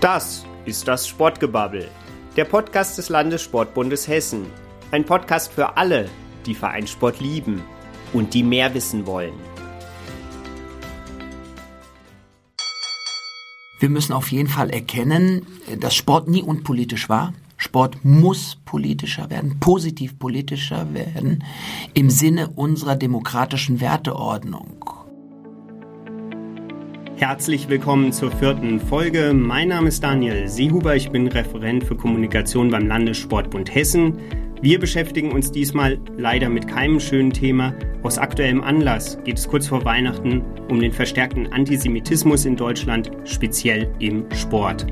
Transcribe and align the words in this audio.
Das 0.00 0.44
ist 0.66 0.86
das 0.86 1.08
Sportgebabbel, 1.08 1.88
der 2.36 2.44
Podcast 2.44 2.98
des 2.98 3.08
Landessportbundes 3.08 4.06
Hessen. 4.06 4.44
Ein 4.90 5.06
Podcast 5.06 5.50
für 5.50 5.78
alle, 5.78 6.10
die 6.44 6.54
Vereinssport 6.54 7.18
lieben 7.20 7.62
und 8.12 8.34
die 8.34 8.42
mehr 8.42 8.74
wissen 8.74 9.06
wollen. 9.06 9.32
Wir 13.80 13.88
müssen 13.88 14.12
auf 14.12 14.30
jeden 14.30 14.48
Fall 14.48 14.68
erkennen, 14.68 15.46
dass 15.80 15.94
Sport 15.94 16.28
nie 16.28 16.42
unpolitisch 16.42 17.08
war. 17.08 17.32
Sport 17.56 18.04
muss 18.04 18.58
politischer 18.66 19.30
werden, 19.30 19.60
positiv 19.60 20.18
politischer 20.18 20.92
werden, 20.92 21.42
im 21.94 22.10
Sinne 22.10 22.48
unserer 22.48 22.96
demokratischen 22.96 23.80
Werteordnung. 23.80 24.85
Herzlich 27.18 27.70
willkommen 27.70 28.12
zur 28.12 28.30
vierten 28.30 28.78
Folge. 28.78 29.32
Mein 29.32 29.68
Name 29.68 29.88
ist 29.88 30.04
Daniel 30.04 30.48
Seehuber, 30.48 30.96
ich 30.96 31.08
bin 31.08 31.28
Referent 31.28 31.82
für 31.82 31.96
Kommunikation 31.96 32.70
beim 32.70 32.86
Landessportbund 32.86 33.74
Hessen. 33.74 34.18
Wir 34.60 34.78
beschäftigen 34.78 35.32
uns 35.32 35.50
diesmal 35.50 35.98
leider 36.18 36.50
mit 36.50 36.68
keinem 36.68 37.00
schönen 37.00 37.32
Thema. 37.32 37.72
Aus 38.02 38.18
aktuellem 38.18 38.62
Anlass 38.62 39.16
geht 39.24 39.38
es 39.38 39.48
kurz 39.48 39.66
vor 39.66 39.82
Weihnachten 39.86 40.42
um 40.68 40.78
den 40.78 40.92
verstärkten 40.92 41.50
Antisemitismus 41.50 42.44
in 42.44 42.54
Deutschland, 42.54 43.10
speziell 43.24 43.90
im 43.98 44.30
Sport. 44.32 44.86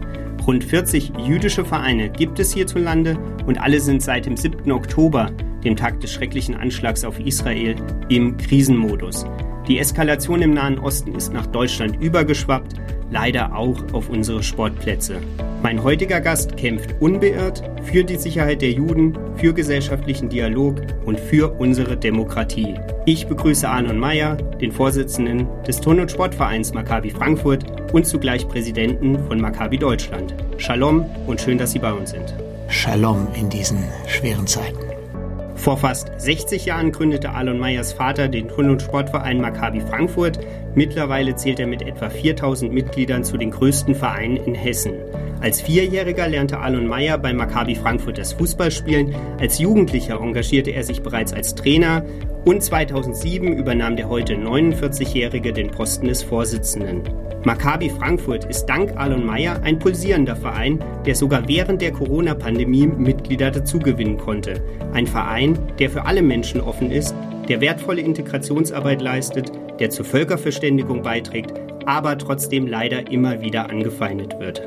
Rund 0.47 0.65
40 0.65 1.13
jüdische 1.27 1.67
Vereine 1.67 2.09
gibt 2.09 2.39
es 2.39 2.55
hierzulande 2.55 3.19
und 3.47 3.61
alle 3.61 3.81
sind 3.81 4.01
seit 4.01 4.25
dem 4.25 4.39
7. 4.39 4.73
Oktober, 4.73 5.31
dem 5.63 5.77
Tag 5.77 6.01
des 6.01 6.15
schrecklichen 6.15 6.55
Anschlags 6.55 7.05
auf 7.05 7.21
Israel, 7.21 7.77
im 8.09 8.39
Krisenmodus. 8.39 9.27
Die 9.67 9.79
Eskalation 9.79 10.43
im 10.43 10.53
Nahen 10.53 10.79
Osten 10.79 11.15
ist 11.15 11.33
nach 11.33 11.47
Deutschland 11.47 11.97
übergeschwappt, 12.03 12.75
leider 13.11 13.57
auch 13.57 13.81
auf 13.95 14.11
unsere 14.11 14.43
Sportplätze. 14.43 15.23
Mein 15.63 15.83
heutiger 15.83 16.21
Gast 16.21 16.59
kämpft 16.59 16.95
unbeirrt 17.01 17.63
für 17.83 18.05
die 18.05 18.17
Sicherheit 18.17 18.61
der 18.61 18.73
Juden, 18.73 19.17
für 19.37 19.55
gesellschaftlichen 19.55 20.29
Dialog 20.29 20.83
und 21.07 21.19
für 21.19 21.51
unsere 21.59 21.97
Demokratie. 21.97 22.75
Ich 23.07 23.27
begrüße 23.27 23.67
Arnon 23.67 23.99
Meyer, 23.99 24.37
den 24.37 24.71
Vorsitzenden 24.71 25.49
des 25.67 25.81
Turn- 25.81 26.01
und 26.01 26.11
Sportvereins 26.11 26.75
Maccabi 26.75 27.09
Frankfurt 27.09 27.65
und 27.95 28.07
zugleich 28.07 28.47
Präsidenten 28.47 29.19
von 29.27 29.41
Maccabi 29.41 29.79
Deutschland. 29.79 30.35
Shalom 30.59 31.07
und 31.27 31.41
schön, 31.41 31.57
dass 31.57 31.73
Sie 31.73 31.79
bei 31.79 31.93
uns 31.95 32.11
sind. 32.11 32.35
Shalom 32.69 33.29
in 33.35 33.49
diesen 33.49 33.79
schweren 34.07 34.47
Zeiten. 34.47 34.84
Vor 35.65 35.79
fast 35.79 36.13
60 36.19 36.67
Jahren 36.67 36.93
gründete 36.93 37.31
Alon 37.31 37.59
Meyers 37.59 37.95
Vater 37.95 38.29
den 38.29 38.49
Turn- 38.49 38.69
und 38.69 38.83
Sportverein 38.83 39.41
Maccabi 39.41 39.81
Frankfurt. 39.81 40.39
Mittlerweile 40.75 41.37
zählt 41.37 41.59
er 41.59 41.67
mit 41.67 41.81
etwa 41.81 42.11
4000 42.11 42.71
Mitgliedern 42.71 43.25
zu 43.25 43.39
den 43.39 43.51
größten 43.51 43.95
Vereinen 43.95 44.37
in 44.37 44.55
Hessen. 44.55 44.93
Als 45.41 45.61
Vierjähriger 45.61 46.29
lernte 46.29 46.59
Alon 46.59 46.87
Meyer 46.87 47.19
bei 47.19 47.33
Maccabi 47.33 47.75
Frankfurt 47.75 48.19
das 48.19 48.33
Fußballspielen. 48.33 49.15
Als 49.39 49.59
Jugendlicher 49.59 50.21
engagierte 50.21 50.71
er 50.71 50.85
sich 50.85 51.03
bereits 51.03 51.33
als 51.33 51.55
Trainer 51.55 52.05
und 52.45 52.63
2007 52.63 53.53
übernahm 53.57 53.97
der 53.97 54.09
heute 54.09 54.35
49-Jährige 54.35 55.53
den 55.53 55.71
Posten 55.71 56.07
des 56.07 56.23
Vorsitzenden. 56.23 57.03
Maccabi 57.45 57.91
Frankfurt 57.91 58.47
ist 58.47 58.67
dank 58.67 58.97
Alon 58.97 59.27
Meyer 59.27 59.61
ein 59.63 59.79
pulsierender 59.79 60.35
Verein, 60.35 60.83
der 61.05 61.15
sogar 61.15 61.47
während 61.47 61.83
der 61.83 61.93
Corona-Pandemie 61.93 62.87
Mitglieder 62.87 63.51
dazugewinnen 63.51 64.17
konnte. 64.17 64.63
Ein 64.95 65.07
Verein, 65.07 65.59
der 65.79 65.91
für 65.91 66.07
alle 66.07 66.23
Menschen 66.23 66.63
offen 66.63 66.91
ist, 66.91 67.15
der 67.49 67.61
wertvolle 67.61 68.01
Integrationsarbeit 68.01 69.03
leistet, 69.03 69.53
der 69.79 69.91
zur 69.91 70.07
Völkerverständigung 70.07 71.03
beiträgt, 71.03 71.53
aber 71.85 72.17
trotzdem 72.17 72.67
leider 72.67 73.11
immer 73.11 73.43
wieder 73.43 73.69
angefeindet 73.69 74.39
wird. 74.39 74.67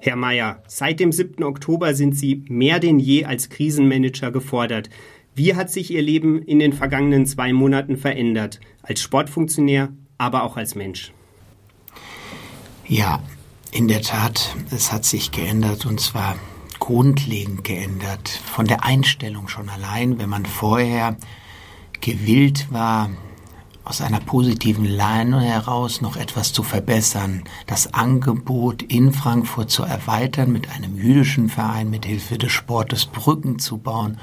Herr 0.00 0.16
Meyer, 0.16 0.62
seit 0.68 1.00
dem 1.00 1.10
7. 1.10 1.42
Oktober 1.42 1.94
sind 1.94 2.16
Sie 2.16 2.44
mehr 2.48 2.78
denn 2.78 3.00
je 3.00 3.24
als 3.24 3.48
Krisenmanager 3.48 4.30
gefordert. 4.30 4.90
Wie 5.34 5.54
hat 5.54 5.70
sich 5.70 5.90
Ihr 5.90 6.02
Leben 6.02 6.40
in 6.42 6.60
den 6.60 6.72
vergangenen 6.72 7.26
zwei 7.26 7.52
Monaten 7.52 7.96
verändert? 7.96 8.60
Als 8.82 9.00
Sportfunktionär, 9.02 9.92
aber 10.16 10.44
auch 10.44 10.56
als 10.56 10.74
Mensch? 10.74 11.12
Ja, 12.86 13.22
in 13.72 13.88
der 13.88 14.02
Tat, 14.02 14.54
es 14.70 14.92
hat 14.92 15.04
sich 15.04 15.32
geändert 15.32 15.84
und 15.84 16.00
zwar 16.00 16.36
grundlegend 16.78 17.64
geändert. 17.64 18.28
Von 18.28 18.66
der 18.66 18.84
Einstellung 18.84 19.48
schon 19.48 19.68
allein, 19.68 20.18
wenn 20.18 20.28
man 20.28 20.46
vorher 20.46 21.16
gewillt 22.00 22.68
war, 22.70 23.10
aus 23.88 24.02
einer 24.02 24.20
positiven 24.20 24.84
Leine 24.84 25.40
heraus 25.40 26.02
noch 26.02 26.16
etwas 26.16 26.52
zu 26.52 26.62
verbessern, 26.62 27.44
das 27.66 27.94
Angebot 27.94 28.82
in 28.82 29.14
Frankfurt 29.14 29.70
zu 29.70 29.82
erweitern, 29.82 30.52
mit 30.52 30.70
einem 30.70 30.98
jüdischen 30.98 31.48
Verein, 31.48 31.88
mit 31.88 32.04
Hilfe 32.04 32.36
des 32.36 32.52
Sportes 32.52 33.06
Brücken 33.06 33.58
zu 33.58 33.78
bauen 33.78 34.18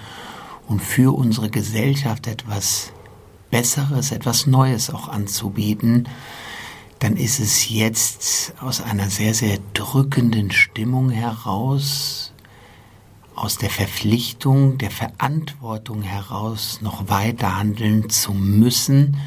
und 0.67 0.83
für 0.83 1.17
unsere 1.17 1.49
Gesellschaft 1.49 2.27
etwas 2.27 2.93
Besseres, 3.49 4.11
etwas 4.11 4.45
Neues 4.45 4.91
auch 4.91 5.07
anzubieten, 5.09 6.07
dann 6.99 7.17
ist 7.17 7.39
es 7.39 7.67
jetzt 7.67 8.53
aus 8.61 8.81
einer 8.81 9.09
sehr, 9.09 9.33
sehr 9.33 9.57
drückenden 9.73 10.51
Stimmung 10.51 11.09
heraus, 11.09 12.33
aus 13.33 13.57
der 13.57 13.71
Verpflichtung, 13.71 14.77
der 14.77 14.91
Verantwortung 14.91 16.03
heraus 16.03 16.81
noch 16.81 17.09
weiter 17.09 17.57
handeln 17.57 18.11
zu 18.11 18.31
müssen 18.31 19.17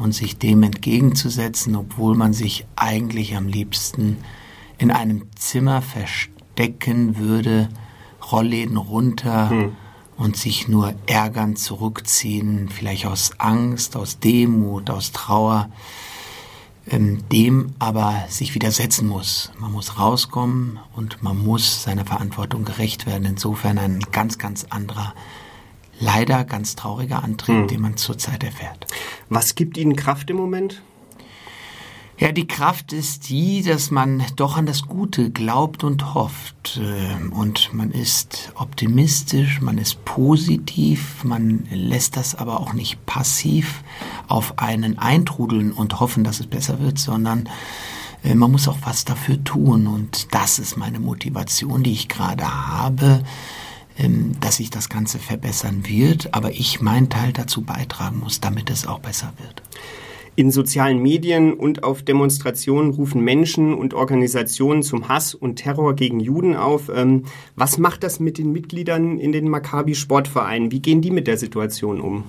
und 0.00 0.12
sich 0.12 0.38
dem 0.38 0.62
entgegenzusetzen, 0.62 1.76
obwohl 1.76 2.16
man 2.16 2.32
sich 2.32 2.66
eigentlich 2.76 3.36
am 3.36 3.46
liebsten 3.46 4.18
in 4.78 4.90
einem 4.90 5.28
Zimmer 5.36 5.82
verstecken 5.82 7.18
würde, 7.18 7.68
Rollläden 8.32 8.76
runter 8.76 9.50
hm. 9.50 9.76
und 10.16 10.36
sich 10.36 10.68
nur 10.68 10.94
ärgern, 11.06 11.56
zurückziehen, 11.56 12.68
vielleicht 12.68 13.06
aus 13.06 13.32
Angst, 13.38 13.96
aus 13.96 14.18
Demut, 14.18 14.90
aus 14.90 15.12
Trauer 15.12 15.70
ähm, 16.90 17.28
dem 17.30 17.74
aber 17.78 18.24
sich 18.28 18.54
widersetzen 18.54 19.06
muss. 19.06 19.52
Man 19.58 19.72
muss 19.72 19.98
rauskommen 19.98 20.78
und 20.94 21.22
man 21.22 21.38
muss 21.38 21.82
seiner 21.82 22.04
Verantwortung 22.04 22.64
gerecht 22.64 23.06
werden. 23.06 23.24
Insofern 23.24 23.78
ein 23.78 24.00
ganz, 24.12 24.38
ganz 24.38 24.66
anderer, 24.70 25.14
leider 26.00 26.44
ganz 26.44 26.74
trauriger 26.74 27.22
Antrieb, 27.22 27.54
hm. 27.54 27.68
den 27.68 27.80
man 27.80 27.96
zurzeit 27.96 28.42
erfährt. 28.42 28.86
Was 29.28 29.54
gibt 29.54 29.76
Ihnen 29.76 29.94
Kraft 29.94 30.30
im 30.30 30.36
Moment? 30.36 30.82
Ja, 32.20 32.32
die 32.32 32.46
Kraft 32.46 32.92
ist 32.92 33.30
die, 33.30 33.62
dass 33.62 33.90
man 33.90 34.22
doch 34.36 34.58
an 34.58 34.66
das 34.66 34.82
Gute 34.82 35.30
glaubt 35.30 35.84
und 35.84 36.12
hofft. 36.12 36.78
Ähm, 36.78 37.32
und 37.32 37.72
man 37.72 37.90
ist 37.92 38.52
optimistisch, 38.56 39.62
man 39.62 39.78
ist 39.78 40.04
positiv, 40.04 41.24
man 41.24 41.66
lässt 41.70 42.18
das 42.18 42.34
aber 42.34 42.60
auch 42.60 42.74
nicht 42.74 43.06
passiv 43.06 43.82
auf 44.28 44.58
einen 44.58 44.98
eintrudeln 44.98 45.72
und 45.72 45.98
hoffen, 45.98 46.22
dass 46.22 46.40
es 46.40 46.46
besser 46.46 46.78
wird, 46.78 46.98
sondern 46.98 47.48
äh, 48.22 48.34
man 48.34 48.52
muss 48.52 48.68
auch 48.68 48.78
was 48.84 49.06
dafür 49.06 49.42
tun. 49.42 49.86
Und 49.86 50.34
das 50.34 50.58
ist 50.58 50.76
meine 50.76 51.00
Motivation, 51.00 51.82
die 51.82 51.92
ich 51.92 52.08
gerade 52.08 52.44
habe 52.44 53.22
dass 54.40 54.56
sich 54.56 54.70
das 54.70 54.88
Ganze 54.88 55.18
verbessern 55.18 55.86
wird, 55.86 56.34
aber 56.34 56.52
ich 56.52 56.80
meinen 56.80 57.08
Teil 57.08 57.32
dazu 57.32 57.62
beitragen 57.62 58.20
muss, 58.20 58.40
damit 58.40 58.70
es 58.70 58.86
auch 58.86 59.00
besser 59.00 59.32
wird. 59.38 59.62
In 60.36 60.50
sozialen 60.50 61.02
Medien 61.02 61.52
und 61.52 61.82
auf 61.82 62.02
Demonstrationen 62.02 62.92
rufen 62.92 63.22
Menschen 63.22 63.74
und 63.74 63.94
Organisationen 63.94 64.82
zum 64.82 65.08
Hass 65.08 65.34
und 65.34 65.56
Terror 65.56 65.94
gegen 65.94 66.20
Juden 66.20 66.56
auf. 66.56 66.88
Ähm, 66.88 67.24
was 67.56 67.78
macht 67.78 68.04
das 68.04 68.20
mit 68.20 68.38
den 68.38 68.52
Mitgliedern 68.52 69.18
in 69.18 69.32
den 69.32 69.48
Maccabi-Sportvereinen? 69.48 70.70
Wie 70.70 70.80
gehen 70.80 71.02
die 71.02 71.10
mit 71.10 71.26
der 71.26 71.36
Situation 71.36 72.00
um? 72.00 72.24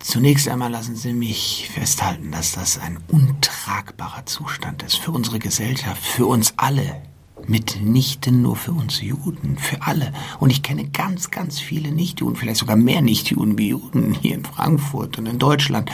Zunächst 0.00 0.48
einmal 0.48 0.70
lassen 0.70 0.96
Sie 0.96 1.12
mich 1.12 1.70
festhalten, 1.72 2.30
dass 2.30 2.52
das 2.52 2.78
ein 2.78 2.98
untragbarer 3.08 4.26
Zustand 4.26 4.82
ist 4.82 4.96
für 4.96 5.12
unsere 5.12 5.38
Gesellschaft, 5.38 6.04
für 6.04 6.26
uns 6.26 6.54
alle 6.56 7.00
mitnichten 7.48 8.42
nur 8.42 8.56
für 8.56 8.72
uns 8.72 9.00
Juden, 9.00 9.56
für 9.58 9.82
alle. 9.82 10.12
Und 10.40 10.50
ich 10.50 10.62
kenne 10.62 10.88
ganz, 10.88 11.30
ganz 11.30 11.60
viele 11.60 11.90
Nichtjuden, 11.90 12.36
vielleicht 12.36 12.60
sogar 12.60 12.76
mehr 12.76 13.02
Nichtjuden 13.02 13.58
wie 13.58 13.68
Juden 13.68 14.14
hier 14.14 14.34
in 14.34 14.44
Frankfurt 14.44 15.18
und 15.18 15.26
in 15.26 15.38
Deutschland, 15.38 15.90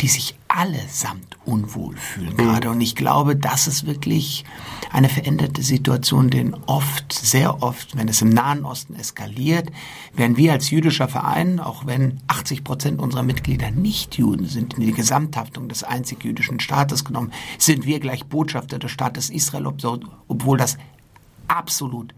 die 0.00 0.08
sich 0.08 0.34
allesamt 0.56 1.36
unwohl 1.44 1.96
fühlen 1.96 2.36
gerade. 2.36 2.70
Und 2.70 2.80
ich 2.80 2.94
glaube, 2.94 3.34
das 3.34 3.66
ist 3.66 3.86
wirklich 3.86 4.44
eine 4.92 5.08
veränderte 5.08 5.62
Situation, 5.62 6.30
denn 6.30 6.54
oft, 6.66 7.12
sehr 7.12 7.62
oft, 7.62 7.96
wenn 7.96 8.06
es 8.08 8.22
im 8.22 8.28
Nahen 8.28 8.64
Osten 8.64 8.94
eskaliert, 8.94 9.70
werden 10.14 10.36
wir 10.36 10.52
als 10.52 10.70
jüdischer 10.70 11.08
Verein, 11.08 11.58
auch 11.58 11.86
wenn 11.86 12.20
80 12.28 12.62
Prozent 12.62 13.00
unserer 13.00 13.24
Mitglieder 13.24 13.72
nicht 13.72 14.16
Juden 14.16 14.46
sind, 14.46 14.74
in 14.74 14.82
die 14.82 14.92
Gesamthaftung 14.92 15.68
des 15.68 15.82
einzig 15.82 16.24
jüdischen 16.24 16.60
Staates 16.60 17.04
genommen, 17.04 17.32
sind 17.58 17.84
wir 17.84 17.98
gleich 17.98 18.24
Botschafter 18.26 18.78
des 18.78 18.92
Staates 18.92 19.30
Israel, 19.30 19.66
obwohl 20.28 20.56
das 20.56 20.78
absolut 21.48 22.14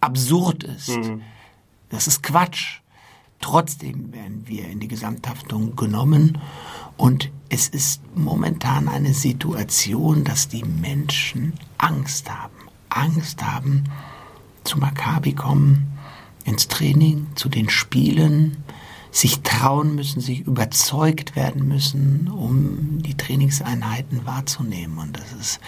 absurd 0.00 0.64
ist. 0.64 0.88
Mhm. 0.88 1.22
Das 1.90 2.08
ist 2.08 2.22
Quatsch. 2.22 2.80
Trotzdem 3.40 4.12
werden 4.12 4.44
wir 4.46 4.68
in 4.68 4.80
die 4.80 4.88
Gesamthaftung 4.88 5.74
genommen 5.76 6.38
und 6.96 7.30
es 7.52 7.68
ist 7.68 8.00
momentan 8.14 8.88
eine 8.88 9.12
Situation, 9.12 10.24
dass 10.24 10.48
die 10.48 10.64
Menschen 10.64 11.52
Angst 11.76 12.30
haben. 12.30 12.56
Angst 12.88 13.44
haben, 13.44 13.84
zu 14.64 14.78
Maccabi 14.78 15.34
kommen, 15.34 15.92
ins 16.46 16.68
Training, 16.68 17.26
zu 17.34 17.50
den 17.50 17.68
Spielen, 17.68 18.64
sich 19.10 19.42
trauen 19.42 19.94
müssen, 19.94 20.22
sich 20.22 20.40
überzeugt 20.40 21.36
werden 21.36 21.68
müssen, 21.68 22.28
um 22.28 23.02
die 23.02 23.18
Trainingseinheiten 23.18 24.24
wahrzunehmen. 24.24 24.96
Und 24.96 25.18
das 25.18 25.32
ist 25.38 25.60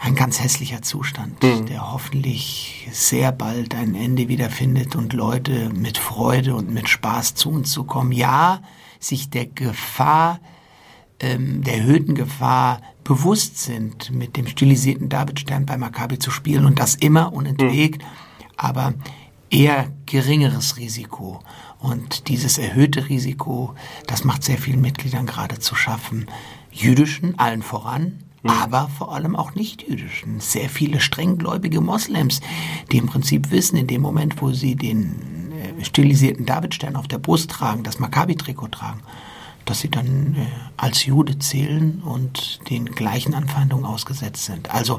ein 0.00 0.16
ganz 0.16 0.42
hässlicher 0.42 0.82
Zustand, 0.82 1.40
mhm. 1.44 1.66
der 1.66 1.92
hoffentlich 1.92 2.88
sehr 2.90 3.30
bald 3.30 3.76
ein 3.76 3.94
Ende 3.94 4.26
wiederfindet 4.26 4.96
und 4.96 5.12
Leute 5.12 5.68
mit 5.68 5.96
Freude 5.96 6.56
und 6.56 6.72
mit 6.72 6.88
Spaß 6.88 7.36
zu 7.36 7.50
uns 7.50 7.70
zu 7.70 7.84
kommen. 7.84 8.10
Ja, 8.10 8.62
sich 8.98 9.30
der 9.30 9.46
Gefahr, 9.46 10.40
ähm, 11.22 11.62
der 11.62 11.78
erhöhten 11.78 12.14
Gefahr 12.14 12.82
bewusst 13.04 13.58
sind, 13.58 14.10
mit 14.10 14.36
dem 14.36 14.46
stilisierten 14.46 15.08
Davidstern 15.08 15.66
bei 15.66 15.76
Maccabi 15.76 16.18
zu 16.18 16.30
spielen 16.30 16.66
und 16.66 16.78
das 16.78 16.94
immer 16.96 17.32
unentwegt, 17.32 18.02
mhm. 18.02 18.46
aber 18.56 18.94
eher 19.50 19.90
geringeres 20.06 20.76
Risiko. 20.76 21.40
Und 21.78 22.28
dieses 22.28 22.58
erhöhte 22.58 23.08
Risiko, 23.08 23.74
das 24.06 24.24
macht 24.24 24.44
sehr 24.44 24.58
vielen 24.58 24.80
Mitgliedern 24.80 25.26
gerade 25.26 25.58
zu 25.58 25.74
schaffen. 25.74 26.26
Jüdischen 26.70 27.38
allen 27.38 27.62
voran, 27.62 28.18
mhm. 28.42 28.50
aber 28.50 28.88
vor 28.88 29.14
allem 29.14 29.36
auch 29.36 29.54
nicht-jüdischen. 29.54 30.40
Sehr 30.40 30.68
viele 30.68 31.00
strenggläubige 31.00 31.80
Moslems, 31.80 32.40
die 32.90 32.98
im 32.98 33.06
Prinzip 33.06 33.50
wissen, 33.50 33.76
in 33.76 33.86
dem 33.86 34.02
Moment, 34.02 34.40
wo 34.40 34.52
sie 34.52 34.76
den 34.76 35.52
äh, 35.52 35.84
stilisierten 35.84 36.46
Davidstern 36.46 36.96
auf 36.96 37.08
der 37.08 37.18
Brust 37.18 37.50
tragen, 37.50 37.82
das 37.82 37.98
Maccabi-Trikot 37.98 38.68
tragen, 38.68 39.00
dass 39.64 39.80
sie 39.80 39.90
dann 39.90 40.36
äh, 40.36 40.46
als 40.76 41.06
Jude 41.06 41.38
zählen 41.38 42.02
und 42.04 42.60
den 42.70 42.86
gleichen 42.86 43.34
Anfeindungen 43.34 43.84
ausgesetzt 43.84 44.44
sind. 44.44 44.72
Also 44.74 44.98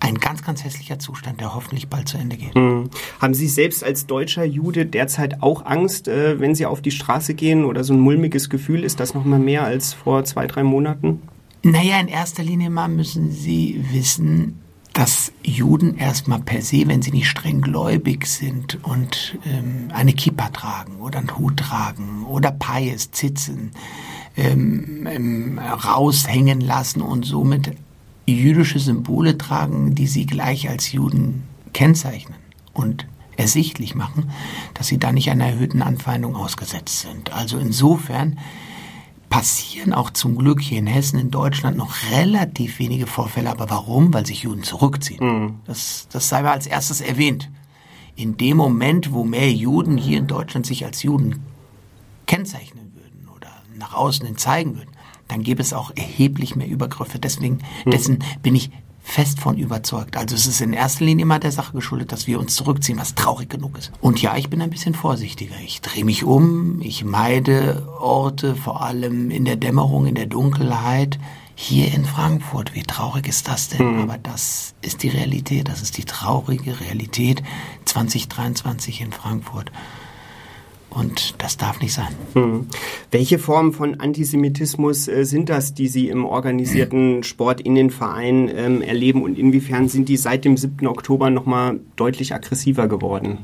ein 0.00 0.16
ganz, 0.16 0.42
ganz 0.42 0.62
hässlicher 0.62 0.98
Zustand, 0.98 1.40
der 1.40 1.54
hoffentlich 1.54 1.88
bald 1.88 2.08
zu 2.08 2.18
Ende 2.18 2.36
geht. 2.36 2.54
Mhm. 2.54 2.90
Haben 3.20 3.34
Sie 3.34 3.48
selbst 3.48 3.82
als 3.82 4.06
deutscher 4.06 4.44
Jude 4.44 4.86
derzeit 4.86 5.42
auch 5.42 5.64
Angst, 5.64 6.08
äh, 6.08 6.38
wenn 6.38 6.54
Sie 6.54 6.66
auf 6.66 6.82
die 6.82 6.90
Straße 6.90 7.34
gehen 7.34 7.64
oder 7.64 7.82
so 7.82 7.94
ein 7.94 8.00
mulmiges 8.00 8.50
Gefühl? 8.50 8.84
Ist 8.84 9.00
das 9.00 9.14
noch 9.14 9.24
mal 9.24 9.38
mehr 9.38 9.64
als 9.64 9.94
vor 9.94 10.24
zwei, 10.24 10.46
drei 10.46 10.62
Monaten? 10.62 11.22
Naja, 11.62 11.98
in 11.98 12.08
erster 12.08 12.42
Linie 12.42 12.70
mal 12.70 12.88
müssen 12.88 13.32
Sie 13.32 13.84
wissen, 13.90 14.60
dass 14.96 15.30
Juden 15.42 15.98
erstmal 15.98 16.40
per 16.40 16.62
se, 16.62 16.84
wenn 16.86 17.02
sie 17.02 17.10
nicht 17.10 17.28
streng 17.28 17.60
gläubig 17.60 18.26
sind 18.26 18.82
und 18.82 19.36
ähm, 19.44 19.90
eine 19.92 20.14
Kippa 20.14 20.48
tragen 20.48 21.00
oder 21.00 21.18
einen 21.18 21.36
Hut 21.36 21.58
tragen 21.58 22.24
oder 22.24 22.50
Pais, 22.50 23.10
Zitzen, 23.10 23.72
ähm, 24.38 25.06
ähm, 25.06 25.58
raushängen 25.58 26.62
lassen 26.62 27.02
und 27.02 27.26
somit 27.26 27.72
jüdische 28.26 28.78
Symbole 28.78 29.36
tragen, 29.36 29.94
die 29.94 30.06
sie 30.06 30.24
gleich 30.24 30.70
als 30.70 30.92
Juden 30.92 31.42
kennzeichnen 31.74 32.38
und 32.72 33.06
ersichtlich 33.36 33.94
machen, 33.94 34.30
dass 34.72 34.86
sie 34.86 34.96
da 34.96 35.12
nicht 35.12 35.30
einer 35.30 35.44
erhöhten 35.48 35.82
Anfeindung 35.82 36.36
ausgesetzt 36.36 37.00
sind. 37.00 37.34
Also 37.34 37.58
insofern 37.58 38.38
passieren 39.28 39.92
auch 39.92 40.10
zum 40.10 40.36
Glück 40.36 40.60
hier 40.60 40.78
in 40.78 40.86
Hessen, 40.86 41.18
in 41.18 41.30
Deutschland 41.30 41.76
noch 41.76 41.94
relativ 42.10 42.78
wenige 42.78 43.06
Vorfälle. 43.06 43.50
Aber 43.50 43.68
warum? 43.70 44.14
Weil 44.14 44.26
sich 44.26 44.42
Juden 44.42 44.62
zurückziehen. 44.62 45.24
Mhm. 45.24 45.54
Das, 45.64 46.08
das 46.10 46.28
sei 46.28 46.42
mal 46.42 46.52
als 46.52 46.66
erstes 46.66 47.00
erwähnt. 47.00 47.50
In 48.14 48.36
dem 48.36 48.56
Moment, 48.56 49.12
wo 49.12 49.24
mehr 49.24 49.52
Juden 49.52 49.98
hier 49.98 50.18
in 50.18 50.26
Deutschland 50.26 50.66
sich 50.66 50.84
als 50.84 51.02
Juden 51.02 51.44
kennzeichnen 52.26 52.92
würden 52.94 53.28
oder 53.34 53.48
nach 53.76 53.94
außen 53.94 54.26
hin 54.26 54.36
zeigen 54.36 54.76
würden, 54.76 54.90
dann 55.28 55.42
gäbe 55.42 55.60
es 55.60 55.72
auch 55.72 55.90
erheblich 55.96 56.56
mehr 56.56 56.68
Übergriffe. 56.68 57.18
Deswegen, 57.18 57.58
mhm. 57.84 57.90
dessen 57.90 58.24
bin 58.42 58.54
ich 58.54 58.70
fest 59.06 59.38
von 59.38 59.56
überzeugt. 59.56 60.16
Also 60.16 60.34
es 60.34 60.48
ist 60.48 60.60
in 60.60 60.72
erster 60.72 61.04
Linie 61.04 61.26
mal 61.26 61.38
der 61.38 61.52
Sache 61.52 61.72
geschuldet, 61.72 62.10
dass 62.10 62.26
wir 62.26 62.40
uns 62.40 62.56
zurückziehen, 62.56 62.98
was 62.98 63.14
traurig 63.14 63.48
genug 63.48 63.78
ist. 63.78 63.92
Und 64.00 64.20
ja, 64.20 64.36
ich 64.36 64.50
bin 64.50 64.60
ein 64.60 64.68
bisschen 64.68 64.94
vorsichtiger. 64.94 65.54
Ich 65.64 65.80
drehe 65.80 66.04
mich 66.04 66.24
um, 66.24 66.80
ich 66.82 67.04
meide 67.04 67.88
Orte, 68.00 68.56
vor 68.56 68.82
allem 68.82 69.30
in 69.30 69.44
der 69.44 69.54
Dämmerung, 69.54 70.06
in 70.06 70.16
der 70.16 70.26
Dunkelheit. 70.26 71.20
Hier 71.54 71.94
in 71.94 72.04
Frankfurt, 72.04 72.74
wie 72.74 72.82
traurig 72.82 73.28
ist 73.28 73.46
das 73.46 73.68
denn? 73.68 73.94
Mhm. 73.94 74.02
Aber 74.02 74.18
das 74.18 74.74
ist 74.82 75.04
die 75.04 75.08
Realität, 75.08 75.68
das 75.68 75.82
ist 75.82 75.96
die 75.96 76.04
traurige 76.04 76.80
Realität 76.80 77.44
2023 77.84 79.00
in 79.00 79.12
Frankfurt. 79.12 79.70
Und 80.96 81.34
das 81.42 81.58
darf 81.58 81.82
nicht 81.82 81.92
sein. 81.92 82.08
Hm. 82.32 82.68
Welche 83.10 83.38
Formen 83.38 83.74
von 83.74 84.00
Antisemitismus 84.00 85.08
äh, 85.08 85.24
sind 85.24 85.50
das, 85.50 85.74
die 85.74 85.88
Sie 85.88 86.08
im 86.08 86.24
organisierten 86.24 87.22
Sport 87.22 87.60
in 87.60 87.74
den 87.74 87.90
Vereinen 87.90 88.48
ähm, 88.48 88.80
erleben 88.80 89.22
und 89.22 89.38
inwiefern 89.38 89.90
sind 89.90 90.08
die 90.08 90.16
seit 90.16 90.46
dem 90.46 90.56
7. 90.56 90.86
Oktober 90.86 91.28
nochmal 91.28 91.80
deutlich 91.96 92.34
aggressiver 92.34 92.88
geworden? 92.88 93.38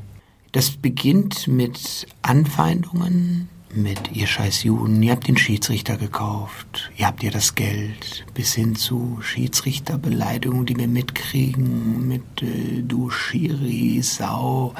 Das 0.51 0.71
beginnt 0.71 1.47
mit 1.47 2.07
Anfeindungen, 2.23 3.49
mit 3.75 4.15
ihr 4.15 4.25
scheiß 4.25 4.63
Juden, 4.63 5.03
ihr 5.03 5.11
habt 5.11 5.27
den 5.27 5.37
Schiedsrichter 5.37 5.97
gekauft, 5.97 6.91
ihr 6.97 7.05
habt 7.05 7.21
ihr 7.21 7.31
das 7.31 7.53
Geld, 7.53 8.25
bis 8.33 8.55
hin 8.55 8.75
zu 8.75 9.19
Schiedsrichterbeleidigungen, 9.21 10.65
die 10.65 10.77
wir 10.77 10.87
mitkriegen, 10.87 12.07
mit 12.07 12.23
äh, 12.41 12.81
du 12.81 13.11
Schiri, 13.11 13.99
Sau 14.01 14.73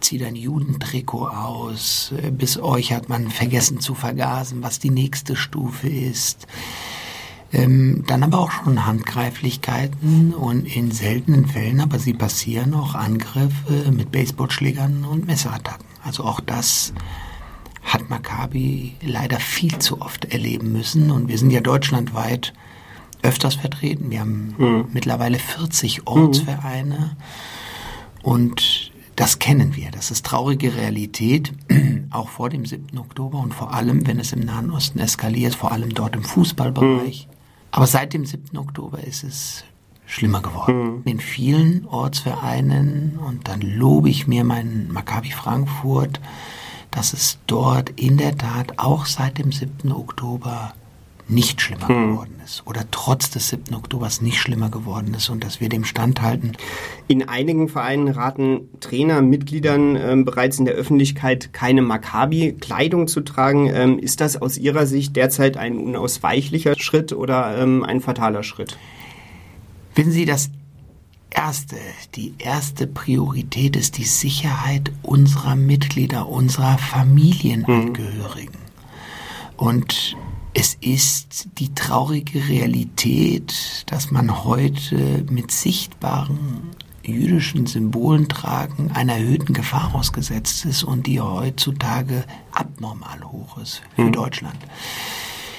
zieh 0.00 0.18
dein 0.18 0.36
Judentrikot 0.36 1.28
aus, 1.28 2.12
bis 2.32 2.58
euch 2.58 2.92
hat 2.92 3.08
man 3.08 3.30
vergessen 3.30 3.80
zu 3.80 3.94
vergasen, 3.94 4.62
was 4.62 4.78
die 4.78 4.90
nächste 4.90 5.36
Stufe 5.36 5.88
ist. 5.88 6.46
Ähm, 7.50 8.04
dann 8.06 8.22
aber 8.22 8.40
auch 8.40 8.50
schon 8.50 8.84
Handgreiflichkeiten 8.84 10.34
und 10.34 10.66
in 10.66 10.90
seltenen 10.90 11.46
Fällen, 11.46 11.80
aber 11.80 11.98
sie 11.98 12.12
passieren 12.12 12.74
auch 12.74 12.94
Angriffe 12.94 13.90
mit 13.90 14.12
Baseballschlägern 14.12 15.04
und 15.04 15.26
Messerattacken. 15.26 15.86
Also 16.04 16.24
auch 16.24 16.40
das 16.40 16.92
hat 17.82 18.10
Maccabi 18.10 18.96
leider 19.00 19.40
viel 19.40 19.78
zu 19.78 20.02
oft 20.02 20.26
erleben 20.26 20.72
müssen 20.72 21.10
und 21.10 21.28
wir 21.28 21.38
sind 21.38 21.50
ja 21.50 21.60
deutschlandweit 21.60 22.52
öfters 23.22 23.54
vertreten. 23.54 24.10
Wir 24.10 24.20
haben 24.20 24.54
mhm. 24.58 24.84
mittlerweile 24.92 25.38
40 25.38 26.06
Ortsvereine 26.06 27.16
mhm. 27.16 28.30
und 28.30 28.92
das 29.18 29.40
kennen 29.40 29.74
wir. 29.74 29.90
Das 29.90 30.12
ist 30.12 30.24
traurige 30.24 30.76
Realität, 30.76 31.52
auch 32.10 32.28
vor 32.28 32.50
dem 32.50 32.64
7. 32.64 32.96
Oktober 32.98 33.40
und 33.40 33.52
vor 33.52 33.74
allem, 33.74 34.06
wenn 34.06 34.20
es 34.20 34.32
im 34.32 34.40
Nahen 34.40 34.70
Osten 34.70 35.00
eskaliert, 35.00 35.56
vor 35.56 35.72
allem 35.72 35.92
dort 35.92 36.14
im 36.14 36.22
Fußballbereich. 36.22 37.26
Mhm. 37.26 37.34
Aber 37.72 37.88
seit 37.88 38.14
dem 38.14 38.24
7. 38.24 38.56
Oktober 38.56 39.02
ist 39.02 39.24
es 39.24 39.64
schlimmer 40.06 40.40
geworden. 40.40 40.98
Mhm. 40.98 41.02
In 41.04 41.18
vielen 41.18 41.84
Ortsvereinen, 41.86 43.18
und 43.18 43.48
dann 43.48 43.60
lobe 43.60 44.08
ich 44.08 44.28
mir 44.28 44.44
meinen 44.44 44.92
Maccabi 44.92 45.32
Frankfurt, 45.32 46.20
dass 46.92 47.12
es 47.12 47.38
dort 47.48 47.90
in 47.90 48.18
der 48.18 48.38
Tat 48.38 48.78
auch 48.78 49.04
seit 49.06 49.38
dem 49.38 49.50
7. 49.50 49.90
Oktober 49.90 50.74
nicht 51.28 51.60
schlimmer 51.60 51.88
hm. 51.88 52.10
geworden 52.10 52.40
ist 52.44 52.62
oder 52.66 52.84
trotz 52.90 53.30
des 53.30 53.50
7. 53.50 53.74
Oktobers 53.74 54.22
nicht 54.22 54.38
schlimmer 54.38 54.70
geworden 54.70 55.14
ist 55.14 55.28
und 55.28 55.44
dass 55.44 55.60
wir 55.60 55.68
dem 55.68 55.84
standhalten. 55.84 56.56
In 57.06 57.28
einigen 57.28 57.68
Vereinen 57.68 58.08
raten 58.08 58.68
Trainer 58.80 59.20
Mitgliedern 59.20 59.96
ähm, 59.96 60.24
bereits 60.24 60.58
in 60.58 60.64
der 60.64 60.74
Öffentlichkeit 60.74 61.52
keine 61.52 61.82
Maccabi-Kleidung 61.82 63.08
zu 63.08 63.20
tragen. 63.20 63.70
Ähm, 63.72 63.98
ist 63.98 64.20
das 64.20 64.40
aus 64.40 64.56
Ihrer 64.56 64.86
Sicht 64.86 65.16
derzeit 65.16 65.56
ein 65.56 65.78
unausweichlicher 65.78 66.74
Schritt 66.78 67.12
oder 67.12 67.58
ähm, 67.58 67.84
ein 67.84 68.00
fataler 68.00 68.42
Schritt? 68.42 68.78
Wissen 69.94 70.12
Sie, 70.12 70.24
das 70.24 70.50
erste, 71.30 71.76
die 72.14 72.34
erste 72.38 72.86
Priorität 72.86 73.76
ist 73.76 73.98
die 73.98 74.04
Sicherheit 74.04 74.92
unserer 75.02 75.56
Mitglieder, 75.56 76.28
unserer 76.28 76.78
Familienangehörigen. 76.78 78.54
Hm. 78.54 78.68
Und 79.56 80.16
es 80.54 80.74
ist 80.80 81.48
die 81.58 81.74
traurige 81.74 82.48
Realität, 82.48 83.84
dass 83.86 84.10
man 84.10 84.44
heute 84.44 85.24
mit 85.30 85.50
sichtbaren 85.50 86.70
jüdischen 87.02 87.66
Symbolen 87.66 88.28
tragen 88.28 88.90
einer 88.92 89.14
erhöhten 89.14 89.54
Gefahr 89.54 89.94
ausgesetzt 89.94 90.64
ist 90.64 90.84
und 90.84 91.06
die 91.06 91.20
heutzutage 91.20 92.24
abnormal 92.52 93.22
hoch 93.24 93.58
ist 93.58 93.82
für 93.96 94.04
hm. 94.04 94.12
Deutschland. 94.12 94.58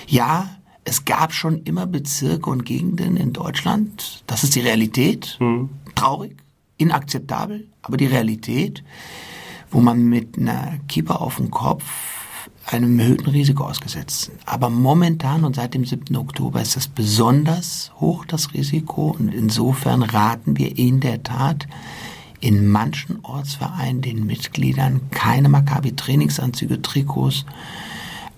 Ja, 0.08 0.50
es 0.84 1.06
gab 1.06 1.34
schon 1.34 1.64
immer 1.64 1.86
Bezirke 1.86 2.50
und 2.50 2.66
Gegenden 2.66 3.18
in 3.18 3.34
Deutschland, 3.34 4.24
das 4.28 4.44
ist 4.44 4.56
die 4.56 4.62
Realität, 4.62 5.38
hm. 5.40 5.70
traurig, 5.96 6.38
inakzeptabel, 6.78 7.68
aber 7.82 7.98
die 7.98 8.08
Realität, 8.08 8.84
wo 9.72 9.80
man 9.80 10.04
mit 10.04 10.38
einer 10.38 10.80
Kippa 10.88 11.16
auf 11.16 11.38
dem 11.38 11.52
Kopf 11.52 12.19
einem 12.72 13.00
erhöhten 13.00 13.30
Risiko 13.30 13.64
ausgesetzt. 13.64 14.32
Aber 14.46 14.70
momentan 14.70 15.44
und 15.44 15.56
seit 15.56 15.74
dem 15.74 15.86
7. 15.86 16.16
Oktober 16.16 16.62
ist 16.62 16.78
es 16.78 16.88
besonders 16.88 17.92
hoch, 18.00 18.26
das 18.26 18.54
Risiko. 18.54 19.16
Und 19.18 19.34
insofern 19.34 20.04
raten 20.04 20.58
wir 20.58 20.78
in 20.78 21.00
der 21.00 21.24
Tat 21.24 21.68
in 22.40 22.68
manchen 22.70 23.20
Ortsvereinen 23.24 24.02
den 24.02 24.26
Mitgliedern 24.26 25.02
keine 25.12 25.50
Maccabi-Trainingsanzüge, 25.50 26.82
Trikots, 26.82 27.46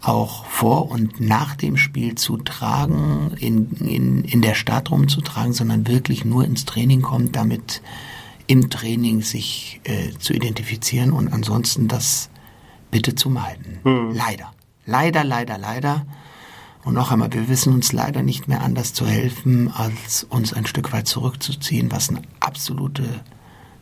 auch 0.02 0.46
vor 0.46 0.90
und 0.90 1.20
nach 1.20 1.56
dem 1.56 1.78
Spiel 1.78 2.16
zu 2.16 2.38
tragen, 2.38 3.32
in, 3.40 3.70
in, 3.82 4.24
in 4.24 4.42
der 4.42 4.56
Stadt 4.56 4.90
rumzutragen, 4.90 5.54
sondern 5.54 5.88
wirklich 5.88 6.26
nur 6.26 6.44
ins 6.46 6.66
Training 6.66 7.02
kommt, 7.02 7.36
damit 7.36 7.84
im 8.48 8.72
Training 8.72 9.22
sich 9.22 9.80
äh, 9.84 10.10
zu 10.18 10.34
identifizieren 10.34 11.12
und 11.12 11.32
ansonsten 11.32 11.88
das 11.88 12.31
bitte 12.92 13.16
zu 13.16 13.30
meiden. 13.30 13.80
Hm. 13.84 14.14
Leider. 14.14 14.54
Leider, 14.86 15.24
leider, 15.24 15.58
leider. 15.58 16.06
Und 16.84 16.96
noch 16.96 17.12
einmal, 17.12 17.32
wir 17.32 17.48
wissen 17.48 17.74
uns 17.74 17.94
leider 17.94 18.24
nicht 18.24 18.48
mehr 18.48 18.62
anders 18.62 18.94
zu 18.94 19.06
helfen, 19.06 19.72
als 19.72 20.24
uns 20.24 20.54
ein 20.54 20.66
Stück 20.66 20.92
weit 20.92 21.08
zurückzuziehen, 21.08 21.92
was 21.92 22.10
eine 22.10 22.22
absolute 22.40 23.22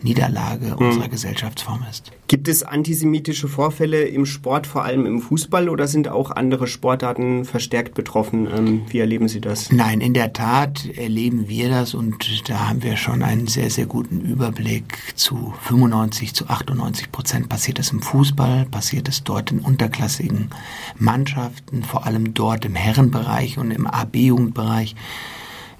Niederlage 0.01 0.71
hm. 0.71 0.87
unserer 0.87 1.09
Gesellschaftsform 1.09 1.85
ist. 1.89 2.11
Gibt 2.27 2.47
es 2.47 2.63
antisemitische 2.63 3.47
Vorfälle 3.47 4.03
im 4.03 4.25
Sport, 4.25 4.67
vor 4.67 4.83
allem 4.83 5.05
im 5.05 5.19
Fußball, 5.19 5.67
oder 5.67 5.87
sind 5.87 6.07
auch 6.07 6.31
andere 6.31 6.67
Sportarten 6.67 7.43
verstärkt 7.43 7.95
betroffen? 7.95 8.47
Ähm, 8.55 8.81
wie 8.89 8.99
erleben 8.99 9.27
Sie 9.27 9.41
das? 9.41 9.71
Nein, 9.71 9.99
in 9.99 10.13
der 10.13 10.31
Tat 10.31 10.85
erleben 10.95 11.49
wir 11.49 11.69
das 11.69 11.93
und 11.93 12.47
da 12.47 12.69
haben 12.69 12.83
wir 12.83 12.97
schon 12.97 13.23
einen 13.23 13.47
sehr, 13.47 13.69
sehr 13.69 13.87
guten 13.87 14.21
Überblick. 14.21 14.97
Zu 15.15 15.53
95, 15.63 16.33
zu 16.33 16.47
98 16.47 17.11
Prozent 17.11 17.49
passiert 17.49 17.79
es 17.79 17.91
im 17.91 18.01
Fußball, 18.01 18.67
passiert 18.69 19.09
es 19.09 19.23
dort 19.23 19.51
in 19.51 19.59
unterklassigen 19.59 20.49
Mannschaften, 20.97 21.83
vor 21.83 22.05
allem 22.05 22.33
dort 22.33 22.63
im 22.63 22.75
Herrenbereich 22.75 23.57
und 23.57 23.71
im 23.71 23.87
AB-Jugendbereich. 23.87 24.95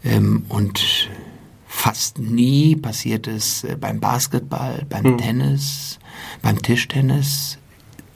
Ähm, 0.04 0.46
und 0.50 1.10
Fast 1.80 2.20
nie 2.20 2.76
passiert 2.76 3.26
es 3.26 3.64
äh, 3.64 3.78
beim 3.80 4.02
Basketball, 4.02 4.86
beim 4.90 5.06
hm. 5.06 5.18
Tennis, 5.18 5.98
beim 6.42 6.62
Tischtennis. 6.62 7.58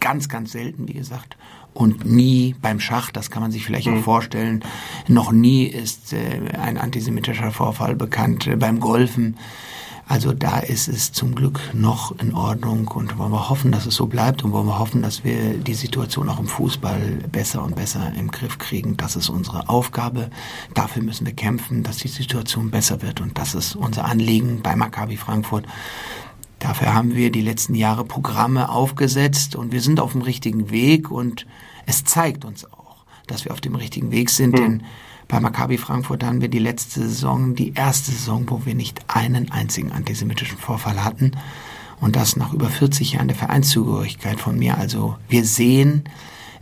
Ganz, 0.02 0.28
ganz 0.28 0.52
selten, 0.52 0.90
wie 0.90 0.94
gesagt. 0.94 1.38
Und 1.74 2.04
nie 2.04 2.56
beim 2.62 2.82
Schach, 2.82 3.10
das 3.12 3.32
kann 3.32 3.42
man 3.42 3.54
sich 3.54 3.64
vielleicht 3.64 3.88
hm. 3.88 4.00
auch 4.00 4.04
vorstellen. 4.04 4.66
Noch 5.08 5.32
nie 5.32 5.64
ist 5.64 6.12
äh, 6.12 6.42
ein 6.60 6.78
antisemitischer 6.78 7.52
Vorfall 7.52 7.96
bekannt. 7.96 8.48
Äh, 8.48 8.58
beim 8.58 8.82
Golfen 8.82 9.38
also 10.08 10.34
da 10.34 10.60
ist 10.60 10.88
es 10.88 11.14
zum 11.14 11.34
Glück 11.34 11.60
noch 11.74 12.18
in 12.20 12.34
Ordnung 12.34 12.88
und 12.90 13.18
wollen 13.18 13.32
wir 13.32 13.50
hoffen, 13.50 13.72
dass 13.72 13.86
es 13.86 13.96
so 13.96 14.06
bleibt 14.06 14.44
und 14.44 14.52
wollen 14.52 14.68
wir 14.68 14.78
hoffen, 14.78 15.02
dass 15.02 15.24
wir 15.24 15.54
die 15.54 15.74
Situation 15.74 16.28
auch 16.30 16.40
im 16.40 16.48
Fußball 16.48 17.20
besser 17.32 17.64
und 17.64 17.76
besser 17.76 18.12
im 18.18 18.30
Griff 18.30 18.58
kriegen. 18.58 18.98
Das 18.98 19.16
ist 19.16 19.30
unsere 19.30 19.70
Aufgabe. 19.70 20.30
Dafür 20.74 21.04
müssen 21.04 21.26
wir 21.26 21.34
kämpfen, 21.34 21.84
dass 21.84 21.98
die 21.98 22.10
Situation 22.10 22.70
besser 22.70 23.02
wird 23.02 23.22
und 23.22 23.38
das 23.38 23.56
ist 23.56 23.76
unser 23.76 24.06
Anliegen 24.06 24.62
bei 24.62 24.76
Maccabi 24.76 25.16
Frankfurt. 25.16 25.66
Dafür 26.60 26.94
haben 26.94 27.16
wir 27.16 27.32
die 27.32 27.42
letzten 27.42 27.76
Jahre 27.76 28.04
Programme 28.04 28.70
aufgesetzt 28.70 29.56
und 29.56 29.72
wir 29.72 29.82
sind 29.82 30.00
auf 30.00 30.12
dem 30.12 30.22
richtigen 30.22 30.70
Weg 30.70 31.12
und 31.12 31.46
es 31.86 32.04
zeigt 32.04 32.46
uns 32.46 32.66
auch, 32.66 33.06
dass 33.28 33.46
wir 33.46 33.54
auf 33.54 33.62
dem 33.62 33.76
richtigen 33.76 34.12
Weg 34.12 34.30
sind, 34.30 34.54
mhm. 34.54 34.58
denn 34.58 34.84
bei 35.34 35.40
Maccabi 35.40 35.80
Frankfurt 35.80 36.24
haben 36.24 36.42
wir 36.42 36.48
die 36.48 36.60
letzte 36.60 37.00
Saison, 37.00 37.56
die 37.56 37.74
erste 37.74 38.12
Saison, 38.12 38.44
wo 38.52 38.68
wir 38.68 38.76
nicht 38.76 39.02
einen 39.08 39.52
einzigen 39.52 39.92
antisemitischen 39.92 40.60
Vorfall 40.60 41.04
hatten. 41.04 41.32
Und 42.00 42.16
das 42.16 42.36
nach 42.36 42.54
über 42.54 42.70
40 42.70 43.14
Jahren 43.14 43.30
der 43.30 43.38
Vereinszugehörigkeit 43.38 44.40
von 44.40 44.60
mir. 44.60 44.78
Also 44.78 45.18
wir 45.30 45.44
sehen, 45.44 46.04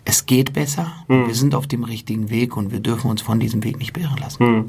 es 0.04 0.26
geht 0.26 0.54
besser, 0.54 0.92
hm. 1.08 1.28
wir 1.28 1.36
sind 1.36 1.54
auf 1.54 1.68
dem 1.68 1.84
richtigen 1.84 2.30
Weg 2.30 2.58
und 2.58 2.72
wir 2.72 2.80
dürfen 2.80 3.10
uns 3.10 3.22
von 3.22 3.40
diesem 3.40 3.64
Weg 3.64 3.78
nicht 3.78 3.94
beirren 3.94 4.18
lassen. 4.20 4.46
Hm. 4.46 4.66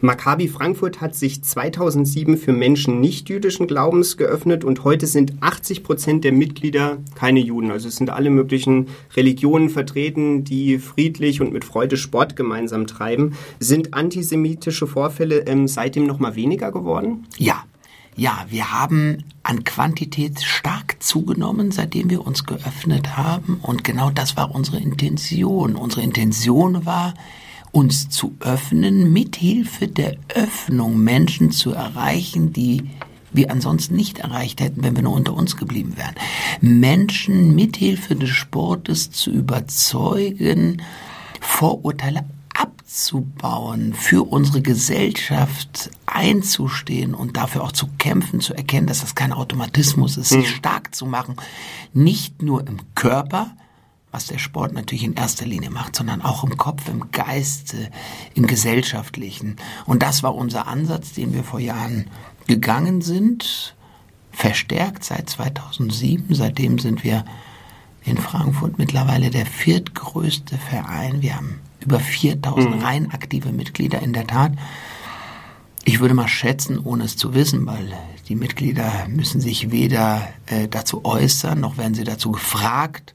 Maccabi 0.00 0.46
Frankfurt 0.46 1.00
hat 1.00 1.14
sich 1.14 1.42
2007 1.42 2.36
für 2.36 2.52
Menschen 2.52 3.00
nicht-jüdischen 3.00 3.66
Glaubens 3.66 4.16
geöffnet 4.16 4.64
und 4.64 4.84
heute 4.84 5.06
sind 5.06 5.34
80 5.40 5.82
Prozent 5.82 6.24
der 6.24 6.32
Mitglieder 6.32 6.98
keine 7.16 7.40
Juden. 7.40 7.70
Also 7.72 7.88
es 7.88 7.96
sind 7.96 8.10
alle 8.10 8.30
möglichen 8.30 8.86
Religionen 9.16 9.68
vertreten, 9.68 10.44
die 10.44 10.78
friedlich 10.78 11.40
und 11.40 11.52
mit 11.52 11.64
Freude 11.64 11.96
Sport 11.96 12.36
gemeinsam 12.36 12.86
treiben. 12.86 13.34
Sind 13.58 13.94
antisemitische 13.94 14.86
Vorfälle 14.86 15.40
ähm, 15.46 15.66
seitdem 15.66 16.06
noch 16.06 16.20
mal 16.20 16.36
weniger 16.36 16.70
geworden? 16.70 17.26
Ja, 17.36 17.64
ja, 18.18 18.44
wir 18.48 18.72
haben 18.72 19.24
an 19.44 19.62
Quantität 19.62 20.42
stark 20.42 20.96
zugenommen, 21.00 21.70
seitdem 21.70 22.10
wir 22.10 22.26
uns 22.26 22.44
geöffnet 22.44 23.16
haben. 23.16 23.60
Und 23.62 23.84
genau 23.84 24.10
das 24.10 24.36
war 24.36 24.54
unsere 24.54 24.78
Intention. 24.78 25.76
Unsere 25.76 26.02
Intention 26.02 26.84
war, 26.84 27.14
uns 27.70 28.08
zu 28.08 28.34
öffnen, 28.40 29.12
mithilfe 29.12 29.86
der 29.86 30.16
Öffnung 30.34 30.98
Menschen 30.98 31.52
zu 31.52 31.72
erreichen, 31.72 32.52
die 32.52 32.90
wir 33.32 33.52
ansonsten 33.52 33.94
nicht 33.94 34.18
erreicht 34.18 34.60
hätten, 34.60 34.82
wenn 34.82 34.96
wir 34.96 35.04
nur 35.04 35.14
unter 35.14 35.34
uns 35.34 35.56
geblieben 35.56 35.96
wären. 35.96 36.14
Menschen 36.60 37.54
mithilfe 37.54 38.16
des 38.16 38.30
Sportes 38.30 39.12
zu 39.12 39.30
überzeugen, 39.30 40.82
Vorurteile 41.40 42.24
abzubauen, 42.52 43.94
für 43.94 44.24
unsere 44.24 44.60
Gesellschaft 44.60 45.90
einzustehen 46.14 47.14
und 47.14 47.36
dafür 47.36 47.62
auch 47.62 47.72
zu 47.72 47.88
kämpfen, 47.98 48.40
zu 48.40 48.54
erkennen, 48.54 48.86
dass 48.86 49.00
das 49.00 49.14
kein 49.14 49.32
Automatismus 49.32 50.16
ist, 50.16 50.30
sich 50.30 50.46
hm. 50.46 50.54
stark 50.54 50.94
zu 50.94 51.06
machen, 51.06 51.36
nicht 51.92 52.42
nur 52.42 52.66
im 52.66 52.78
Körper, 52.94 53.50
was 54.10 54.26
der 54.26 54.38
Sport 54.38 54.72
natürlich 54.72 55.04
in 55.04 55.14
erster 55.14 55.46
Linie 55.46 55.70
macht, 55.70 55.96
sondern 55.96 56.22
auch 56.22 56.44
im 56.44 56.56
Kopf, 56.56 56.88
im 56.88 57.10
Geiste, 57.10 57.90
im 58.34 58.46
Gesellschaftlichen. 58.46 59.56
Und 59.84 60.02
das 60.02 60.22
war 60.22 60.34
unser 60.34 60.66
Ansatz, 60.66 61.12
den 61.12 61.34
wir 61.34 61.44
vor 61.44 61.60
Jahren 61.60 62.06
gegangen 62.46 63.02
sind, 63.02 63.74
verstärkt 64.32 65.04
seit 65.04 65.28
2007. 65.28 66.34
Seitdem 66.34 66.78
sind 66.78 67.04
wir 67.04 67.24
in 68.04 68.16
Frankfurt 68.16 68.78
mittlerweile 68.78 69.30
der 69.30 69.44
viertgrößte 69.44 70.56
Verein. 70.56 71.20
Wir 71.20 71.36
haben 71.36 71.60
über 71.80 72.00
4000 72.00 72.76
mhm. 72.76 72.82
rein 72.82 73.10
aktive 73.10 73.52
Mitglieder 73.52 74.00
in 74.00 74.12
der 74.12 74.26
Tat. 74.26 74.52
Ich 75.84 76.00
würde 76.00 76.14
mal 76.14 76.28
schätzen, 76.28 76.78
ohne 76.78 77.04
es 77.04 77.16
zu 77.16 77.34
wissen, 77.34 77.66
weil 77.66 77.92
die 78.28 78.34
Mitglieder 78.34 79.06
müssen 79.08 79.40
sich 79.40 79.70
weder 79.70 80.28
äh, 80.46 80.68
dazu 80.68 81.04
äußern, 81.04 81.60
noch 81.60 81.78
werden 81.78 81.94
sie 81.94 82.04
dazu 82.04 82.32
gefragt. 82.32 83.14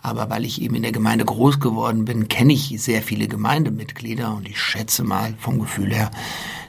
Aber 0.00 0.30
weil 0.30 0.44
ich 0.44 0.62
eben 0.62 0.76
in 0.76 0.82
der 0.82 0.92
Gemeinde 0.92 1.24
groß 1.24 1.60
geworden 1.60 2.04
bin, 2.04 2.28
kenne 2.28 2.52
ich 2.52 2.74
sehr 2.80 3.02
viele 3.02 3.28
Gemeindemitglieder 3.28 4.32
und 4.34 4.48
ich 4.48 4.60
schätze 4.60 5.02
mal 5.02 5.34
vom 5.38 5.58
Gefühl 5.58 5.92
her, 5.92 6.10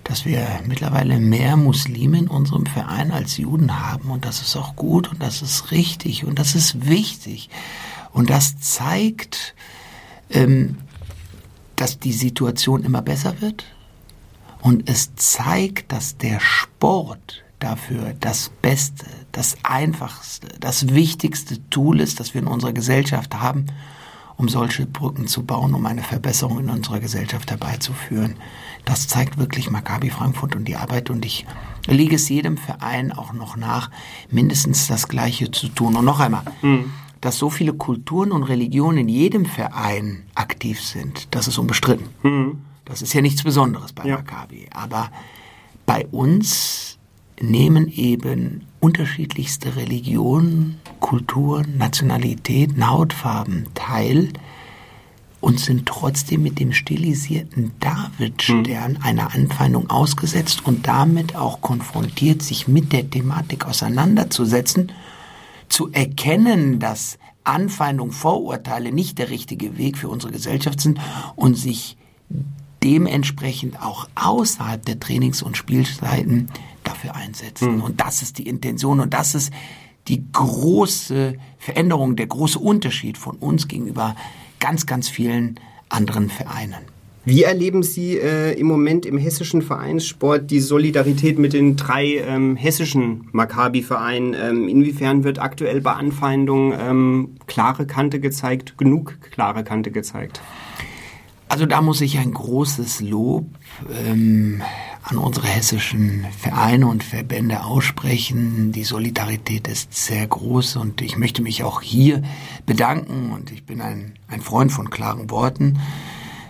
dass 0.03 0.25
wir 0.25 0.48
mittlerweile 0.65 1.19
mehr 1.19 1.55
Muslime 1.55 2.17
in 2.17 2.27
unserem 2.27 2.65
Verein 2.65 3.12
als 3.12 3.38
Juden 3.38 3.79
haben 3.79 4.10
und 4.10 4.25
das 4.25 4.41
ist 4.41 4.55
auch 4.55 4.75
gut 4.75 5.12
und 5.12 5.22
das 5.22 5.43
ist 5.43 5.72
richtig 5.72 6.25
und 6.25 6.39
das 6.39 6.55
ist 6.55 6.88
wichtig 6.88 7.50
und 8.12 8.31
das 8.31 8.60
zeigt, 8.60 9.53
ähm, 10.31 10.77
dass 11.75 12.00
die 12.00 12.13
Situation 12.13 12.84
immer 12.84 13.03
besser 13.03 13.41
wird 13.41 13.65
und 14.61 14.89
es 14.89 15.15
zeigt, 15.15 15.91
dass 15.91 16.17
der 16.17 16.39
Sport 16.39 17.43
dafür 17.59 18.13
das 18.19 18.51
Beste, 18.61 19.05
das 19.31 19.57
Einfachste, 19.63 20.47
das 20.59 20.93
wichtigste 20.93 21.57
Tool 21.69 21.99
ist, 21.99 22.19
das 22.19 22.33
wir 22.33 22.41
in 22.41 22.47
unserer 22.47 22.73
Gesellschaft 22.73 23.35
haben, 23.35 23.67
um 24.37 24.47
solche 24.47 24.85
Brücken 24.85 25.27
zu 25.27 25.43
bauen, 25.43 25.73
um 25.73 25.85
eine 25.85 26.01
Verbesserung 26.01 26.59
in 26.59 26.69
unserer 26.69 26.99
Gesellschaft 26.99 27.51
herbeizuführen. 27.51 28.35
Das 28.85 29.07
zeigt 29.07 29.37
wirklich 29.37 29.69
Maccabi 29.69 30.09
Frankfurt 30.09 30.55
und 30.55 30.65
die 30.65 30.77
Arbeit 30.77 31.09
und 31.09 31.25
ich 31.25 31.45
lege 31.87 32.15
es 32.15 32.29
jedem 32.29 32.57
Verein 32.57 33.11
auch 33.11 33.33
noch 33.33 33.57
nach, 33.57 33.91
mindestens 34.29 34.87
das 34.87 35.09
Gleiche 35.09 35.51
zu 35.51 35.67
tun. 35.67 35.95
Und 35.95 36.05
noch 36.05 36.19
einmal, 36.19 36.43
mhm 36.61 36.91
dass 37.21 37.37
so 37.37 37.49
viele 37.49 37.73
Kulturen 37.73 38.31
und 38.31 38.43
Religionen 38.43 38.99
in 38.99 39.09
jedem 39.09 39.45
Verein 39.45 40.23
aktiv 40.35 40.81
sind, 40.81 41.27
das 41.31 41.47
ist 41.47 41.57
unbestritten. 41.57 42.07
Mhm. 42.23 42.61
Das 42.89 43.01
ist 43.01 43.13
ja 43.13 43.22
nichts 43.22 43.43
Besonderes 43.43 43.93
bei 43.93 44.05
ja. 44.05 44.17
Maccabi. 44.17 44.67
Aber 44.74 45.12
bei 45.86 46.05
uns 46.08 46.98
nehmen 47.39 47.88
eben 47.88 48.65
unterschiedlichste 48.79 49.75
Religionen, 49.75 50.79
Kulturen, 51.00 51.77
Nationalitäten, 51.77 52.89
Hautfarben 52.89 53.67
teil 53.75 54.34
und 55.39 55.60
sind 55.60 55.86
trotzdem 55.86 56.43
mit 56.43 56.60
dem 56.60 56.74
stilisierten 56.74 57.72
Davidstern 57.79 58.93
mhm. 58.93 58.98
einer 59.01 59.34
Anfeindung 59.34 59.89
ausgesetzt 59.89 60.65
und 60.65 60.88
damit 60.88 61.36
auch 61.36 61.62
konfrontiert, 61.62 62.41
sich 62.41 62.67
mit 62.67 62.91
der 62.91 63.10
Thematik 63.10 63.65
auseinanderzusetzen 63.65 64.91
zu 65.69 65.91
erkennen, 65.91 66.79
dass 66.79 67.19
Anfeindung, 67.43 68.12
Vorurteile 68.12 68.91
nicht 68.91 69.17
der 69.17 69.29
richtige 69.29 69.77
Weg 69.77 69.98
für 69.98 70.10
unsere 70.10 70.34
Gesellschaft 70.34 70.81
sind 70.81 71.00
und 71.36 71.55
sich 71.55 71.96
dementsprechend 72.83 73.81
auch 73.81 74.07
außerhalb 74.15 74.83
der 74.86 75.00
Trainings- 75.00 75.41
und 75.41 75.57
Spielzeiten 75.57 76.50
dafür 76.83 77.15
einsetzen. 77.15 77.77
Mhm. 77.77 77.83
Und 77.83 78.01
das 78.01 78.21
ist 78.21 78.38
die 78.38 78.48
Intention 78.48 79.00
und 79.00 79.13
das 79.13 79.36
ist 79.36 79.51
die 80.07 80.24
große 80.31 81.36
Veränderung, 81.57 82.15
der 82.15 82.27
große 82.27 82.57
Unterschied 82.57 83.17
von 83.17 83.36
uns 83.38 83.67
gegenüber 83.67 84.15
ganz, 84.59 84.86
ganz 84.86 85.07
vielen 85.07 85.59
anderen 85.89 86.29
Vereinen. 86.29 86.89
Wie 87.25 87.43
erleben 87.43 87.83
Sie 87.83 88.17
äh, 88.17 88.53
im 88.53 88.65
Moment 88.65 89.05
im 89.05 89.17
hessischen 89.17 89.62
Vereinssport 89.62 90.50
die 90.50 90.62
Solidarität 90.62 91.38
mit 91.38 91.53
den 91.53 91.75
drei 91.75 92.15
ähm, 92.15 92.55
hessischen 92.55 93.27
Maccabi-Vereinen? 93.33 94.33
Ähm, 94.33 94.67
inwiefern 94.67 95.24
wird 95.24 95.38
aktuell 95.38 95.81
bei 95.81 95.91
Anfeindungen 95.91 96.74
ähm, 96.79 97.36
klare 97.45 97.86
Kante 97.86 98.19
gezeigt, 98.19 98.77
genug 98.77 99.19
klare 99.31 99.63
Kante 99.63 99.91
gezeigt? 99.91 100.41
Also 101.49 101.65
da 101.65 101.81
muss 101.81 101.99
ich 102.01 102.19
ein 102.19 102.31
großes 102.31 103.01
Lob 103.01 103.47
ähm, 103.91 104.61
an 105.01 105.17
unsere 105.17 105.47
hessischen 105.47 106.27
Vereine 106.37 106.85
und 106.85 107.03
Verbände 107.03 107.63
aussprechen. 107.63 108.71
Die 108.71 108.83
Solidarität 108.83 109.67
ist 109.67 109.91
sehr 109.91 110.27
groß 110.27 110.75
und 110.75 111.01
ich 111.01 111.17
möchte 111.17 111.41
mich 111.41 111.63
auch 111.63 111.81
hier 111.81 112.21
bedanken 112.67 113.31
und 113.31 113.51
ich 113.51 113.65
bin 113.65 113.81
ein, 113.81 114.13
ein 114.27 114.41
Freund 114.41 114.71
von 114.71 114.91
klaren 114.91 115.31
Worten. 115.31 115.79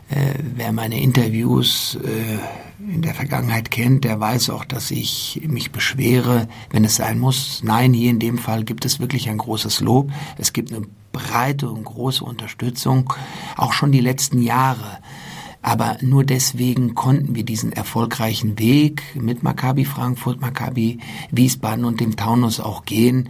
Äh, 0.10 0.34
wer 0.56 0.74
meine 0.74 1.02
Interviews 1.02 1.98
äh, 2.04 2.92
in 2.94 3.02
der 3.02 3.14
Vergangenheit 3.14 3.72
kennt, 3.72 4.04
der 4.04 4.20
weiß 4.20 4.50
auch, 4.50 4.66
dass 4.66 4.92
ich 4.92 5.40
mich 5.48 5.72
beschwere, 5.72 6.50
wenn 6.72 6.84
es 6.84 6.96
sein 6.96 7.20
muss. 7.20 7.62
Nein, 7.64 7.94
hier 7.94 8.10
in 8.10 8.20
dem 8.20 8.38
Fall 8.38 8.66
gibt 8.66 8.84
es 8.84 9.00
wirklich 9.00 9.30
ein 9.30 9.38
großes 9.38 9.80
Lob. 9.80 10.12
Es 10.38 10.52
gibt 10.52 10.74
eine 10.74 10.86
breite 11.20 11.70
und 11.70 11.84
große 11.84 12.24
Unterstützung, 12.24 13.14
auch 13.58 13.74
schon 13.74 13.92
die 13.92 14.00
letzten 14.00 14.42
Jahre. 14.42 15.00
Aber 15.62 15.98
nur 16.02 16.24
deswegen 16.24 16.96
konnten 16.96 17.36
wir 17.36 17.44
diesen 17.44 17.74
erfolgreichen 17.74 18.58
Weg 18.58 19.04
mit 19.16 19.44
Maccabi 19.44 19.84
Frankfurt, 19.84 20.40
Maccabi 20.40 21.00
Wiesbaden 21.32 21.84
und 21.84 22.00
dem 22.00 22.16
Taunus 22.16 22.62
auch 22.62 22.86
gehen, 22.86 23.30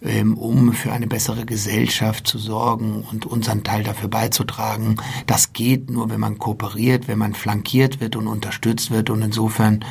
ähm, 0.00 0.38
um 0.38 0.72
für 0.72 0.92
eine 0.92 1.08
bessere 1.08 1.44
Gesellschaft 1.44 2.28
zu 2.28 2.38
sorgen 2.38 3.04
und 3.10 3.26
unseren 3.26 3.64
Teil 3.64 3.82
dafür 3.82 4.08
beizutragen. 4.08 4.96
Das 5.26 5.52
geht 5.52 5.90
nur, 5.90 6.08
wenn 6.08 6.20
man 6.20 6.38
kooperiert, 6.38 7.08
wenn 7.08 7.18
man 7.18 7.34
flankiert 7.34 8.00
wird 8.00 8.14
und 8.14 8.28
unterstützt 8.28 8.92
wird. 8.92 9.10
Und 9.10 9.22
insofern 9.22 9.84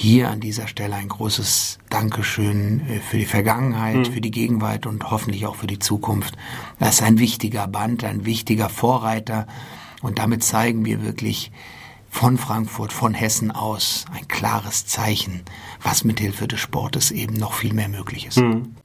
hier 0.00 0.30
an 0.30 0.38
dieser 0.38 0.68
Stelle 0.68 0.94
ein 0.94 1.08
großes 1.08 1.80
Dankeschön 1.90 2.88
äh, 2.88 3.00
für 3.00 3.18
die 3.18 3.26
Vergangenheit, 3.26 3.96
mhm. 3.96 4.04
für 4.04 4.20
die 4.20 4.30
Gegenwart 4.30 4.86
und 4.86 5.10
hoffentlich 5.10 5.44
auch 5.44 5.56
für 5.56 5.66
die 5.66 5.80
Zukunft. 5.80 6.36
Das 6.78 6.96
ist 6.96 7.02
ein 7.02 7.18
wichtiger 7.18 7.66
Band, 7.66 8.04
ein 8.04 8.24
wichtiger 8.24 8.68
Vorreiter 8.68 9.48
und 10.00 10.20
damit 10.20 10.44
zeigen 10.44 10.84
wir 10.84 11.02
wirklich 11.02 11.50
von 12.10 12.38
Frankfurt, 12.38 12.92
von 12.92 13.12
Hessen 13.12 13.50
aus 13.50 14.04
ein 14.16 14.28
klares 14.28 14.86
Zeichen, 14.86 15.42
was 15.82 16.04
mit 16.04 16.20
Hilfe 16.20 16.46
des 16.46 16.60
Sportes 16.60 17.10
eben 17.10 17.34
noch 17.34 17.54
viel 17.54 17.74
mehr 17.74 17.88
möglich 17.88 18.26
ist. 18.26 18.38
Mhm. 18.38 18.76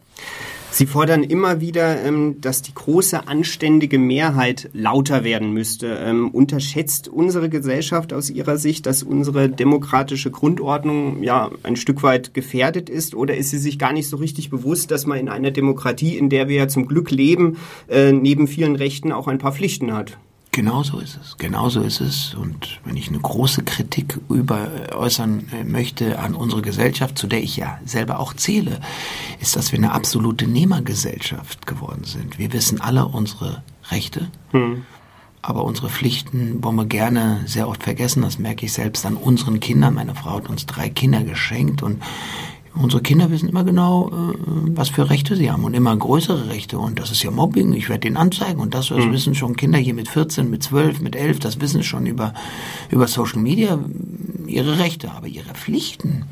Sie 0.75 0.87
fordern 0.87 1.21
immer 1.21 1.61
wieder, 1.61 2.03
ähm, 2.03 2.41
dass 2.41 2.63
die 2.63 2.73
große 2.73 3.27
anständige 3.27 3.99
Mehrheit 3.99 4.71
lauter 4.73 5.23
werden 5.23 5.53
müsste. 5.53 5.99
Ähm, 6.03 6.31
unterschätzt 6.31 7.07
unsere 7.07 7.47
Gesellschaft 7.47 8.11
aus 8.11 8.31
Ihrer 8.31 8.57
Sicht, 8.57 8.87
dass 8.87 9.03
unsere 9.03 9.49
demokratische 9.49 10.31
Grundordnung 10.31 11.21
ja 11.21 11.51
ein 11.61 11.75
Stück 11.75 12.01
weit 12.01 12.33
gefährdet 12.33 12.89
ist? 12.89 13.13
Oder 13.13 13.37
ist 13.37 13.51
sie 13.51 13.59
sich 13.59 13.77
gar 13.77 13.93
nicht 13.93 14.09
so 14.09 14.17
richtig 14.17 14.49
bewusst, 14.49 14.89
dass 14.89 15.05
man 15.05 15.19
in 15.19 15.29
einer 15.29 15.51
Demokratie, 15.51 16.17
in 16.17 16.29
der 16.29 16.47
wir 16.47 16.55
ja 16.55 16.67
zum 16.67 16.87
Glück 16.87 17.11
leben, 17.11 17.57
äh, 17.87 18.11
neben 18.11 18.47
vielen 18.47 18.75
Rechten 18.75 19.11
auch 19.11 19.27
ein 19.27 19.37
paar 19.37 19.51
Pflichten 19.51 19.93
hat? 19.93 20.17
Genau 20.53 20.83
so 20.83 20.99
ist 20.99 21.17
es. 21.19 21.35
Genau 21.39 21.67
so 21.69 21.81
ist 21.81 21.99
es. 21.99 22.35
Und 22.35 22.79
wenn 22.85 22.95
ich 22.95 23.09
eine 23.09 23.17
große 23.17 23.63
Kritik 23.63 24.19
über 24.29 24.67
äh, 24.91 24.93
äußern 24.93 25.47
äh, 25.51 25.63
möchte 25.63 26.19
an 26.19 26.35
unsere 26.35 26.61
Gesellschaft, 26.61 27.17
zu 27.17 27.25
der 27.25 27.41
ich 27.41 27.57
ja 27.57 27.79
selber 27.85 28.19
auch 28.19 28.35
zähle, 28.35 28.79
ist, 29.41 29.55
dass 29.55 29.71
wir 29.71 29.79
eine 29.79 29.93
absolute 29.93 30.47
Nehmergesellschaft 30.47 31.65
geworden 31.65 32.03
sind. 32.03 32.37
Wir 32.37 32.53
wissen 32.53 32.79
alle 32.79 33.07
unsere 33.07 33.63
Rechte, 33.89 34.29
hm. 34.51 34.83
aber 35.41 35.63
unsere 35.63 35.89
Pflichten 35.89 36.63
wollen 36.63 36.75
wir 36.75 36.85
gerne 36.85 37.41
sehr 37.47 37.67
oft 37.67 37.81
vergessen. 37.81 38.21
Das 38.21 38.37
merke 38.37 38.67
ich 38.67 38.73
selbst 38.73 39.07
an 39.07 39.17
unseren 39.17 39.59
Kindern. 39.59 39.95
Meine 39.95 40.13
Frau 40.13 40.35
hat 40.35 40.49
uns 40.49 40.67
drei 40.67 40.87
Kinder 40.87 41.23
geschenkt 41.23 41.81
und 41.81 42.03
Unsere 42.75 43.03
Kinder 43.03 43.29
wissen 43.29 43.49
immer 43.49 43.63
genau, 43.63 44.09
äh, 44.09 44.35
was 44.75 44.89
für 44.89 45.09
Rechte 45.09 45.35
sie 45.35 45.51
haben 45.51 45.63
und 45.63 45.75
immer 45.75 45.95
größere 45.95 46.49
Rechte. 46.49 46.79
Und 46.79 46.99
das 46.99 47.11
ist 47.11 47.21
ja 47.21 47.29
Mobbing, 47.29 47.73
ich 47.73 47.89
werde 47.89 48.01
den 48.01 48.17
anzeigen. 48.17 48.59
Und 48.59 48.73
das, 48.73 48.87
das 48.87 49.05
mhm. 49.05 49.11
wissen 49.11 49.35
schon 49.35 49.55
Kinder 49.55 49.77
hier 49.77 49.93
mit 49.93 50.07
14, 50.07 50.49
mit 50.49 50.63
12, 50.63 51.01
mit 51.01 51.15
11, 51.15 51.39
das 51.39 51.61
wissen 51.61 51.83
schon 51.83 52.07
über, 52.07 52.33
über 52.89 53.07
Social 53.07 53.39
Media 53.39 53.79
ihre 54.47 54.79
Rechte. 54.79 55.11
Aber 55.11 55.27
ihre 55.27 55.53
Pflichten, 55.53 56.25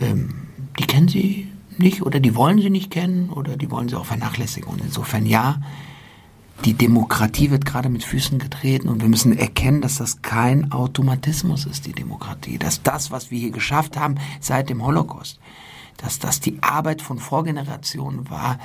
ähm, 0.00 0.34
die 0.78 0.86
kennen 0.86 1.08
sie 1.08 1.48
nicht 1.76 2.02
oder 2.02 2.20
die 2.20 2.36
wollen 2.36 2.60
sie 2.60 2.70
nicht 2.70 2.92
kennen 2.92 3.30
oder 3.30 3.56
die 3.56 3.70
wollen 3.70 3.88
sie 3.88 3.96
auch 3.96 4.06
vernachlässigen. 4.06 4.68
Und 4.68 4.80
insofern 4.80 5.26
ja, 5.26 5.60
die 6.64 6.74
Demokratie 6.74 7.50
wird 7.50 7.66
gerade 7.66 7.88
mit 7.88 8.04
Füßen 8.04 8.38
getreten 8.38 8.88
und 8.88 9.02
wir 9.02 9.08
müssen 9.08 9.36
erkennen, 9.36 9.80
dass 9.80 9.96
das 9.96 10.22
kein 10.22 10.72
Automatismus 10.72 11.66
ist, 11.66 11.86
die 11.86 11.92
Demokratie. 11.92 12.58
Dass 12.58 12.82
das, 12.82 13.10
was 13.10 13.30
wir 13.30 13.38
hier 13.38 13.50
geschafft 13.50 13.98
haben 13.98 14.16
seit 14.40 14.70
dem 14.70 14.84
Holocaust, 14.84 15.40
dass 15.98 16.18
das 16.18 16.40
die 16.40 16.58
Arbeit 16.62 17.02
von 17.02 17.18
Vorgenerationen 17.18 18.30
war, 18.30 18.58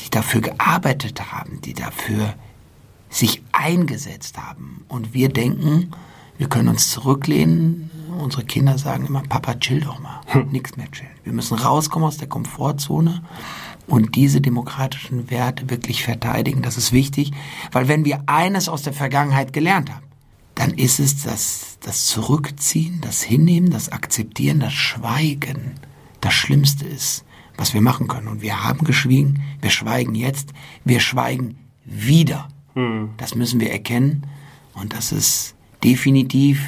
die 0.00 0.10
dafür 0.10 0.40
gearbeitet 0.40 1.32
haben, 1.32 1.60
die 1.60 1.74
dafür 1.74 2.34
sich 3.10 3.42
eingesetzt 3.52 4.38
haben. 4.38 4.84
Und 4.88 5.14
wir 5.14 5.28
denken, 5.28 5.90
wir 6.36 6.48
können 6.48 6.68
uns 6.68 6.90
zurücklehnen. 6.90 7.90
Unsere 8.18 8.44
Kinder 8.44 8.78
sagen 8.78 9.06
immer, 9.06 9.22
Papa, 9.22 9.54
chill 9.54 9.80
doch 9.80 9.98
mal. 9.98 10.20
Hm. 10.26 10.48
Nichts 10.50 10.76
mehr 10.76 10.90
chillen. 10.90 11.10
Wir 11.24 11.32
müssen 11.32 11.58
rauskommen 11.58 12.06
aus 12.06 12.16
der 12.16 12.28
Komfortzone 12.28 13.22
und 13.86 14.14
diese 14.14 14.40
demokratischen 14.40 15.30
Werte 15.30 15.70
wirklich 15.70 16.04
verteidigen. 16.04 16.62
Das 16.62 16.76
ist 16.76 16.92
wichtig, 16.92 17.32
weil 17.72 17.88
wenn 17.88 18.04
wir 18.04 18.22
eines 18.26 18.68
aus 18.68 18.82
der 18.82 18.92
Vergangenheit 18.92 19.52
gelernt 19.52 19.90
haben, 19.90 20.06
dann 20.54 20.72
ist 20.72 20.98
es 21.00 21.22
das, 21.22 21.78
das 21.80 22.06
Zurückziehen, 22.06 23.00
das 23.00 23.22
Hinnehmen, 23.22 23.70
das 23.70 23.90
Akzeptieren, 23.90 24.60
das 24.60 24.72
Schweigen. 24.72 25.74
Das 26.20 26.34
Schlimmste 26.34 26.86
ist, 26.86 27.24
was 27.56 27.74
wir 27.74 27.80
machen 27.80 28.08
können. 28.08 28.28
Und 28.28 28.42
wir 28.42 28.64
haben 28.64 28.84
geschwiegen, 28.84 29.42
wir 29.60 29.70
schweigen 29.70 30.14
jetzt, 30.14 30.52
wir 30.84 31.00
schweigen 31.00 31.58
wieder. 31.84 32.48
Hm. 32.74 33.10
Das 33.16 33.34
müssen 33.34 33.60
wir 33.60 33.70
erkennen. 33.70 34.26
Und 34.74 34.92
das 34.92 35.12
ist 35.12 35.54
definitiv 35.82 36.64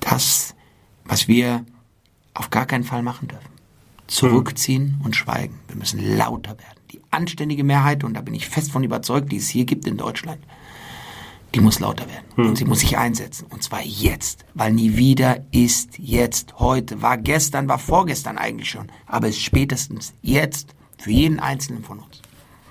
das, 0.00 0.54
was 1.04 1.28
wir 1.28 1.64
auf 2.34 2.50
gar 2.50 2.66
keinen 2.66 2.84
Fall 2.84 3.02
machen 3.02 3.28
dürfen 3.28 3.56
zurückziehen 4.06 5.00
und 5.02 5.16
schweigen. 5.16 5.58
Wir 5.68 5.76
müssen 5.76 6.16
lauter 6.16 6.50
werden. 6.50 6.80
Die 6.92 7.00
anständige 7.10 7.64
Mehrheit, 7.64 8.04
und 8.04 8.14
da 8.14 8.20
bin 8.20 8.34
ich 8.34 8.48
fest 8.48 8.70
von 8.70 8.84
überzeugt, 8.84 9.32
die 9.32 9.36
es 9.36 9.48
hier 9.48 9.64
gibt 9.64 9.86
in 9.86 9.96
Deutschland, 9.96 10.38
die 11.54 11.60
muss 11.60 11.80
lauter 11.80 12.06
werden. 12.08 12.24
Hm. 12.36 12.48
Und 12.48 12.56
sie 12.56 12.64
muss 12.64 12.80
sich 12.80 12.98
einsetzen. 12.98 13.46
Und 13.50 13.62
zwar 13.62 13.82
jetzt. 13.82 14.44
Weil 14.54 14.72
nie 14.72 14.96
wieder 14.96 15.44
ist 15.52 15.98
jetzt, 15.98 16.58
heute, 16.58 17.02
war 17.02 17.18
gestern, 17.18 17.68
war 17.68 17.78
vorgestern 17.78 18.38
eigentlich 18.38 18.70
schon. 18.70 18.88
Aber 19.06 19.28
es 19.28 19.36
ist 19.36 19.42
spätestens 19.42 20.12
jetzt 20.22 20.74
für 20.98 21.10
jeden 21.10 21.40
Einzelnen 21.40 21.82
von 21.82 21.98
uns. 21.98 22.22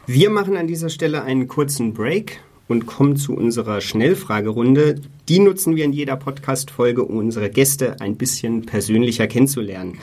Wir 0.07 0.29
machen 0.29 0.55
an 0.55 0.67
dieser 0.67 0.89
Stelle 0.89 1.23
einen 1.23 1.47
kurzen 1.47 1.93
Break 1.93 2.41
und 2.67 2.85
kommen 2.85 3.15
zu 3.15 3.33
unserer 3.33 3.81
Schnellfragerunde. 3.81 5.01
Die 5.29 5.39
nutzen 5.39 5.75
wir 5.75 5.85
in 5.85 5.93
jeder 5.93 6.15
Podcast-Folge, 6.15 7.03
um 7.03 7.17
unsere 7.17 7.49
Gäste 7.49 7.99
ein 8.01 8.15
bisschen 8.15 8.65
persönlicher 8.65 9.27
kennenzulernen. 9.27 9.97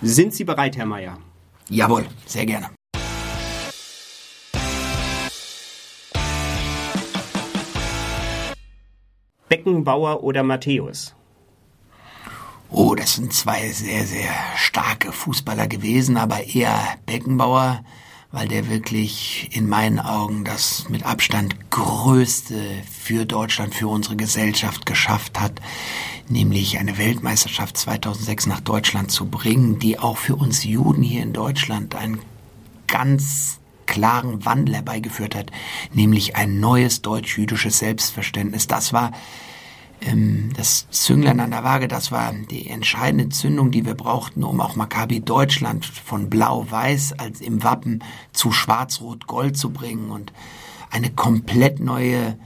Sind 0.00 0.34
Sie 0.34 0.44
bereit, 0.44 0.76
Herr 0.76 0.86
Mayer? 0.86 1.18
Jawohl, 1.68 2.06
sehr 2.26 2.46
gerne. 2.46 2.70
Beckenbauer 9.52 10.24
oder 10.24 10.42
Matthäus? 10.42 11.14
Oh, 12.70 12.94
das 12.94 13.16
sind 13.16 13.34
zwei 13.34 13.68
sehr, 13.68 14.06
sehr 14.06 14.32
starke 14.56 15.12
Fußballer 15.12 15.66
gewesen, 15.66 16.16
aber 16.16 16.42
eher 16.46 16.78
Beckenbauer 17.04 17.84
weil 18.32 18.48
der 18.48 18.70
wirklich 18.70 19.50
in 19.52 19.68
meinen 19.68 20.00
Augen 20.00 20.44
das 20.44 20.88
mit 20.88 21.04
Abstand 21.04 21.54
größte 21.70 22.56
für 22.90 23.26
Deutschland, 23.26 23.74
für 23.74 23.88
unsere 23.88 24.16
Gesellschaft 24.16 24.86
geschafft 24.86 25.38
hat, 25.38 25.60
nämlich 26.28 26.78
eine 26.78 26.96
Weltmeisterschaft 26.96 27.76
2006 27.76 28.46
nach 28.46 28.60
Deutschland 28.60 29.10
zu 29.10 29.26
bringen, 29.26 29.78
die 29.78 29.98
auch 29.98 30.16
für 30.16 30.34
uns 30.34 30.64
Juden 30.64 31.02
hier 31.02 31.22
in 31.22 31.34
Deutschland 31.34 31.94
einen 31.94 32.20
ganz 32.86 33.60
klaren 33.92 34.44
Wandel 34.46 34.76
herbeigeführt 34.76 35.34
hat, 35.34 35.52
nämlich 35.92 36.34
ein 36.34 36.60
neues 36.60 37.02
deutsch-jüdisches 37.02 37.78
Selbstverständnis. 37.78 38.66
Das 38.66 38.94
war 38.94 39.12
ähm, 40.00 40.48
das 40.56 40.88
Zünglein 40.90 41.40
an 41.40 41.50
der 41.50 41.62
Waage, 41.62 41.88
das 41.88 42.10
war 42.10 42.32
die 42.32 42.68
entscheidende 42.70 43.28
Zündung, 43.28 43.70
die 43.70 43.84
wir 43.84 43.94
brauchten, 43.94 44.44
um 44.44 44.62
auch 44.62 44.76
Maccabi 44.76 45.20
Deutschland 45.20 45.84
von 45.84 46.30
Blau-Weiß 46.30 47.18
als 47.18 47.42
im 47.42 47.62
Wappen 47.62 48.02
zu 48.32 48.50
Schwarz-Rot-Gold 48.50 49.58
zu 49.58 49.70
bringen. 49.70 50.10
Und 50.10 50.32
eine 50.90 51.10
komplett 51.10 51.78
neue 51.78 52.38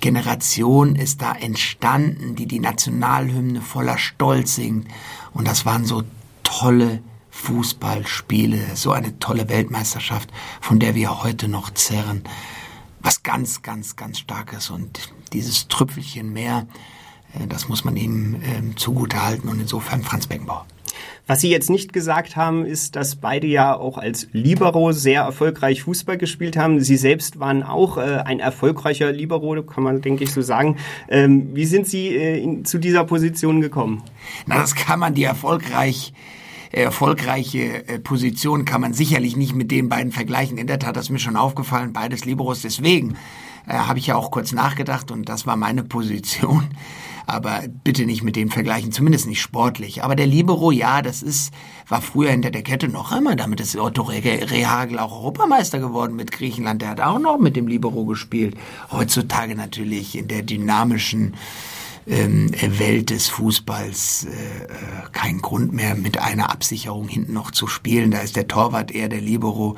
Generation 0.00 0.96
ist 0.96 1.22
da 1.22 1.32
entstanden, 1.32 2.34
die 2.34 2.46
die 2.46 2.58
Nationalhymne 2.58 3.60
voller 3.60 3.96
Stolz 3.96 4.56
singt. 4.56 4.88
Und 5.32 5.46
das 5.46 5.64
waren 5.64 5.84
so 5.84 6.02
tolle 6.42 7.00
Fußballspiele, 7.40 8.58
so 8.74 8.92
eine 8.92 9.18
tolle 9.18 9.48
Weltmeisterschaft, 9.48 10.30
von 10.60 10.78
der 10.78 10.94
wir 10.94 11.22
heute 11.22 11.48
noch 11.48 11.70
zerren 11.70 12.22
was 13.02 13.22
ganz, 13.22 13.62
ganz, 13.62 13.96
ganz 13.96 14.18
stark 14.18 14.52
ist. 14.52 14.70
Und 14.70 15.12
dieses 15.32 15.68
Trüpfelchen 15.68 16.32
mehr, 16.32 16.66
äh, 17.34 17.46
das 17.46 17.68
muss 17.68 17.84
man 17.84 17.96
ihm 17.96 18.36
äh, 18.36 18.74
zugutehalten 18.76 19.48
und 19.48 19.60
insofern 19.60 20.02
Franz 20.02 20.26
Beckenbauer. 20.26 20.66
Was 21.26 21.40
Sie 21.40 21.50
jetzt 21.50 21.70
nicht 21.70 21.92
gesagt 21.92 22.34
haben, 22.34 22.66
ist, 22.66 22.96
dass 22.96 23.16
beide 23.16 23.46
ja 23.46 23.74
auch 23.74 23.96
als 23.98 24.26
Libero 24.32 24.90
sehr 24.92 25.22
erfolgreich 25.22 25.82
Fußball 25.82 26.18
gespielt 26.18 26.56
haben. 26.56 26.80
Sie 26.80 26.96
selbst 26.96 27.38
waren 27.38 27.62
auch 27.62 27.98
äh, 27.98 28.22
ein 28.24 28.40
erfolgreicher 28.40 29.12
Libero, 29.12 29.62
kann 29.62 29.84
man, 29.84 30.02
denke 30.02 30.24
ich, 30.24 30.32
so 30.32 30.42
sagen. 30.42 30.76
Ähm, 31.08 31.54
wie 31.54 31.66
sind 31.66 31.86
Sie 31.86 32.08
äh, 32.08 32.42
in, 32.42 32.64
zu 32.64 32.78
dieser 32.78 33.04
Position 33.04 33.60
gekommen? 33.60 34.02
Na, 34.46 34.58
das 34.58 34.74
kann 34.74 34.98
man 34.98 35.14
die 35.14 35.24
erfolgreich 35.24 36.12
erfolgreiche 36.70 37.88
äh, 37.88 37.98
Position 37.98 38.64
kann 38.64 38.80
man 38.80 38.92
sicherlich 38.92 39.36
nicht 39.36 39.54
mit 39.54 39.70
den 39.70 39.88
beiden 39.88 40.12
vergleichen. 40.12 40.58
In 40.58 40.66
der 40.66 40.78
Tat, 40.78 40.96
das 40.96 41.06
ist 41.06 41.10
mir 41.10 41.18
schon 41.18 41.36
aufgefallen, 41.36 41.92
beides 41.92 42.24
Liberos. 42.24 42.62
Deswegen 42.62 43.16
äh, 43.66 43.74
habe 43.74 43.98
ich 43.98 44.06
ja 44.06 44.16
auch 44.16 44.30
kurz 44.30 44.52
nachgedacht 44.52 45.10
und 45.10 45.28
das 45.28 45.46
war 45.46 45.56
meine 45.56 45.82
Position. 45.90 46.68
Aber 47.26 47.62
bitte 47.84 48.06
nicht 48.06 48.24
mit 48.24 48.34
dem 48.34 48.50
vergleichen, 48.50 48.90
zumindest 48.90 49.28
nicht 49.28 49.40
sportlich. 49.40 50.02
Aber 50.02 50.16
der 50.16 50.26
Libero, 50.26 50.72
ja, 50.72 51.00
das 51.00 51.22
ist, 51.22 51.52
war 51.88 52.02
früher 52.02 52.30
hinter 52.30 52.50
der 52.50 52.62
Kette 52.62 52.88
noch 52.88 53.12
einmal. 53.12 53.36
Damit 53.36 53.60
ist 53.60 53.76
Otto 53.76 54.02
Rehagel 54.02 54.98
auch 54.98 55.12
Europameister 55.12 55.78
geworden 55.78 56.16
mit 56.16 56.32
Griechenland. 56.32 56.82
Der 56.82 56.88
hat 56.88 57.00
auch 57.00 57.20
noch 57.20 57.38
mit 57.38 57.54
dem 57.54 57.68
Libero 57.68 58.04
gespielt. 58.04 58.56
Heutzutage 58.90 59.54
natürlich 59.54 60.18
in 60.18 60.26
der 60.26 60.42
dynamischen 60.42 61.34
ähm, 62.06 62.50
Welt 62.78 63.10
des 63.10 63.28
Fußballs 63.28 64.26
äh, 64.26 64.28
äh, 64.28 64.66
kein 65.12 65.40
Grund 65.40 65.72
mehr, 65.72 65.94
mit 65.94 66.18
einer 66.18 66.50
Absicherung 66.50 67.08
hinten 67.08 67.32
noch 67.32 67.50
zu 67.50 67.66
spielen. 67.66 68.10
Da 68.10 68.18
ist 68.18 68.36
der 68.36 68.48
Torwart 68.48 68.90
eher 68.90 69.08
der 69.08 69.20
Libero. 69.20 69.76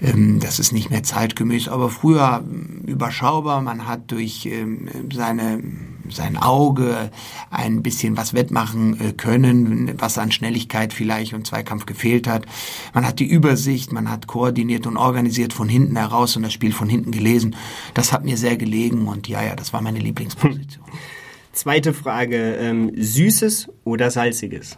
Ähm, 0.00 0.40
das 0.40 0.58
ist 0.58 0.72
nicht 0.72 0.90
mehr 0.90 1.02
zeitgemäß, 1.02 1.68
aber 1.68 1.90
früher 1.90 2.42
ähm, 2.42 2.82
überschaubar. 2.86 3.60
Man 3.62 3.86
hat 3.86 4.10
durch 4.10 4.46
ähm, 4.46 4.88
seine, 5.12 5.62
sein 6.10 6.36
Auge 6.36 7.10
ein 7.50 7.82
bisschen 7.82 8.16
was 8.16 8.34
wettmachen 8.34 9.00
äh, 9.00 9.12
können, 9.12 9.94
was 9.98 10.18
an 10.18 10.32
Schnelligkeit 10.32 10.92
vielleicht 10.92 11.34
und 11.34 11.46
Zweikampf 11.46 11.86
gefehlt 11.86 12.26
hat. 12.26 12.46
Man 12.92 13.06
hat 13.06 13.20
die 13.20 13.26
Übersicht, 13.26 13.92
man 13.92 14.10
hat 14.10 14.26
koordiniert 14.26 14.86
und 14.86 14.96
organisiert 14.96 15.52
von 15.52 15.68
hinten 15.68 15.96
heraus 15.96 16.36
und 16.36 16.42
das 16.42 16.52
Spiel 16.52 16.72
von 16.72 16.88
hinten 16.88 17.10
gelesen. 17.10 17.56
Das 17.94 18.12
hat 18.12 18.24
mir 18.24 18.36
sehr 18.36 18.56
gelegen 18.56 19.06
und 19.06 19.28
ja, 19.28 19.42
ja, 19.42 19.54
das 19.54 19.72
war 19.72 19.80
meine 19.80 20.00
Lieblingsposition. 20.00 20.84
Zweite 21.54 21.94
Frage, 21.94 22.56
ähm, 22.56 22.90
süßes 22.96 23.68
oder 23.84 24.10
salziges? 24.10 24.76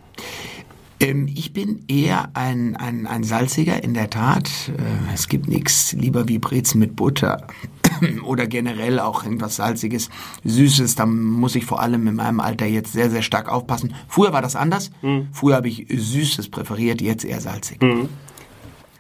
Ähm, 1.01 1.27
ich 1.27 1.55
bin 1.55 1.85
eher 1.89 2.31
ein, 2.35 2.77
ein, 2.77 3.07
ein 3.07 3.25
salziger, 3.25 3.83
in 3.83 3.95
der 3.95 4.11
Tat. 4.11 4.51
Äh, 4.69 5.15
es 5.15 5.29
gibt 5.29 5.49
nichts 5.49 5.93
lieber 5.93 6.29
wie 6.29 6.39
Brezen 6.39 6.79
mit 6.79 6.95
Butter 6.95 7.47
oder 8.25 8.47
generell 8.47 9.01
auch 9.01 9.25
irgendwas 9.25 9.57
Salziges, 9.57 10.11
Süßes. 10.45 10.97
Da 10.97 11.07
muss 11.07 11.55
ich 11.55 11.65
vor 11.65 11.81
allem 11.81 12.07
in 12.07 12.17
meinem 12.17 12.41
Alter 12.41 12.67
jetzt 12.67 12.93
sehr, 12.93 13.11
sehr 13.11 13.23
stark 13.23 13.49
aufpassen. 13.49 13.95
Früher 14.07 14.35
war 14.35 14.43
das 14.43 14.55
anders. 14.55 14.91
Mhm. 15.01 15.29
Früher 15.33 15.57
habe 15.57 15.69
ich 15.69 15.87
Süßes 15.89 16.51
präferiert, 16.51 17.01
jetzt 17.01 17.25
eher 17.25 17.41
salzig. 17.41 17.83
Mhm. 17.83 18.11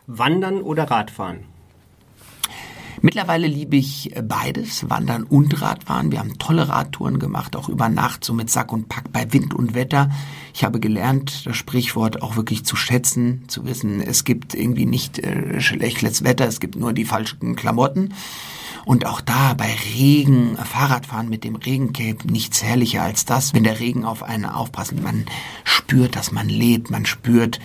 Wandern 0.07 0.63
oder 0.63 0.85
Radfahren? 0.85 1.41
Mittlerweile 3.07 3.47
liebe 3.47 3.77
ich 3.77 4.17
äh, 4.17 4.21
beides, 4.21 4.91
Wandern 4.91 5.23
und 5.23 5.63
Radfahren. 5.63 6.11
Wir 6.11 6.19
haben 6.19 6.39
tolle 6.39 6.69
Radtouren 6.69 7.21
gemacht, 7.21 7.55
auch 7.55 7.69
über 7.69 7.89
Nacht, 7.89 8.25
so 8.25 8.33
mit 8.35 8.51
Sack 8.51 8.73
und 8.73 8.89
Pack 8.89 9.13
bei 9.13 9.33
Wind 9.33 9.55
und 9.55 9.75
Wetter. 9.77 10.11
Ich 10.53 10.65
habe 10.65 10.81
gelernt, 10.81 11.47
das 11.47 11.57
Sprichwort 11.57 12.21
auch 12.21 12.35
wirklich 12.35 12.65
zu 12.65 12.75
schätzen, 12.75 13.45
zu 13.47 13.65
wissen, 13.65 14.01
es 14.01 14.25
gibt 14.25 14.55
irgendwie 14.55 14.87
nicht 14.87 15.21
äh, 15.21 15.61
schlechtes 15.61 16.25
Wetter, 16.25 16.49
es 16.49 16.59
gibt 16.59 16.75
nur 16.75 16.93
die 16.93 17.05
falschen 17.05 17.55
Klamotten. 17.55 18.13
Und 18.85 19.07
auch 19.07 19.21
da 19.21 19.55
bei 19.55 19.73
Regen, 19.95 20.57
Fahrradfahren 20.57 21.29
mit 21.29 21.45
dem 21.45 21.55
Regencape, 21.55 22.27
nichts 22.27 22.65
herrlicher 22.65 23.03
als 23.03 23.25
das, 23.25 23.55
wenn 23.55 23.63
der 23.63 23.79
Regen 23.79 24.05
auf 24.05 24.25
einen 24.25 24.47
aufpasst. 24.47 25.01
Man 25.01 25.27
spürt, 25.63 26.17
dass 26.17 26.33
man 26.33 26.49
lebt, 26.49 26.91
man 26.91 27.07
spürt, 27.07 27.61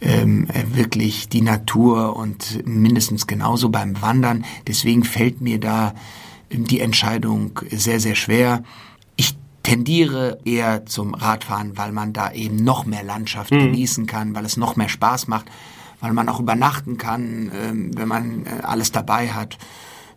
ähm, 0.00 0.48
wirklich 0.72 1.28
die 1.28 1.42
Natur 1.42 2.16
und 2.16 2.66
mindestens 2.66 3.26
genauso 3.26 3.68
beim 3.68 4.00
Wandern. 4.02 4.44
Deswegen 4.66 5.04
fällt 5.04 5.40
mir 5.40 5.58
da 5.58 5.94
ähm, 6.50 6.66
die 6.66 6.80
Entscheidung 6.80 7.60
sehr, 7.70 8.00
sehr 8.00 8.14
schwer. 8.14 8.62
Ich 9.16 9.36
tendiere 9.62 10.38
eher 10.44 10.86
zum 10.86 11.14
Radfahren, 11.14 11.76
weil 11.76 11.92
man 11.92 12.12
da 12.12 12.32
eben 12.32 12.56
noch 12.56 12.86
mehr 12.86 13.02
Landschaft 13.02 13.50
mhm. 13.50 13.60
genießen 13.60 14.06
kann, 14.06 14.34
weil 14.34 14.44
es 14.44 14.56
noch 14.56 14.76
mehr 14.76 14.88
Spaß 14.88 15.28
macht, 15.28 15.46
weil 16.00 16.12
man 16.12 16.28
auch 16.28 16.40
übernachten 16.40 16.98
kann, 16.98 17.50
ähm, 17.54 17.90
wenn 17.96 18.08
man 18.08 18.46
äh, 18.46 18.62
alles 18.62 18.92
dabei 18.92 19.28
hat. 19.28 19.58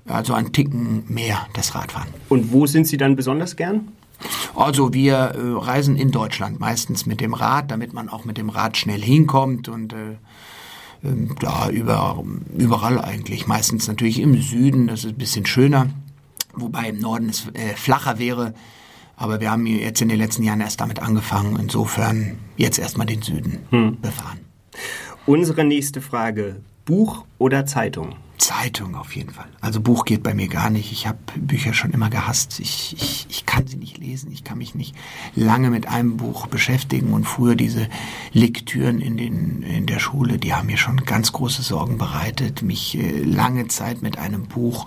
Also 0.06 0.34
ein 0.34 0.54
Ticken 0.54 1.04
mehr 1.10 1.48
das 1.54 1.76
Radfahren. 1.76 2.08
Und 2.30 2.54
wo 2.54 2.66
sind 2.66 2.88
Sie 2.88 2.96
dann 2.96 3.18
besonders 3.18 3.58
gern? 3.58 3.90
Also 4.56 4.94
wir 4.94 5.16
äh, 5.16 5.64
reisen 5.64 5.96
in 5.96 6.12
Deutschland 6.12 6.60
meistens 6.60 7.06
mit 7.06 7.22
dem 7.22 7.34
Rad, 7.34 7.72
damit 7.72 7.94
man 7.94 8.10
auch 8.10 8.26
mit 8.26 8.38
dem 8.38 8.50
Rad 8.50 8.78
schnell 8.78 9.02
hinkommt 9.02 9.70
und 9.70 9.94
äh, 9.94 10.18
da 11.40 11.70
über, 11.70 12.24
überall 12.58 13.00
eigentlich. 13.00 13.48
Meistens 13.48 13.88
natürlich 13.88 14.20
im 14.20 14.42
Süden, 14.42 14.88
das 14.88 15.04
ist 15.04 15.12
ein 15.12 15.18
bisschen 15.18 15.46
schöner, 15.46 15.88
wobei 16.54 16.90
im 16.90 17.00
Norden 17.00 17.30
es 17.30 17.48
äh, 17.54 17.76
flacher 17.76 18.20
wäre. 18.20 18.54
Aber 19.16 19.40
wir 19.42 19.52
haben 19.52 19.66
jetzt 19.66 20.02
in 20.02 20.10
den 20.10 20.20
letzten 20.20 20.44
Jahren 20.44 20.62
erst 20.62 20.80
damit 20.80 21.02
angefangen. 21.02 21.58
Insofern 21.60 22.38
jetzt 22.56 22.78
erstmal 22.78 23.08
den 23.08 23.24
Süden 23.24 23.60
hm. 23.72 24.00
befahren. 24.00 24.40
Unsere 25.26 25.64
nächste 25.64 26.02
Frage. 26.02 26.62
Buch 26.88 27.26
oder 27.38 27.66
Zeitung? 27.66 28.16
Zeitung 28.38 28.96
auf 28.96 29.14
jeden 29.14 29.32
Fall. 29.32 29.50
Also 29.60 29.82
Buch 29.82 30.06
geht 30.06 30.24
bei 30.24 30.34
mir 30.34 30.48
gar 30.48 30.70
nicht. 30.70 30.94
Ich 30.94 31.06
habe 31.06 31.18
Bücher 31.36 31.74
schon 31.74 31.92
immer 31.92 32.10
gehasst. 32.10 32.62
Ich, 32.62 32.96
ich, 32.98 33.28
ich 33.30 33.46
kann 33.46 33.68
sie 33.68 33.76
nicht 33.76 33.98
lesen. 33.98 34.32
Ich 34.32 34.46
kann 34.46 34.58
mich 34.58 34.74
nicht 34.74 34.96
lange 35.36 35.70
mit 35.70 35.90
einem 35.90 36.16
Buch 36.16 36.48
beschäftigen. 36.48 37.12
Und 37.12 37.26
früher 37.26 37.56
diese 37.56 37.90
Lektüren 38.32 39.02
in, 39.02 39.18
den, 39.18 39.64
in 39.64 39.86
der 39.86 40.00
Schule, 40.00 40.38
die 40.38 40.54
haben 40.54 40.68
mir 40.68 40.78
schon 40.78 41.04
ganz 41.04 41.34
große 41.34 41.62
Sorgen 41.62 41.98
bereitet. 41.98 42.62
Mich 42.62 42.98
äh, 42.98 43.22
lange 43.22 43.68
Zeit 43.68 44.02
mit 44.02 44.18
einem 44.18 44.46
Buch 44.46 44.86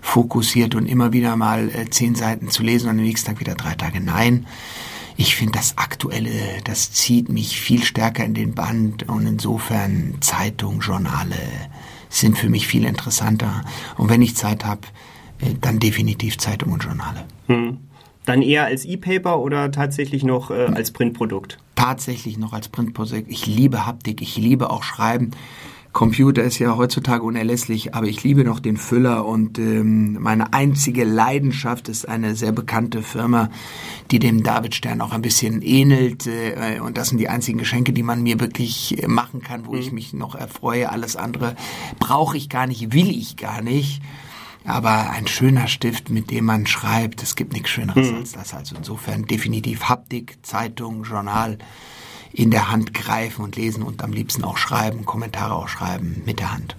fokussiert 0.00 0.76
und 0.76 0.86
immer 0.86 1.12
wieder 1.12 1.34
mal 1.34 1.70
äh, 1.70 1.90
zehn 1.90 2.14
Seiten 2.14 2.50
zu 2.50 2.62
lesen 2.62 2.88
und 2.88 2.98
am 2.98 3.04
nächsten 3.04 3.26
Tag 3.26 3.40
wieder 3.40 3.56
drei 3.56 3.74
Tage 3.74 4.00
nein. 4.00 4.46
Ich 5.16 5.36
finde 5.36 5.52
das 5.52 5.78
Aktuelle, 5.78 6.30
das 6.64 6.92
zieht 6.92 7.28
mich 7.28 7.60
viel 7.60 7.84
stärker 7.84 8.24
in 8.24 8.34
den 8.34 8.54
Band 8.54 9.08
und 9.08 9.26
insofern 9.26 10.16
Zeitung, 10.20 10.80
Journale, 10.80 11.36
sind 12.08 12.38
für 12.38 12.48
mich 12.48 12.66
viel 12.66 12.84
interessanter. 12.84 13.64
Und 13.96 14.08
wenn 14.08 14.22
ich 14.22 14.36
Zeit 14.36 14.64
habe, 14.64 14.82
äh, 15.40 15.54
dann 15.60 15.78
definitiv 15.78 16.38
Zeitung 16.38 16.72
und 16.72 16.84
Journale. 16.84 17.24
Hm. 17.46 17.78
Dann 18.24 18.42
eher 18.42 18.66
als 18.66 18.84
E-Paper 18.84 19.40
oder 19.40 19.72
tatsächlich 19.72 20.22
noch 20.22 20.50
äh, 20.50 20.66
als 20.74 20.92
Printprodukt? 20.92 21.58
Tatsächlich 21.74 22.38
noch 22.38 22.52
als 22.52 22.68
Printprodukt. 22.68 23.24
Ich 23.28 23.46
liebe 23.46 23.84
Haptik, 23.84 24.22
ich 24.22 24.36
liebe 24.36 24.70
auch 24.70 24.84
Schreiben. 24.84 25.32
Computer 25.92 26.42
ist 26.42 26.58
ja 26.58 26.76
heutzutage 26.76 27.22
unerlässlich, 27.22 27.94
aber 27.94 28.06
ich 28.06 28.22
liebe 28.22 28.44
noch 28.44 28.60
den 28.60 28.78
Füller 28.78 29.26
und 29.26 29.58
ähm, 29.58 30.14
meine 30.20 30.54
einzige 30.54 31.04
Leidenschaft 31.04 31.88
ist 31.88 32.08
eine 32.08 32.34
sehr 32.34 32.52
bekannte 32.52 33.02
Firma, 33.02 33.50
die 34.10 34.18
dem 34.18 34.42
Davidstern 34.42 35.02
auch 35.02 35.12
ein 35.12 35.20
bisschen 35.20 35.60
ähnelt 35.60 36.26
äh, 36.26 36.80
und 36.80 36.96
das 36.96 37.08
sind 37.08 37.18
die 37.18 37.28
einzigen 37.28 37.58
Geschenke, 37.58 37.92
die 37.92 38.02
man 38.02 38.22
mir 38.22 38.40
wirklich 38.40 39.02
äh, 39.02 39.06
machen 39.06 39.42
kann, 39.42 39.66
wo 39.66 39.72
mhm. 39.72 39.78
ich 39.78 39.92
mich 39.92 40.12
noch 40.14 40.34
erfreue. 40.34 40.90
Alles 40.90 41.16
andere 41.16 41.56
brauche 41.98 42.38
ich 42.38 42.48
gar 42.48 42.66
nicht, 42.66 42.94
will 42.94 43.10
ich 43.10 43.36
gar 43.36 43.60
nicht. 43.60 44.00
Aber 44.64 45.10
ein 45.10 45.26
schöner 45.26 45.66
Stift, 45.66 46.08
mit 46.08 46.30
dem 46.30 46.44
man 46.44 46.66
schreibt, 46.66 47.22
es 47.22 47.34
gibt 47.34 47.52
nichts 47.52 47.70
Schöneres 47.70 48.10
mhm. 48.10 48.18
als 48.18 48.32
das. 48.32 48.54
Also 48.54 48.76
insofern 48.76 49.26
definitiv 49.26 49.88
Haptik, 49.88 50.38
Zeitung, 50.42 51.02
Journal 51.02 51.58
in 52.32 52.50
der 52.50 52.70
Hand 52.70 52.94
greifen 52.94 53.44
und 53.44 53.56
lesen 53.56 53.82
und 53.82 54.02
am 54.02 54.12
liebsten 54.12 54.44
auch 54.44 54.56
schreiben, 54.56 55.04
Kommentare 55.04 55.54
auch 55.54 55.68
schreiben 55.68 56.22
mit 56.24 56.38
der 56.38 56.52
Hand. 56.52 56.76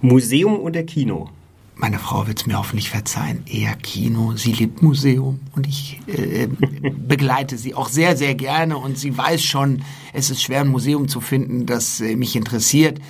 Museum 0.00 0.58
oder 0.58 0.82
Kino? 0.82 1.30
Meine 1.74 1.98
Frau 1.98 2.26
wird 2.26 2.40
es 2.40 2.46
mir 2.46 2.58
hoffentlich 2.58 2.90
verzeihen. 2.90 3.44
Eher 3.46 3.74
Kino. 3.76 4.36
Sie 4.36 4.52
liebt 4.52 4.82
Museum 4.82 5.40
und 5.56 5.66
ich 5.66 6.00
äh, 6.06 6.46
begleite 6.46 7.56
sie 7.56 7.74
auch 7.74 7.88
sehr, 7.88 8.16
sehr 8.16 8.34
gerne 8.34 8.76
und 8.76 8.98
sie 8.98 9.16
weiß 9.16 9.42
schon, 9.42 9.82
es 10.12 10.30
ist 10.30 10.42
schwer, 10.42 10.60
ein 10.60 10.68
Museum 10.68 11.08
zu 11.08 11.20
finden, 11.20 11.66
das 11.66 12.00
äh, 12.00 12.14
mich 12.14 12.36
interessiert. 12.36 13.00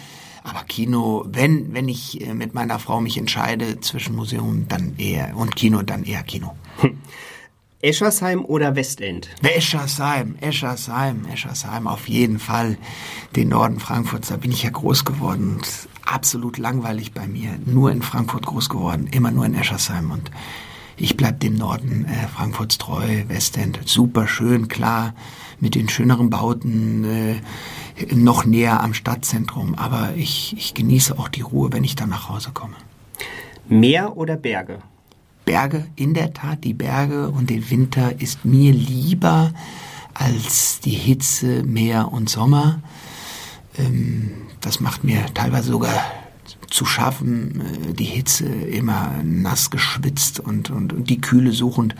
Aber 0.44 0.64
Kino, 0.64 1.24
wenn, 1.28 1.72
wenn 1.74 1.88
ich 1.88 2.20
äh, 2.20 2.34
mit 2.34 2.54
meiner 2.54 2.78
Frau 2.78 3.00
mich 3.00 3.18
entscheide 3.18 3.80
zwischen 3.80 4.14
Museum 4.16 4.66
dann 4.68 4.94
eher 4.96 5.36
und 5.36 5.56
Kino, 5.56 5.82
dann 5.82 6.04
eher 6.04 6.22
Kino. 6.22 6.54
Eschersheim 7.84 8.44
oder 8.44 8.76
Westend? 8.76 9.28
Eschersheim, 9.42 10.36
Eschersheim, 10.40 11.26
Eschersheim, 11.26 11.88
auf 11.88 12.08
jeden 12.08 12.38
Fall. 12.38 12.78
Den 13.34 13.48
Norden 13.48 13.80
Frankfurts, 13.80 14.28
da 14.28 14.36
bin 14.36 14.52
ich 14.52 14.62
ja 14.62 14.70
groß 14.70 15.04
geworden 15.04 15.56
und 15.56 15.88
absolut 16.06 16.58
langweilig 16.58 17.12
bei 17.12 17.26
mir. 17.26 17.58
Nur 17.66 17.90
in 17.90 18.00
Frankfurt 18.00 18.46
groß 18.46 18.68
geworden, 18.68 19.08
immer 19.10 19.32
nur 19.32 19.46
in 19.46 19.56
Eschersheim 19.56 20.12
und 20.12 20.30
ich 20.96 21.16
bleib 21.16 21.40
dem 21.40 21.56
Norden 21.56 22.04
äh, 22.04 22.28
Frankfurts 22.28 22.78
treu, 22.78 23.24
Westend, 23.26 23.80
super 23.84 24.28
schön, 24.28 24.68
klar, 24.68 25.14
mit 25.58 25.74
den 25.74 25.88
schöneren 25.88 26.30
Bauten, 26.30 27.02
äh, 27.04 28.14
noch 28.14 28.44
näher 28.44 28.80
am 28.80 28.94
Stadtzentrum, 28.94 29.74
aber 29.74 30.10
ich, 30.14 30.54
ich 30.56 30.74
genieße 30.74 31.18
auch 31.18 31.28
die 31.28 31.40
Ruhe, 31.40 31.72
wenn 31.72 31.82
ich 31.82 31.96
dann 31.96 32.10
nach 32.10 32.28
Hause 32.28 32.50
komme. 32.54 32.76
Meer 33.68 34.16
oder 34.16 34.36
Berge? 34.36 34.78
Berge, 35.44 35.86
in 35.96 36.14
der 36.14 36.32
Tat 36.32 36.64
die 36.64 36.74
Berge 36.74 37.28
und 37.28 37.50
der 37.50 37.70
Winter 37.70 38.20
ist 38.20 38.44
mir 38.44 38.72
lieber 38.72 39.52
als 40.14 40.80
die 40.80 40.90
Hitze, 40.90 41.62
Meer 41.64 42.12
und 42.12 42.28
Sommer. 42.28 42.80
Ähm, 43.78 44.30
das 44.60 44.80
macht 44.80 45.04
mir 45.04 45.26
teilweise 45.34 45.70
sogar 45.70 46.21
zu 46.72 46.84
schaffen, 46.84 47.60
äh, 47.60 47.92
die 47.92 48.04
Hitze 48.04 48.46
immer 48.46 49.12
nass 49.22 49.70
geschwitzt 49.70 50.40
und, 50.40 50.70
und, 50.70 50.92
und 50.92 51.10
die 51.10 51.20
Kühle 51.20 51.52
suchend. 51.52 51.94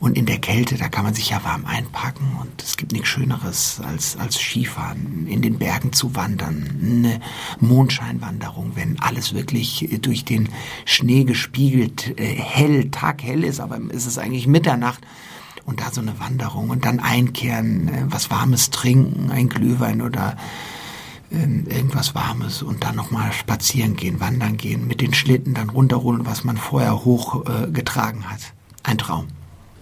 Und 0.00 0.16
in 0.16 0.26
der 0.26 0.38
Kälte, 0.38 0.76
da 0.76 0.88
kann 0.88 1.04
man 1.04 1.14
sich 1.14 1.30
ja 1.30 1.42
warm 1.42 1.66
einpacken 1.66 2.36
und 2.40 2.62
es 2.62 2.76
gibt 2.76 2.92
nichts 2.92 3.08
Schöneres 3.08 3.80
als, 3.84 4.16
als 4.16 4.36
Skifahren, 4.36 5.26
in 5.26 5.42
den 5.42 5.58
Bergen 5.58 5.92
zu 5.92 6.14
wandern, 6.14 6.78
eine 6.80 7.20
Mondscheinwanderung, 7.58 8.72
wenn 8.76 9.00
alles 9.00 9.34
wirklich 9.34 9.98
durch 10.00 10.24
den 10.24 10.50
Schnee 10.84 11.24
gespiegelt 11.24 12.18
äh, 12.18 12.26
hell, 12.26 12.90
taghell 12.90 13.42
ist, 13.42 13.58
aber 13.58 13.78
ist 13.90 14.06
es 14.06 14.18
eigentlich 14.18 14.46
Mitternacht 14.46 15.00
und 15.64 15.80
da 15.80 15.90
so 15.90 16.00
eine 16.00 16.18
Wanderung 16.20 16.70
und 16.70 16.84
dann 16.84 17.00
einkehren, 17.00 17.88
äh, 17.88 18.04
was 18.06 18.30
Warmes 18.30 18.70
trinken, 18.70 19.30
ein 19.30 19.48
Glühwein 19.48 20.00
oder 20.00 20.36
irgendwas 21.30 22.14
Warmes 22.14 22.62
und 22.62 22.84
dann 22.84 22.96
nochmal 22.96 23.32
spazieren 23.32 23.96
gehen, 23.96 24.20
wandern 24.20 24.56
gehen, 24.56 24.86
mit 24.86 25.00
den 25.00 25.14
Schlitten 25.14 25.54
dann 25.54 25.70
runterholen, 25.70 26.26
was 26.26 26.44
man 26.44 26.56
vorher 26.56 27.04
hochgetragen 27.04 28.22
äh, 28.22 28.24
hat. 28.24 28.40
Ein 28.82 28.98
Traum. 28.98 29.28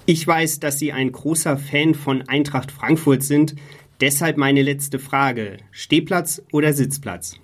Ich 0.07 0.27
weiß, 0.27 0.61
dass 0.61 0.79
Sie 0.79 0.93
ein 0.93 1.11
großer 1.11 1.59
Fan 1.59 1.95
von 1.95 2.29
Eintracht 2.29 2.71
Frankfurt 2.71 3.23
sind. 3.23 3.55
Deshalb 4.01 4.37
meine 4.37 4.63
letzte 4.63 4.99
Frage. 4.99 5.59
Stehplatz 5.71 6.43
oder 6.53 6.73
Sitzplatz? 6.73 7.39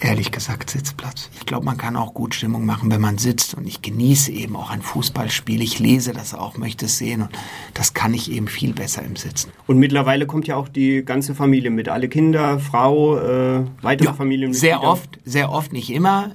Ehrlich 0.00 0.32
gesagt 0.32 0.70
Sitzplatz. 0.70 1.30
Ich 1.38 1.46
glaube, 1.46 1.64
man 1.64 1.76
kann 1.76 1.96
auch 1.96 2.14
gut 2.14 2.34
Stimmung 2.34 2.64
machen, 2.64 2.90
wenn 2.90 3.00
man 3.00 3.18
sitzt. 3.18 3.54
Und 3.54 3.66
ich 3.66 3.82
genieße 3.82 4.32
eben 4.32 4.56
auch 4.56 4.70
ein 4.70 4.82
Fußballspiel. 4.82 5.60
Ich 5.62 5.78
lese 5.78 6.12
das 6.12 6.34
auch, 6.34 6.56
möchte 6.56 6.86
es 6.86 6.98
sehen. 6.98 7.22
Und 7.22 7.30
das 7.74 7.94
kann 7.94 8.14
ich 8.14 8.30
eben 8.30 8.48
viel 8.48 8.72
besser 8.72 9.02
im 9.02 9.16
Sitzen. 9.16 9.50
Und 9.66 9.78
mittlerweile 9.78 10.26
kommt 10.26 10.46
ja 10.46 10.56
auch 10.56 10.68
die 10.68 11.04
ganze 11.04 11.34
Familie 11.34 11.70
mit. 11.70 11.88
Alle 11.88 12.08
Kinder, 12.08 12.58
Frau, 12.58 13.18
äh, 13.18 13.64
weitere 13.82 14.08
ja, 14.08 14.14
Familienmitglieder. 14.14 14.78
Sehr 14.78 14.82
oft, 14.82 15.18
sehr 15.24 15.52
oft, 15.52 15.72
nicht 15.72 15.90
immer. 15.90 16.30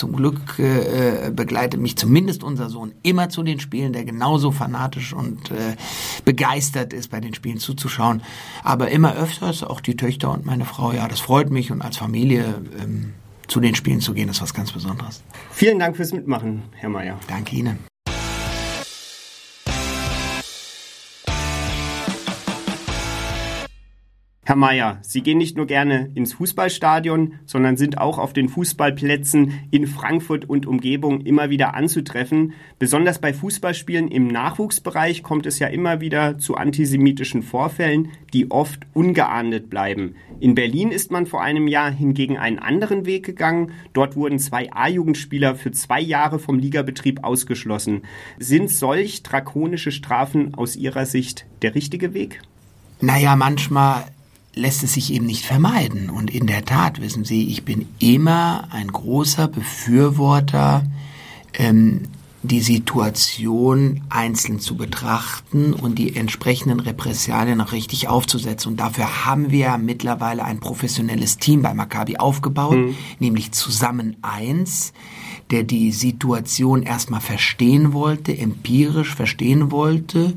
Zum 0.00 0.16
Glück 0.16 0.58
äh, 0.58 1.30
begleitet 1.30 1.78
mich 1.78 1.94
zumindest 1.94 2.42
unser 2.42 2.70
Sohn 2.70 2.94
immer 3.02 3.28
zu 3.28 3.42
den 3.42 3.60
Spielen, 3.60 3.92
der 3.92 4.06
genauso 4.06 4.50
fanatisch 4.50 5.12
und 5.12 5.50
äh, 5.50 5.76
begeistert 6.24 6.94
ist, 6.94 7.10
bei 7.10 7.20
den 7.20 7.34
Spielen 7.34 7.58
zuzuschauen. 7.58 8.22
Aber 8.64 8.90
immer 8.90 9.14
öfters 9.14 9.62
auch 9.62 9.82
die 9.82 9.96
Töchter 9.96 10.32
und 10.32 10.46
meine 10.46 10.64
Frau. 10.64 10.92
Ja, 10.92 11.06
das 11.06 11.20
freut 11.20 11.50
mich. 11.50 11.70
Und 11.70 11.82
als 11.82 11.98
Familie 11.98 12.62
ähm, 12.82 13.12
zu 13.46 13.60
den 13.60 13.74
Spielen 13.74 14.00
zu 14.00 14.14
gehen, 14.14 14.30
ist 14.30 14.40
was 14.40 14.54
ganz 14.54 14.72
Besonderes. 14.72 15.22
Vielen 15.50 15.78
Dank 15.78 15.96
fürs 15.96 16.14
Mitmachen, 16.14 16.62
Herr 16.76 16.88
Mayer. 16.88 17.18
Danke 17.28 17.56
Ihnen. 17.56 17.89
Herr 24.50 24.56
Mayer, 24.56 24.98
Sie 25.02 25.22
gehen 25.22 25.38
nicht 25.38 25.56
nur 25.56 25.68
gerne 25.68 26.10
ins 26.16 26.32
Fußballstadion, 26.32 27.34
sondern 27.46 27.76
sind 27.76 27.98
auch 27.98 28.18
auf 28.18 28.32
den 28.32 28.48
Fußballplätzen 28.48 29.52
in 29.70 29.86
Frankfurt 29.86 30.44
und 30.50 30.66
Umgebung 30.66 31.20
immer 31.20 31.50
wieder 31.50 31.74
anzutreffen. 31.74 32.54
Besonders 32.80 33.20
bei 33.20 33.32
Fußballspielen 33.32 34.08
im 34.08 34.26
Nachwuchsbereich 34.26 35.22
kommt 35.22 35.46
es 35.46 35.60
ja 35.60 35.68
immer 35.68 36.00
wieder 36.00 36.38
zu 36.38 36.56
antisemitischen 36.56 37.44
Vorfällen, 37.44 38.08
die 38.32 38.50
oft 38.50 38.88
ungeahndet 38.92 39.70
bleiben. 39.70 40.16
In 40.40 40.56
Berlin 40.56 40.90
ist 40.90 41.12
man 41.12 41.26
vor 41.26 41.42
einem 41.42 41.68
Jahr 41.68 41.92
hingegen 41.92 42.36
einen 42.36 42.58
anderen 42.58 43.06
Weg 43.06 43.24
gegangen. 43.24 43.70
Dort 43.92 44.16
wurden 44.16 44.40
zwei 44.40 44.68
A-Jugendspieler 44.72 45.54
für 45.54 45.70
zwei 45.70 46.00
Jahre 46.00 46.40
vom 46.40 46.58
Ligabetrieb 46.58 47.22
ausgeschlossen. 47.22 48.02
Sind 48.40 48.68
solch 48.68 49.22
drakonische 49.22 49.92
Strafen 49.92 50.54
aus 50.54 50.74
Ihrer 50.74 51.06
Sicht 51.06 51.46
der 51.62 51.76
richtige 51.76 52.14
Weg? 52.14 52.42
Naja, 53.00 53.36
manchmal 53.36 54.06
lässt 54.54 54.82
es 54.82 54.94
sich 54.94 55.12
eben 55.12 55.26
nicht 55.26 55.44
vermeiden. 55.44 56.10
Und 56.10 56.30
in 56.30 56.46
der 56.46 56.64
Tat, 56.64 57.00
wissen 57.00 57.24
Sie, 57.24 57.48
ich 57.48 57.64
bin 57.64 57.86
immer 57.98 58.68
ein 58.70 58.88
großer 58.88 59.48
Befürworter, 59.48 60.84
ähm, 61.54 62.02
die 62.42 62.60
Situation 62.60 64.00
einzeln 64.08 64.60
zu 64.60 64.76
betrachten 64.76 65.74
und 65.74 65.98
die 65.98 66.16
entsprechenden 66.16 66.80
Repressalien 66.80 67.60
auch 67.60 67.72
richtig 67.72 68.08
aufzusetzen. 68.08 68.72
Und 68.72 68.80
dafür 68.80 69.26
haben 69.26 69.50
wir 69.50 69.76
mittlerweile 69.76 70.44
ein 70.44 70.58
professionelles 70.58 71.36
Team 71.36 71.60
bei 71.60 71.74
Maccabi 71.74 72.16
aufgebaut, 72.16 72.76
mhm. 72.76 72.96
nämlich 73.18 73.52
Zusammen 73.52 74.16
eins, 74.22 74.94
der 75.50 75.64
die 75.64 75.90
Situation 75.90 76.82
erstmal 76.82 77.20
verstehen 77.20 77.92
wollte, 77.92 78.36
empirisch 78.36 79.14
verstehen 79.14 79.70
wollte 79.70 80.34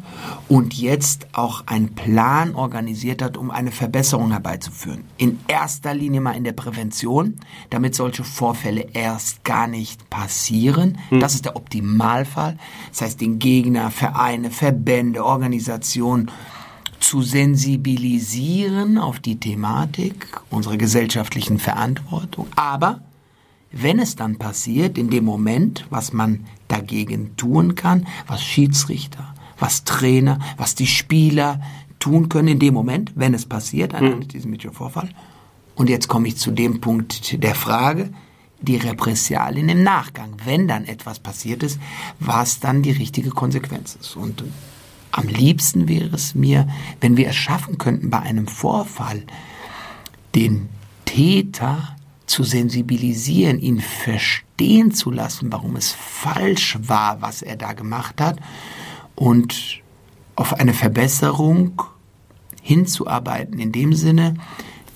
und 0.47 0.73
jetzt 0.73 1.27
auch 1.33 1.67
einen 1.67 1.93
Plan 1.93 2.55
organisiert 2.55 3.21
hat, 3.21 3.37
um 3.37 3.51
eine 3.51 3.71
Verbesserung 3.71 4.31
herbeizuführen. 4.31 5.03
In 5.17 5.39
erster 5.47 5.93
Linie 5.93 6.21
mal 6.21 6.31
in 6.31 6.43
der 6.43 6.53
Prävention, 6.53 7.35
damit 7.69 7.93
solche 7.93 8.23
Vorfälle 8.23 8.87
erst 8.93 9.43
gar 9.43 9.67
nicht 9.67 10.09
passieren. 10.09 10.97
Hm. 11.09 11.19
Das 11.19 11.35
ist 11.35 11.45
der 11.45 11.55
Optimalfall. 11.55 12.57
Das 12.89 13.01
heißt, 13.01 13.21
den 13.21 13.37
Gegner, 13.37 13.91
Vereine, 13.91 14.49
Verbände, 14.49 15.23
Organisationen 15.23 16.31
zu 16.99 17.21
sensibilisieren 17.21 18.97
auf 18.97 19.19
die 19.19 19.39
Thematik 19.39 20.27
unserer 20.49 20.77
gesellschaftlichen 20.77 21.59
Verantwortung, 21.59 22.47
aber 22.55 23.01
wenn 23.73 23.99
es 23.99 24.15
dann 24.15 24.37
passiert, 24.37 24.97
in 24.97 25.09
dem 25.09 25.25
Moment, 25.25 25.85
was 25.89 26.13
man 26.13 26.45
dagegen 26.67 27.35
tun 27.35 27.75
kann, 27.75 28.07
was 28.27 28.43
Schiedsrichter, 28.43 29.33
was 29.59 29.83
Trainer, 29.83 30.39
was 30.57 30.75
die 30.75 30.87
Spieler 30.87 31.59
tun 31.99 32.29
können 32.29 32.49
in 32.49 32.59
dem 32.59 32.73
Moment, 32.73 33.11
wenn 33.15 33.33
es 33.33 33.45
passiert, 33.45 33.95
ein 33.95 34.05
mhm. 34.05 34.13
antisemitischer 34.13 34.73
Vorfall. 34.73 35.09
Und 35.75 35.89
jetzt 35.89 36.07
komme 36.07 36.27
ich 36.27 36.37
zu 36.37 36.51
dem 36.51 36.81
Punkt 36.81 37.41
der 37.43 37.55
Frage, 37.55 38.11
die 38.61 38.77
Repressalien 38.77 39.67
im 39.67 39.83
Nachgang, 39.83 40.35
wenn 40.45 40.67
dann 40.67 40.85
etwas 40.85 41.19
passiert 41.19 41.63
ist, 41.63 41.79
was 42.19 42.59
dann 42.59 42.83
die 42.83 42.91
richtige 42.91 43.31
Konsequenz 43.31 43.97
ist. 43.99 44.15
Und 44.15 44.43
am 45.11 45.27
liebsten 45.27 45.87
wäre 45.87 46.15
es 46.15 46.35
mir, 46.35 46.67
wenn 47.01 47.17
wir 47.17 47.29
es 47.29 47.35
schaffen 47.35 47.77
könnten, 47.77 48.09
bei 48.09 48.19
einem 48.19 48.47
Vorfall 48.47 49.23
den 50.35 50.69
Täter 51.05 51.92
zu 52.25 52.43
sensibilisieren, 52.43 53.59
ihn 53.59 53.79
verstehen 53.79 54.91
zu 54.91 55.11
lassen, 55.11 55.51
warum 55.51 55.75
es 55.75 55.91
falsch 55.91 56.77
war, 56.81 57.21
was 57.21 57.41
er 57.41 57.55
da 57.55 57.73
gemacht 57.73 58.21
hat 58.21 58.39
und 59.15 59.81
auf 60.35 60.53
eine 60.53 60.73
Verbesserung 60.73 61.81
hinzuarbeiten, 62.61 63.59
in 63.59 63.71
dem 63.71 63.93
Sinne, 63.93 64.35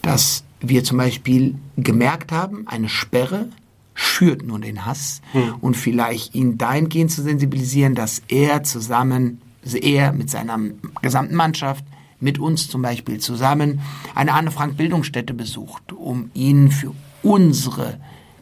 dass 0.01 0.43
wir 0.59 0.83
zum 0.83 0.97
Beispiel 0.97 1.55
gemerkt 1.75 2.31
haben, 2.31 2.67
eine 2.67 2.89
Sperre 2.89 3.49
schürt 3.93 4.43
nur 4.43 4.59
den 4.59 4.85
Hass 4.85 5.21
hm. 5.31 5.55
und 5.59 5.75
vielleicht 5.75 6.33
ihn 6.33 6.57
dahingehend 6.57 7.11
zu 7.11 7.23
sensibilisieren, 7.23 7.95
dass 7.95 8.21
er 8.27 8.63
zusammen, 8.63 9.41
also 9.63 9.77
er 9.77 10.13
mit 10.13 10.29
seiner 10.29 10.57
gesamten 11.01 11.35
Mannschaft, 11.35 11.83
mit 12.19 12.39
uns 12.39 12.67
zum 12.67 12.81
Beispiel 12.81 13.19
zusammen 13.19 13.81
eine 14.15 14.33
Anne 14.33 14.51
Frank 14.51 14.77
Bildungsstätte 14.77 15.33
besucht, 15.33 15.93
um 15.93 16.31
ihn 16.33 16.71
für 16.71 16.93
unsere 17.21 17.99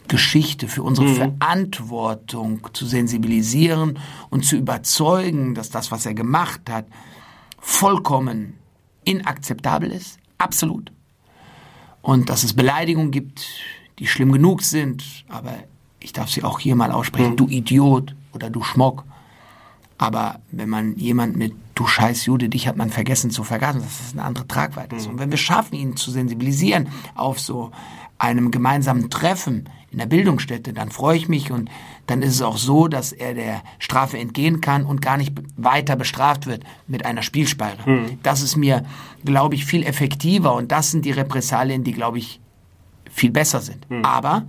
Geschichte, 0.07 0.67
für 0.67 0.83
unsere 0.83 1.07
mhm. 1.07 1.15
Verantwortung 1.15 2.67
zu 2.73 2.85
sensibilisieren 2.85 3.99
und 4.29 4.45
zu 4.45 4.55
überzeugen, 4.55 5.55
dass 5.55 5.69
das, 5.69 5.91
was 5.91 6.05
er 6.05 6.13
gemacht 6.13 6.61
hat, 6.69 6.85
vollkommen 7.59 8.53
inakzeptabel 9.03 9.91
ist. 9.91 10.19
Absolut. 10.37 10.91
Und 12.01 12.29
dass 12.29 12.43
es 12.43 12.53
Beleidigungen 12.53 13.11
gibt, 13.11 13.47
die 13.99 14.07
schlimm 14.07 14.31
genug 14.31 14.61
sind, 14.61 15.03
aber 15.27 15.53
ich 15.99 16.13
darf 16.13 16.29
sie 16.29 16.43
auch 16.43 16.59
hier 16.59 16.75
mal 16.75 16.91
aussprechen, 16.91 17.31
mhm. 17.31 17.37
du 17.37 17.47
Idiot 17.47 18.15
oder 18.33 18.49
du 18.49 18.61
Schmock. 18.61 19.05
Aber 19.97 20.39
wenn 20.51 20.69
man 20.69 20.95
jemand 20.97 21.37
mit 21.37 21.53
du 21.75 21.87
scheiß 21.87 22.25
Jude, 22.25 22.49
dich 22.49 22.67
hat 22.67 22.77
man 22.77 22.89
vergessen 22.89 23.31
zu 23.31 23.43
vergasen, 23.43 23.81
das 23.81 23.99
ist 23.99 24.13
eine 24.13 24.23
andere 24.23 24.47
Tragweite. 24.47 24.95
Mhm. 24.95 25.07
Und 25.07 25.19
wenn 25.19 25.31
wir 25.31 25.37
schaffen, 25.37 25.75
ihn 25.75 25.95
zu 25.95 26.09
sensibilisieren 26.09 26.87
auf 27.15 27.39
so 27.39 27.71
einem 28.17 28.49
gemeinsamen 28.49 29.09
Treffen 29.09 29.69
in 29.91 29.99
der 29.99 30.05
Bildungsstätte, 30.05 30.73
dann 30.73 30.89
freue 30.89 31.17
ich 31.17 31.27
mich 31.27 31.51
und 31.51 31.69
dann 32.07 32.21
ist 32.21 32.35
es 32.35 32.41
auch 32.41 32.57
so, 32.57 32.87
dass 32.87 33.11
er 33.11 33.33
der 33.33 33.61
Strafe 33.79 34.17
entgehen 34.17 34.61
kann 34.61 34.85
und 34.85 35.01
gar 35.01 35.17
nicht 35.17 35.33
weiter 35.57 35.95
bestraft 35.95 36.47
wird 36.47 36.63
mit 36.87 37.05
einer 37.05 37.23
Spielsperre. 37.23 37.89
Mhm. 37.89 38.19
Das 38.23 38.41
ist 38.41 38.55
mir, 38.55 38.85
glaube 39.23 39.55
ich, 39.55 39.65
viel 39.65 39.83
effektiver 39.83 40.55
und 40.55 40.71
das 40.71 40.91
sind 40.91 41.05
die 41.05 41.11
Repressalien, 41.11 41.83
die, 41.83 41.93
glaube 41.93 42.19
ich, 42.19 42.39
viel 43.09 43.31
besser 43.31 43.61
sind. 43.61 43.89
Mhm. 43.89 44.03
Aber 44.05 44.43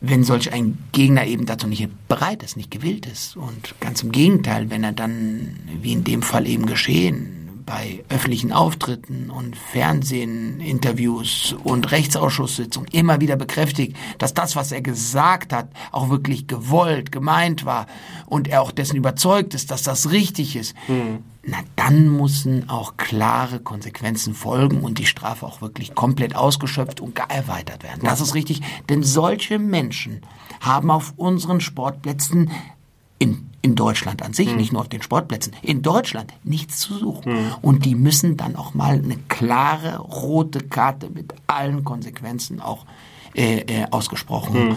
wenn 0.00 0.24
solch 0.24 0.52
ein 0.52 0.78
Gegner 0.92 1.26
eben 1.26 1.46
dazu 1.46 1.66
nicht 1.66 1.90
bereit 2.08 2.42
ist, 2.42 2.56
nicht 2.56 2.70
gewillt 2.70 3.06
ist 3.06 3.36
und 3.36 3.74
ganz 3.80 4.02
im 4.02 4.12
Gegenteil, 4.12 4.70
wenn 4.70 4.82
er 4.82 4.92
dann, 4.92 5.56
wie 5.80 5.92
in 5.92 6.04
dem 6.04 6.22
Fall 6.22 6.46
eben 6.46 6.66
geschehen, 6.66 7.36
bei 7.70 8.02
öffentlichen 8.08 8.50
Auftritten 8.50 9.30
und 9.30 9.56
Fernsehen, 9.56 10.60
Interviews 10.60 11.54
und 11.62 11.92
Rechtsausschusssitzungen 11.92 12.88
immer 12.90 13.20
wieder 13.20 13.36
bekräftigt, 13.36 13.96
dass 14.18 14.34
das, 14.34 14.56
was 14.56 14.72
er 14.72 14.80
gesagt 14.80 15.52
hat, 15.52 15.68
auch 15.92 16.10
wirklich 16.10 16.48
gewollt, 16.48 17.12
gemeint 17.12 17.64
war 17.64 17.86
und 18.26 18.48
er 18.48 18.62
auch 18.62 18.72
dessen 18.72 18.96
überzeugt 18.96 19.54
ist, 19.54 19.70
dass 19.70 19.84
das 19.84 20.10
richtig 20.10 20.56
ist, 20.56 20.74
mhm. 20.88 21.22
Na 21.44 21.58
dann 21.76 22.16
müssen 22.16 22.68
auch 22.68 22.96
klare 22.96 23.60
Konsequenzen 23.60 24.34
folgen 24.34 24.82
und 24.82 24.98
die 24.98 25.06
Strafe 25.06 25.46
auch 25.46 25.60
wirklich 25.62 25.94
komplett 25.94 26.36
ausgeschöpft 26.36 27.00
und 27.00 27.14
gar 27.14 27.30
erweitert 27.30 27.82
werden. 27.82 28.00
Das 28.02 28.20
ist 28.20 28.34
richtig, 28.34 28.60
denn 28.88 29.02
solche 29.02 29.58
Menschen 29.58 30.20
haben 30.60 30.90
auf 30.90 31.14
unseren 31.16 31.60
Sportplätzen 31.60 32.50
in 33.18 33.50
in 33.62 33.74
Deutschland 33.74 34.22
an 34.22 34.32
sich, 34.32 34.50
mhm. 34.50 34.56
nicht 34.56 34.72
nur 34.72 34.80
auf 34.82 34.88
den 34.88 35.02
Sportplätzen, 35.02 35.54
in 35.62 35.82
Deutschland 35.82 36.32
nichts 36.44 36.78
zu 36.78 36.96
suchen. 36.96 37.32
Mhm. 37.32 37.54
Und 37.62 37.84
die 37.84 37.94
müssen 37.94 38.36
dann 38.36 38.56
auch 38.56 38.74
mal 38.74 38.94
eine 38.94 39.16
klare 39.28 39.98
rote 39.98 40.60
Karte 40.60 41.10
mit 41.10 41.34
allen 41.46 41.84
Konsequenzen 41.84 42.60
auch 42.60 42.86
äh, 43.34 43.60
äh, 43.60 43.86
ausgesprochen 43.90 44.76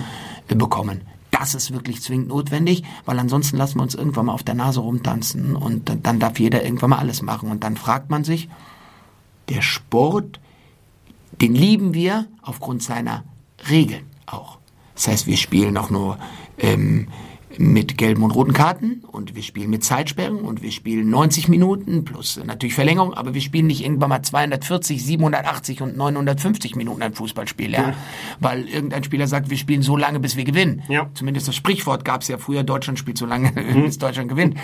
äh, 0.50 0.56
bekommen. 0.56 1.02
Das 1.40 1.56
ist 1.56 1.74
wirklich 1.74 2.04
zwingend 2.04 2.28
notwendig, 2.28 2.84
weil 3.06 3.18
ansonsten 3.18 3.58
lassen 3.58 3.80
wir 3.80 3.82
uns 3.82 3.96
irgendwann 3.96 4.28
mal 4.28 4.34
auf 4.34 4.44
der 4.44 4.54
Nase 4.54 4.82
rumtanzen 4.82 5.56
und 5.56 5.92
dann, 6.04 6.20
darf 6.20 6.40
jeder 6.40 6.64
irgendwann 6.64 6.92
mal 6.92 7.00
alles 7.00 7.24
machen. 7.24 7.50
Und 7.50 7.64
dann 7.64 7.76
fragt 7.76 8.12
man 8.12 8.24
sich, 8.24 8.50
der 9.50 9.64
Sport, 9.64 10.40
den 11.42 11.56
lieben 11.56 11.96
wir 11.96 12.28
aufgrund 12.44 12.84
seiner 12.84 13.24
Regeln 13.68 14.06
auch. 14.28 14.60
Das 14.94 15.08
heißt, 15.08 15.26
wir 15.26 15.38
spielen 15.38 15.76
auch 15.76 15.90
nur 15.90 16.20
ähm, 16.60 17.08
mit 17.58 17.98
gelben 17.98 18.24
und 18.24 18.32
roten 18.32 18.54
Karten 18.54 19.04
und 19.12 19.36
wir 19.36 19.44
spielen 19.44 19.70
mit 19.70 19.84
Zeitsperren 19.84 20.40
und 20.40 20.62
wir 20.62 20.72
spielen 20.72 21.10
90 21.10 21.48
Minuten 21.48 22.04
plus 22.04 22.40
natürlich 22.44 22.74
Verlängerung, 22.74 23.14
aber 23.14 23.34
wir 23.34 23.42
spielen 23.42 23.68
nicht 23.68 23.84
irgendwann 23.84 24.10
mal 24.10 24.22
240, 24.22 25.04
780 25.04 25.82
und 25.82 25.98
950 25.98 26.76
Minuten 26.76 27.02
ein 27.02 27.14
Fußballspiel, 27.14 27.72
ja. 27.72 27.82
ja. 27.82 27.94
Weil 28.40 28.68
irgendein 28.68 29.04
Spieler 29.04 29.28
sagt, 29.28 29.50
wir 29.50 29.58
spielen 29.58 29.82
so 29.82 29.98
lange, 29.98 30.20
bis 30.20 30.36
wir 30.36 30.44
gewinnen. 30.44 30.84
Ja. 30.90 31.10
Zumindest 31.14 31.48
das 31.48 31.56
Sprichwort 31.56 32.06
gab 32.06 32.22
es 32.22 32.28
ja 32.28 32.38
früher, 32.38 32.64
Deutschland 32.64 33.00
spielt 33.00 33.18
so 33.18 33.26
lange, 33.26 33.52
mhm. 33.56 33.84
bis 33.84 33.98
Deutschland 33.98 34.30
gewinnt. 34.30 34.58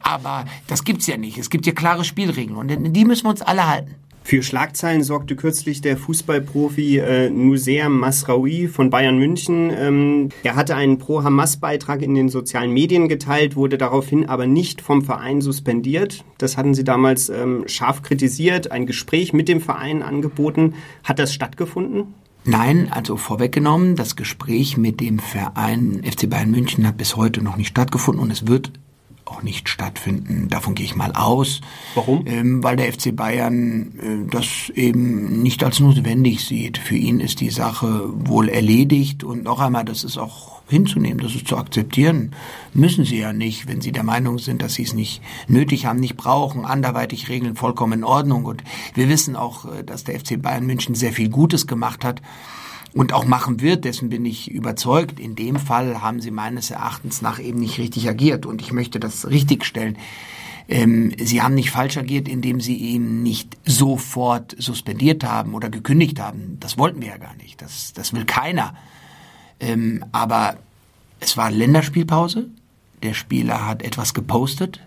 Aber 0.00 0.44
das 0.66 0.84
gibt's 0.84 1.06
ja 1.06 1.16
nicht. 1.16 1.38
Es 1.38 1.50
gibt 1.50 1.66
ja 1.66 1.72
klare 1.72 2.04
Spielregeln 2.04 2.56
und 2.56 2.68
die 2.68 3.04
müssen 3.04 3.24
wir 3.24 3.30
uns 3.30 3.42
alle 3.42 3.66
halten. 3.66 3.94
Für 4.26 4.42
Schlagzeilen 4.42 5.04
sorgte 5.04 5.36
kürzlich 5.36 5.82
der 5.82 5.96
Fußballprofi 5.96 6.98
äh, 6.98 7.30
Nuser 7.30 7.88
Masraoui 7.88 8.66
von 8.66 8.90
Bayern 8.90 9.18
München. 9.18 9.70
Ähm, 9.70 10.30
er 10.42 10.56
hatte 10.56 10.74
einen 10.74 10.98
Pro-Hamas-Beitrag 10.98 12.02
in 12.02 12.16
den 12.16 12.28
sozialen 12.28 12.72
Medien 12.72 13.06
geteilt, 13.06 13.54
wurde 13.54 13.78
daraufhin 13.78 14.28
aber 14.28 14.48
nicht 14.48 14.80
vom 14.80 15.02
Verein 15.02 15.42
suspendiert. 15.42 16.24
Das 16.38 16.56
hatten 16.56 16.74
sie 16.74 16.82
damals 16.82 17.28
ähm, 17.28 17.68
scharf 17.68 18.02
kritisiert, 18.02 18.72
ein 18.72 18.86
Gespräch 18.86 19.32
mit 19.32 19.46
dem 19.46 19.60
Verein 19.60 20.02
angeboten. 20.02 20.74
Hat 21.04 21.20
das 21.20 21.32
stattgefunden? 21.32 22.12
Nein, 22.44 22.88
also 22.90 23.16
vorweggenommen, 23.16 23.94
das 23.94 24.16
Gespräch 24.16 24.76
mit 24.76 24.98
dem 25.00 25.20
Verein 25.20 26.02
FC 26.04 26.28
Bayern 26.28 26.50
München 26.50 26.84
hat 26.84 26.96
bis 26.96 27.14
heute 27.14 27.42
noch 27.42 27.56
nicht 27.56 27.68
stattgefunden 27.68 28.24
und 28.24 28.32
es 28.32 28.48
wird 28.48 28.72
auch 29.26 29.42
nicht 29.42 29.68
stattfinden. 29.68 30.48
Davon 30.48 30.74
gehe 30.74 30.86
ich 30.86 30.96
mal 30.96 31.12
aus. 31.12 31.60
Warum? 31.94 32.24
Ähm, 32.26 32.62
weil 32.62 32.76
der 32.76 32.92
FC 32.92 33.14
Bayern 33.14 33.92
äh, 33.98 34.30
das 34.30 34.70
eben 34.74 35.42
nicht 35.42 35.62
als 35.64 35.80
notwendig 35.80 36.44
sieht. 36.44 36.78
Für 36.78 36.96
ihn 36.96 37.20
ist 37.20 37.40
die 37.40 37.50
Sache 37.50 38.08
wohl 38.12 38.48
erledigt 38.48 39.24
und 39.24 39.42
noch 39.42 39.60
einmal, 39.60 39.84
das 39.84 40.04
ist 40.04 40.16
auch 40.16 40.62
hinzunehmen, 40.68 41.22
das 41.22 41.34
ist 41.34 41.46
zu 41.48 41.56
akzeptieren. 41.56 42.34
Müssen 42.72 43.04
sie 43.04 43.18
ja 43.18 43.32
nicht, 43.32 43.68
wenn 43.68 43.80
sie 43.80 43.92
der 43.92 44.02
Meinung 44.04 44.38
sind, 44.38 44.62
dass 44.62 44.74
sie 44.74 44.82
es 44.82 44.94
nicht 44.94 45.22
nötig 45.48 45.86
haben, 45.86 46.00
nicht 46.00 46.16
brauchen, 46.16 46.64
anderweitig 46.64 47.28
regeln, 47.28 47.56
vollkommen 47.56 48.00
in 48.00 48.04
Ordnung. 48.04 48.44
Und 48.44 48.62
wir 48.94 49.08
wissen 49.08 49.36
auch, 49.36 49.64
äh, 49.66 49.82
dass 49.84 50.04
der 50.04 50.18
FC 50.18 50.40
Bayern 50.40 50.66
München 50.66 50.94
sehr 50.94 51.12
viel 51.12 51.28
Gutes 51.28 51.66
gemacht 51.66 52.04
hat 52.04 52.22
und 52.96 53.12
auch 53.12 53.26
machen 53.26 53.60
wird, 53.60 53.84
dessen 53.84 54.08
bin 54.08 54.24
ich 54.24 54.50
überzeugt. 54.50 55.20
In 55.20 55.34
dem 55.34 55.56
Fall 55.56 56.00
haben 56.00 56.22
sie 56.22 56.30
meines 56.30 56.70
Erachtens 56.70 57.20
nach 57.20 57.38
eben 57.38 57.58
nicht 57.58 57.76
richtig 57.76 58.08
agiert 58.08 58.46
und 58.46 58.62
ich 58.62 58.72
möchte 58.72 58.98
das 58.98 59.28
richtigstellen. 59.28 59.98
Ähm, 60.66 61.12
sie 61.18 61.42
haben 61.42 61.54
nicht 61.54 61.70
falsch 61.70 61.98
agiert, 61.98 62.26
indem 62.26 62.58
sie 62.58 62.74
ihn 62.74 63.22
nicht 63.22 63.58
sofort 63.66 64.56
suspendiert 64.58 65.24
haben 65.24 65.52
oder 65.52 65.68
gekündigt 65.68 66.18
haben. 66.18 66.56
Das 66.58 66.78
wollten 66.78 67.02
wir 67.02 67.08
ja 67.08 67.18
gar 67.18 67.34
nicht. 67.34 67.60
Das, 67.60 67.92
das 67.92 68.14
will 68.14 68.24
keiner. 68.24 68.74
Ähm, 69.60 70.02
aber 70.12 70.56
es 71.20 71.36
war 71.36 71.50
Länderspielpause. 71.50 72.48
Der 73.02 73.12
Spieler 73.12 73.66
hat 73.66 73.82
etwas 73.82 74.14
gepostet 74.14 74.80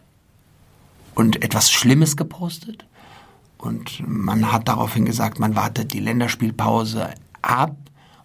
und 1.14 1.44
etwas 1.44 1.70
Schlimmes 1.72 2.18
gepostet. 2.18 2.88
Und 3.60 4.02
man 4.08 4.52
hat 4.52 4.68
daraufhin 4.68 5.06
gesagt, 5.06 5.38
man 5.38 5.56
wartet 5.56 5.94
die 5.94 6.00
Länderspielpause 6.00 7.14
ab 7.44 7.76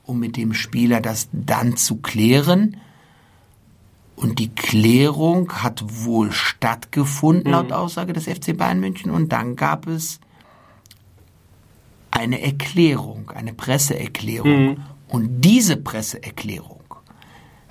um 0.04 0.20
mit 0.20 0.36
dem 0.36 0.54
Spieler 0.54 1.00
das 1.00 1.28
dann 1.32 1.76
zu 1.76 1.96
klären. 1.96 2.76
Und 4.16 4.38
die 4.38 4.54
Klärung 4.54 5.52
hat 5.52 5.84
wohl 6.04 6.30
stattgefunden, 6.30 7.50
laut 7.50 7.68
mhm. 7.68 7.72
Aussage 7.72 8.12
des 8.12 8.24
FC 8.24 8.56
Bayern 8.56 8.80
München. 8.80 9.10
Und 9.10 9.32
dann 9.32 9.56
gab 9.56 9.86
es 9.86 10.20
eine 12.10 12.40
Erklärung, 12.40 13.30
eine 13.30 13.52
Presseerklärung. 13.52 14.66
Mhm. 14.66 14.76
Und 15.08 15.42
diese 15.42 15.76
Presseerklärung 15.76 16.82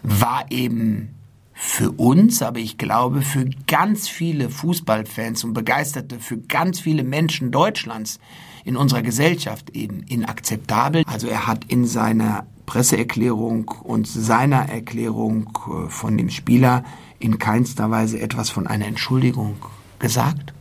war 0.04 0.46
eben 0.52 1.16
für 1.54 1.92
uns, 1.92 2.42
aber 2.42 2.60
ich 2.60 2.78
glaube 2.78 3.22
für 3.22 3.50
ganz 3.68 4.10
viele 4.10 4.50
Fußballfans 4.50 5.44
und 5.46 5.54
Begeisterte, 5.54 6.20
für 6.20 6.38
ganz 6.38 6.80
viele 6.80 7.04
Menschen 7.04 7.52
Deutschlands 7.52 8.20
in 8.64 8.78
unserer 8.78 9.02
Gesellschaft 9.02 9.72
eben 9.72 10.04
inakzeptabel. 10.04 11.04
Also 11.06 11.28
er 11.28 11.48
hat 11.48 11.66
in 11.66 11.86
seiner 11.86 12.46
Presseerklärung 12.66 13.68
und 13.84 14.08
seiner 14.08 14.70
Erklärung 14.70 15.50
äh, 15.68 15.90
von 15.90 16.18
dem 16.18 16.30
Spieler 16.30 16.84
in 17.20 17.40
keinster 17.40 17.92
Weise 17.92 18.20
etwas 18.20 18.50
von 18.50 18.68
einer 18.68 18.86
Entschuldigung 18.86 19.56
gesagt. 20.00 20.54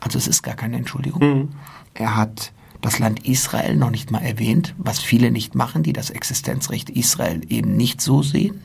Also 0.00 0.18
es 0.18 0.26
ist 0.26 0.42
gar 0.42 0.54
keine 0.54 0.76
Entschuldigung. 0.76 1.20
Mhm. 1.20 1.48
Er 1.94 2.16
hat 2.16 2.52
das 2.80 2.98
Land 2.98 3.26
Israel 3.26 3.76
noch 3.76 3.90
nicht 3.90 4.10
mal 4.10 4.22
erwähnt, 4.22 4.74
was 4.76 4.98
viele 4.98 5.30
nicht 5.30 5.54
machen, 5.54 5.82
die 5.82 5.92
das 5.92 6.10
Existenzrecht 6.10 6.90
Israel 6.90 7.42
eben 7.48 7.76
nicht 7.76 8.00
so 8.00 8.22
sehen. 8.22 8.62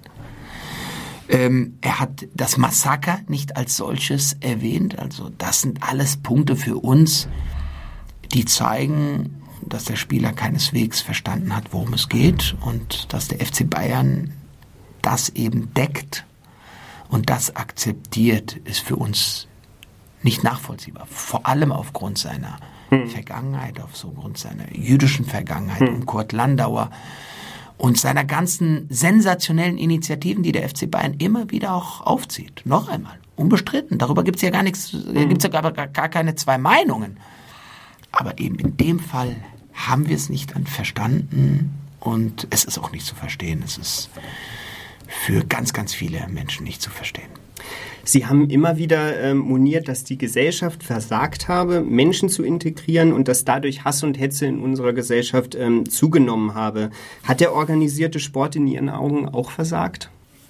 Ähm, 1.29 1.77
er 1.81 1.99
hat 1.99 2.27
das 2.33 2.57
Massaker 2.57 3.19
nicht 3.27 3.57
als 3.57 3.77
solches 3.77 4.37
erwähnt. 4.39 4.97
Also 4.97 5.29
das 5.37 5.61
sind 5.61 5.83
alles 5.83 6.17
Punkte 6.17 6.55
für 6.55 6.77
uns, 6.77 7.27
die 8.33 8.45
zeigen, 8.45 9.43
dass 9.61 9.85
der 9.85 9.95
Spieler 9.95 10.33
keineswegs 10.33 11.01
verstanden 11.01 11.55
hat, 11.55 11.73
worum 11.73 11.93
es 11.93 12.09
geht 12.09 12.55
und 12.61 13.11
dass 13.13 13.27
der 13.27 13.45
FC 13.45 13.69
Bayern 13.69 14.33
das 15.01 15.29
eben 15.29 15.73
deckt 15.73 16.25
und 17.09 17.29
das 17.29 17.55
akzeptiert, 17.55 18.57
ist 18.65 18.79
für 18.79 18.95
uns 18.95 19.47
nicht 20.23 20.43
nachvollziehbar. 20.43 21.07
Vor 21.09 21.45
allem 21.45 21.71
aufgrund 21.71 22.17
seiner 22.17 22.57
hm. 22.89 23.09
Vergangenheit, 23.09 23.79
aufgrund 23.79 24.37
seiner 24.37 24.73
jüdischen 24.75 25.25
Vergangenheit 25.25 25.81
hm. 25.81 25.95
um 25.95 26.05
Kurt 26.05 26.31
Landauer 26.31 26.89
und 27.77 27.97
seiner 27.97 28.25
ganzen 28.25 28.87
sensationellen 28.89 29.77
Initiativen, 29.77 30.43
die 30.43 30.51
der 30.51 30.67
FC 30.67 30.89
Bayern 30.89 31.13
immer 31.19 31.51
wieder 31.51 31.73
auch 31.75 32.01
aufzieht. 32.01 32.61
Noch 32.65 32.89
einmal, 32.89 33.19
unbestritten. 33.35 33.97
Darüber 33.97 34.23
gibt 34.23 34.37
es 34.37 34.41
ja 34.41 34.49
gar 34.49 34.63
nichts, 34.63 34.91
hm. 34.91 35.29
gibt 35.29 35.43
es 35.43 35.51
ja 35.51 35.61
gar, 35.61 35.71
gar 35.71 36.09
keine 36.09 36.35
zwei 36.35 36.57
Meinungen. 36.57 37.17
Aber 38.11 38.39
eben 38.39 38.57
in 38.59 38.77
dem 38.77 38.99
Fall 38.99 39.35
haben 39.73 40.07
wir 40.07 40.15
es 40.15 40.29
nicht 40.29 40.53
verstanden 40.65 41.73
und 41.99 42.47
es 42.49 42.63
ist 42.63 42.77
auch 42.79 42.91
nicht 42.91 43.05
zu 43.05 43.15
verstehen. 43.15 43.61
Es 43.63 43.77
ist 43.77 44.09
für 45.07 45.43
ganz, 45.43 45.73
ganz 45.73 45.93
viele 45.93 46.27
Menschen 46.27 46.63
nicht 46.63 46.81
zu 46.81 46.89
verstehen. 46.89 47.29
Sie 48.03 48.25
haben 48.25 48.49
immer 48.49 48.77
wieder 48.77 49.19
äh, 49.19 49.33
moniert, 49.33 49.89
dass 49.89 50.05
die 50.05 50.17
Gesellschaft 50.17 50.81
versagt 50.81 51.49
habe, 51.49 51.81
Menschen 51.81 52.29
zu 52.29 52.43
integrieren 52.43 53.11
und 53.11 53.27
dass 53.27 53.43
dadurch 53.43 53.83
Hass 53.83 54.01
und 54.03 54.17
Hetze 54.17 54.45
in 54.45 54.59
unserer 54.59 54.93
Gesellschaft 54.93 55.55
ähm, 55.55 55.89
zugenommen 55.89 56.53
habe. 56.53 56.89
Hat 57.23 57.41
der 57.41 57.53
organisierte 57.53 58.21
Sport 58.21 58.55
in 58.55 58.67
Ihren 58.67 58.89
Augen 58.89 59.27
auch 59.27 59.51
versagt? 59.51 60.09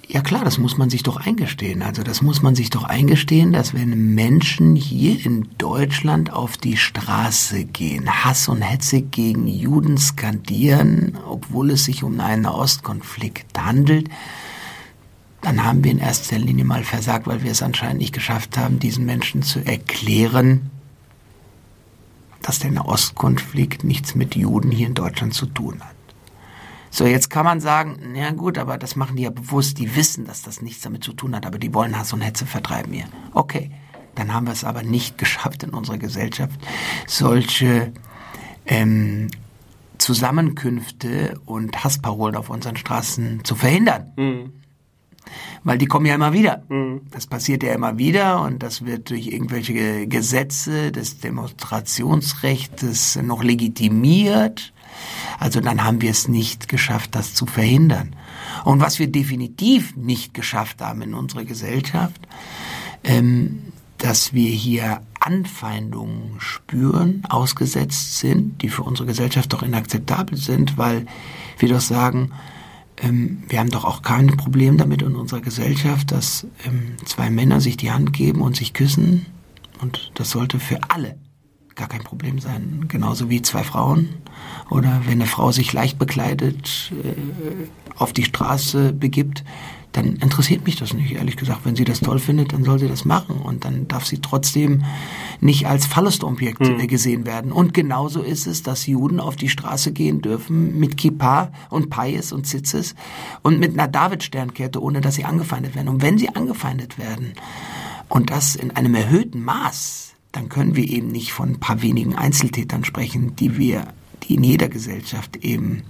Ja 0.09 0.21
klar, 0.21 0.45
das 0.45 0.57
muss 0.57 0.77
man 0.77 0.89
sich 0.89 1.03
doch 1.03 1.17
eingestehen. 1.17 1.81
Also 1.81 2.01
das 2.01 2.21
muss 2.21 2.41
man 2.41 2.55
sich 2.55 2.69
doch 2.69 2.85
eingestehen, 2.85 3.51
dass 3.51 3.73
wenn 3.73 4.15
Menschen 4.15 4.77
hier 4.77 5.25
in 5.25 5.49
Deutschland 5.57 6.31
auf 6.31 6.55
die 6.55 6.77
Straße 6.77 7.65
gehen, 7.65 8.09
Hass 8.23 8.47
und 8.47 8.61
Hetze 8.61 9.01
gegen 9.01 9.47
Juden 9.47 9.97
skandieren, 9.97 11.17
obwohl 11.27 11.71
es 11.71 11.83
sich 11.83 12.03
um 12.03 12.21
einen 12.21 12.45
Ostkonflikt 12.45 13.59
handelt, 13.59 14.07
dann 15.41 15.65
haben 15.65 15.83
wir 15.83 15.91
in 15.91 15.99
erster 15.99 16.39
Linie 16.39 16.63
mal 16.63 16.85
versagt, 16.85 17.27
weil 17.27 17.43
wir 17.43 17.51
es 17.51 17.61
anscheinend 17.61 17.99
nicht 17.99 18.13
geschafft 18.13 18.57
haben, 18.57 18.79
diesen 18.79 19.05
Menschen 19.05 19.43
zu 19.43 19.59
erklären, 19.59 20.71
dass 22.41 22.59
der 22.59 22.85
Ostkonflikt 22.85 23.83
nichts 23.83 24.15
mit 24.15 24.37
Juden 24.37 24.71
hier 24.71 24.87
in 24.87 24.93
Deutschland 24.93 25.33
zu 25.33 25.47
tun 25.47 25.81
hat. 25.81 25.96
So, 26.89 27.05
jetzt 27.05 27.29
kann 27.29 27.45
man 27.45 27.59
sagen, 27.59 28.15
ja 28.15 28.31
gut, 28.31 28.57
aber 28.57 28.77
das 28.77 28.95
machen 28.95 29.17
die 29.17 29.23
ja 29.23 29.29
bewusst, 29.29 29.77
die 29.77 29.95
wissen, 29.95 30.25
dass 30.25 30.41
das 30.41 30.61
nichts 30.61 30.81
damit 30.81 31.03
zu 31.03 31.13
tun 31.13 31.35
hat, 31.35 31.45
aber 31.45 31.59
die 31.59 31.73
wollen 31.73 31.97
Hass 31.97 32.13
und 32.13 32.21
Hetze 32.21 32.45
vertreiben 32.45 32.93
hier. 32.93 33.05
Okay, 33.33 33.71
Dann 34.15 34.33
haben 34.33 34.47
wir 34.47 34.53
es 34.53 34.63
aber 34.63 34.83
nicht 34.83 35.17
geschafft 35.19 35.63
in 35.63 35.71
unserer 35.71 35.97
Gesellschaft, 35.97 36.59
solche 37.05 37.91
ähm, 38.65 39.29
Zusammenkünfte 39.97 41.39
und 41.45 41.83
Hassparolen 41.83 42.35
auf 42.35 42.49
unseren 42.49 42.77
Straßen 42.77 43.43
zu 43.43 43.55
verhindern. 43.55 44.13
Mhm. 44.15 44.53
Weil 45.63 45.77
die 45.77 45.87
kommen 45.87 46.05
ja 46.05 46.15
immer 46.15 46.33
wieder. 46.33 46.63
Mhm. 46.69 47.01
Das 47.11 47.27
passiert 47.27 47.63
ja 47.63 47.73
immer 47.73 47.97
wieder 47.97 48.41
und 48.41 48.63
das 48.63 48.85
wird 48.85 49.09
durch 49.09 49.27
irgendwelche 49.27 50.07
Gesetze 50.07 50.91
des 50.91 51.19
Demonstrationsrechts 51.19 53.17
noch 53.17 53.43
legitimiert. 53.43 54.73
Also 55.39 55.61
dann 55.61 55.83
haben 55.83 56.01
wir 56.01 56.11
es 56.11 56.27
nicht 56.27 56.67
geschafft, 56.67 57.15
das 57.15 57.33
zu 57.33 57.45
verhindern. 57.45 58.15
Und 58.65 58.79
was 58.79 58.99
wir 58.99 59.07
definitiv 59.07 59.95
nicht 59.95 60.33
geschafft 60.33 60.81
haben 60.81 61.01
in 61.01 61.13
unserer 61.13 61.45
Gesellschaft, 61.45 62.19
ähm, 63.03 63.59
dass 63.97 64.33
wir 64.33 64.49
hier 64.49 65.01
Anfeindungen 65.19 66.39
spüren, 66.39 67.23
ausgesetzt 67.29 68.19
sind, 68.19 68.61
die 68.61 68.69
für 68.69 68.83
unsere 68.83 69.07
Gesellschaft 69.07 69.51
doch 69.53 69.63
inakzeptabel 69.63 70.37
sind, 70.37 70.77
weil 70.77 71.05
wir 71.57 71.69
doch 71.69 71.81
sagen, 71.81 72.31
ähm, 72.97 73.43
wir 73.47 73.59
haben 73.59 73.71
doch 73.71 73.85
auch 73.85 74.01
kein 74.01 74.27
Problem 74.37 74.77
damit 74.77 75.01
in 75.01 75.15
unserer 75.15 75.41
Gesellschaft, 75.41 76.11
dass 76.11 76.47
ähm, 76.65 76.97
zwei 77.05 77.29
Männer 77.29 77.61
sich 77.61 77.77
die 77.77 77.91
Hand 77.91 78.13
geben 78.13 78.41
und 78.41 78.55
sich 78.55 78.73
küssen. 78.73 79.25
Und 79.81 80.11
das 80.15 80.31
sollte 80.31 80.59
für 80.59 80.79
alle 80.89 81.17
gar 81.77 81.87
kein 81.87 82.03
Problem 82.03 82.39
sein. 82.39 82.85
Genauso 82.87 83.29
wie 83.29 83.41
zwei 83.41 83.63
Frauen. 83.63 84.09
Oder 84.69 85.01
wenn 85.05 85.21
eine 85.21 85.27
Frau 85.27 85.51
sich 85.51 85.71
leicht 85.71 85.97
bekleidet 85.97 86.91
äh, 87.03 87.97
auf 87.97 88.11
die 88.11 88.25
Straße 88.25 88.91
begibt, 88.91 89.43
dann 89.93 90.17
interessiert 90.17 90.65
mich 90.65 90.75
das 90.75 90.93
nicht, 90.93 91.13
ehrlich 91.13 91.37
gesagt. 91.37 91.61
Wenn 91.63 91.75
sie 91.75 91.85
das 91.85 92.01
toll 92.01 92.19
findet, 92.19 92.53
dann 92.53 92.63
soll 92.63 92.77
sie 92.77 92.87
das 92.87 93.05
machen. 93.05 93.37
Und 93.37 93.65
dann 93.65 93.87
darf 93.87 94.05
sie 94.05 94.19
trotzdem 94.19 94.83
nicht 95.39 95.67
als 95.67 95.85
Verlustobjekt 95.85 96.59
mhm. 96.59 96.85
gesehen 96.87 97.25
werden. 97.25 97.51
Und 97.51 97.73
genauso 97.73 98.21
ist 98.21 98.45
es, 98.45 98.61
dass 98.61 98.85
Juden 98.85 99.19
auf 99.19 99.35
die 99.37 99.49
Straße 99.49 99.93
gehen 99.93 100.21
dürfen 100.21 100.77
mit 100.77 100.97
Kippa 100.97 101.51
und 101.69 101.89
Pais 101.89 102.31
und 102.31 102.45
Zitzes 102.45 102.95
und 103.41 103.59
mit 103.59 103.73
einer 103.73 103.87
David-Sternkette, 103.87 104.81
ohne 104.81 105.01
dass 105.01 105.15
sie 105.15 105.25
angefeindet 105.25 105.75
werden. 105.75 105.87
Und 105.87 106.01
wenn 106.01 106.17
sie 106.17 106.29
angefeindet 106.29 106.97
werden, 106.97 107.33
und 108.09 108.29
das 108.29 108.55
in 108.55 108.71
einem 108.71 108.95
erhöhten 108.95 109.43
Maß, 109.43 110.06
dann 110.31 110.49
können 110.49 110.75
wir 110.75 110.87
eben 110.87 111.07
nicht 111.07 111.31
von 111.31 111.49
ein 111.49 111.59
paar 111.59 111.81
wenigen 111.81 112.15
Einzeltätern 112.15 112.83
sprechen, 112.83 113.35
die 113.35 113.57
wir, 113.57 113.87
die 114.23 114.35
in 114.35 114.43
jeder 114.43 114.69
Gesellschaft 114.69 115.37
eben 115.37 115.83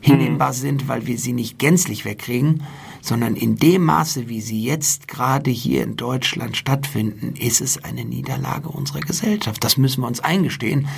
hinnehmbar 0.00 0.52
sind, 0.52 0.88
weil 0.88 1.06
wir 1.06 1.18
sie 1.18 1.32
nicht 1.32 1.58
gänzlich 1.58 2.04
wegkriegen, 2.04 2.62
sondern 3.00 3.36
in 3.36 3.56
dem 3.56 3.84
Maße, 3.84 4.28
wie 4.28 4.40
sie 4.40 4.62
jetzt 4.62 5.08
gerade 5.08 5.50
hier 5.50 5.82
in 5.82 5.96
Deutschland 5.96 6.56
stattfinden, 6.56 7.34
ist 7.36 7.60
es 7.60 7.82
eine 7.82 8.04
Niederlage 8.04 8.68
unserer 8.68 9.00
Gesellschaft. 9.00 9.62
Das 9.62 9.76
müssen 9.76 10.02
wir 10.02 10.06
uns 10.06 10.20
eingestehen. 10.20 10.88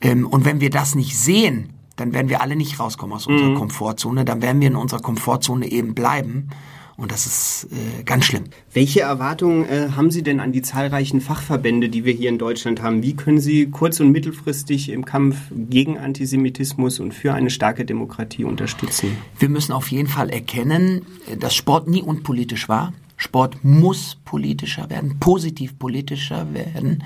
Ähm, 0.00 0.26
und 0.26 0.44
wenn 0.44 0.60
wir 0.60 0.70
das 0.70 0.94
nicht 0.94 1.18
sehen, 1.18 1.70
dann 1.96 2.12
werden 2.12 2.28
wir 2.28 2.42
alle 2.42 2.56
nicht 2.56 2.78
rauskommen 2.78 3.16
aus 3.16 3.26
unserer 3.26 3.50
mhm. 3.50 3.56
Komfortzone, 3.56 4.24
dann 4.24 4.42
werden 4.42 4.60
wir 4.60 4.68
in 4.68 4.76
unserer 4.76 5.00
Komfortzone 5.00 5.66
eben 5.70 5.94
bleiben. 5.94 6.50
Und 6.96 7.12
das 7.12 7.26
ist 7.26 7.68
äh, 7.72 8.02
ganz 8.04 8.24
schlimm. 8.24 8.44
Welche 8.72 9.00
Erwartungen 9.00 9.68
äh, 9.68 9.90
haben 9.94 10.10
Sie 10.10 10.22
denn 10.22 10.40
an 10.40 10.52
die 10.52 10.62
zahlreichen 10.62 11.20
Fachverbände, 11.20 11.90
die 11.90 12.06
wir 12.06 12.14
hier 12.14 12.30
in 12.30 12.38
Deutschland 12.38 12.82
haben? 12.82 13.02
Wie 13.02 13.14
können 13.14 13.38
Sie 13.38 13.66
kurz- 13.66 14.00
und 14.00 14.12
mittelfristig 14.12 14.88
im 14.88 15.04
Kampf 15.04 15.36
gegen 15.50 15.98
Antisemitismus 15.98 16.98
und 16.98 17.12
für 17.12 17.34
eine 17.34 17.50
starke 17.50 17.84
Demokratie 17.84 18.44
unterstützen? 18.44 19.16
Wir 19.38 19.50
müssen 19.50 19.72
auf 19.72 19.90
jeden 19.90 20.08
Fall 20.08 20.30
erkennen, 20.30 21.04
dass 21.38 21.54
Sport 21.54 21.86
nie 21.86 22.00
unpolitisch 22.00 22.68
war. 22.68 22.94
Sport 23.16 23.64
muss 23.64 24.18
politischer 24.24 24.90
werden, 24.90 25.18
positiv 25.18 25.78
politischer 25.78 26.52
werden, 26.52 27.02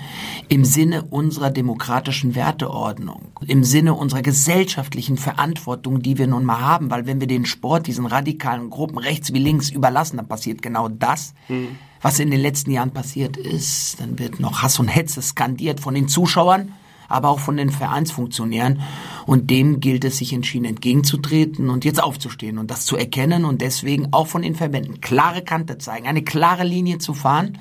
im 0.49 0.65
Sinne 0.65 1.03
unserer 1.03 1.49
demokratischen 1.49 2.35
Werteordnung, 2.35 3.31
im 3.47 3.63
Sinne 3.63 3.93
unserer 3.93 4.21
gesellschaftlichen 4.21 5.17
Verantwortung, 5.17 6.01
die 6.01 6.17
wir 6.17 6.27
nun 6.27 6.43
mal 6.43 6.59
haben, 6.59 6.91
weil 6.91 7.05
wenn 7.05 7.21
wir 7.21 7.27
den 7.27 7.45
Sport 7.45 7.87
diesen 7.87 8.05
radikalen 8.05 8.69
Gruppen 8.69 8.97
rechts 8.97 9.33
wie 9.33 9.39
links 9.39 9.69
überlassen, 9.69 10.17
dann 10.17 10.27
passiert 10.27 10.61
genau 10.61 10.89
das. 10.89 11.33
Mhm. 11.47 11.77
Was 12.01 12.19
in 12.19 12.31
den 12.31 12.41
letzten 12.41 12.71
Jahren 12.71 12.91
passiert 12.91 13.37
ist, 13.37 13.99
dann 13.99 14.17
wird 14.19 14.39
noch 14.39 14.63
Hass 14.63 14.79
und 14.79 14.87
Hetze 14.87 15.21
skandiert 15.21 15.79
von 15.79 15.93
den 15.93 16.07
Zuschauern 16.07 16.73
aber 17.11 17.29
auch 17.29 17.39
von 17.39 17.57
den 17.57 17.69
Vereinsfunktionären. 17.69 18.81
Und 19.25 19.49
dem 19.49 19.79
gilt 19.79 20.05
es, 20.05 20.17
sich 20.17 20.33
entschieden 20.33 20.65
entgegenzutreten 20.65 21.69
und 21.69 21.85
jetzt 21.85 22.01
aufzustehen 22.01 22.57
und 22.57 22.71
das 22.71 22.85
zu 22.85 22.97
erkennen 22.97 23.45
und 23.45 23.61
deswegen 23.61 24.13
auch 24.13 24.27
von 24.27 24.41
den 24.41 24.55
Verbänden 24.55 25.01
klare 25.01 25.41
Kante 25.41 25.77
zeigen, 25.77 26.07
eine 26.07 26.23
klare 26.23 26.63
Linie 26.63 26.97
zu 26.97 27.13
fahren 27.13 27.57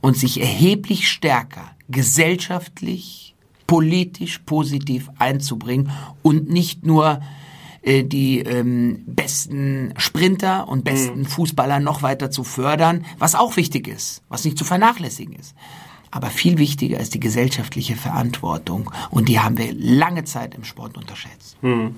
und 0.00 0.16
sich 0.16 0.40
erheblich 0.40 1.08
stärker 1.08 1.70
gesellschaftlich, 1.88 3.34
politisch 3.66 4.38
positiv 4.40 5.10
einzubringen 5.18 5.90
und 6.22 6.48
nicht 6.48 6.86
nur 6.86 7.20
äh, 7.82 8.04
die 8.04 8.40
ähm, 8.40 9.04
besten 9.06 9.94
Sprinter 9.96 10.68
und 10.68 10.84
besten 10.84 11.20
mhm. 11.20 11.26
Fußballer 11.26 11.80
noch 11.80 12.02
weiter 12.02 12.30
zu 12.30 12.44
fördern, 12.44 13.04
was 13.18 13.34
auch 13.34 13.56
wichtig 13.56 13.88
ist, 13.88 14.22
was 14.28 14.44
nicht 14.44 14.58
zu 14.58 14.64
vernachlässigen 14.64 15.34
ist. 15.34 15.54
Aber 16.10 16.28
viel 16.28 16.58
wichtiger 16.58 17.00
ist 17.00 17.14
die 17.14 17.20
gesellschaftliche 17.20 17.96
Verantwortung. 17.96 18.90
Und 19.10 19.28
die 19.28 19.40
haben 19.40 19.58
wir 19.58 19.72
lange 19.72 20.24
Zeit 20.24 20.54
im 20.54 20.64
Sport 20.64 20.96
unterschätzt. 20.96 21.56
Hm. 21.62 21.94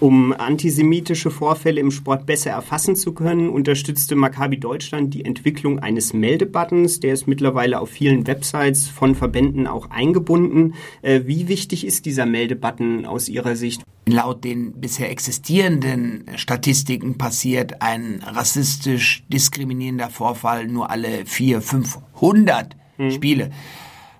Um 0.00 0.32
antisemitische 0.32 1.30
Vorfälle 1.30 1.80
im 1.80 1.90
Sport 1.90 2.26
besser 2.26 2.50
erfassen 2.50 2.96
zu 2.96 3.12
können, 3.12 3.48
unterstützte 3.48 4.16
Maccabi 4.16 4.58
Deutschland 4.58 5.14
die 5.14 5.24
Entwicklung 5.24 5.78
eines 5.78 6.12
Meldebuttons. 6.12 7.00
Der 7.00 7.14
ist 7.14 7.26
mittlerweile 7.26 7.80
auf 7.80 7.90
vielen 7.90 8.26
Websites 8.26 8.88
von 8.88 9.14
Verbänden 9.14 9.66
auch 9.66 9.90
eingebunden. 9.90 10.74
Äh, 11.02 11.22
wie 11.24 11.48
wichtig 11.48 11.86
ist 11.86 12.06
dieser 12.06 12.26
Meldebutton 12.26 13.06
aus 13.06 13.28
Ihrer 13.28 13.56
Sicht? 13.56 13.82
Laut 14.08 14.44
den 14.44 14.80
bisher 14.80 15.10
existierenden 15.10 16.24
Statistiken 16.36 17.18
passiert 17.18 17.82
ein 17.82 18.22
rassistisch 18.24 19.24
diskriminierender 19.28 20.10
Vorfall 20.10 20.68
nur 20.68 20.90
alle 20.90 21.26
vier, 21.26 21.60
500 21.60 22.76
mhm. 22.98 23.10
Spiele. 23.10 23.50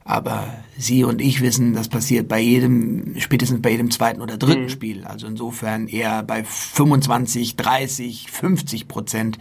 Aber 0.04 0.54
Sie 0.78 1.02
und 1.02 1.20
ich 1.20 1.40
wissen, 1.40 1.74
das 1.74 1.88
passiert 1.88 2.28
bei 2.28 2.40
jedem, 2.40 3.18
spätestens 3.18 3.60
bei 3.60 3.70
jedem 3.70 3.90
zweiten 3.90 4.20
oder 4.20 4.36
dritten 4.36 4.64
mhm. 4.64 4.68
Spiel. 4.68 5.04
Also 5.04 5.26
insofern 5.26 5.88
eher 5.88 6.22
bei 6.22 6.44
25, 6.44 7.56
30, 7.56 8.30
50 8.30 8.86
Prozent 8.86 9.38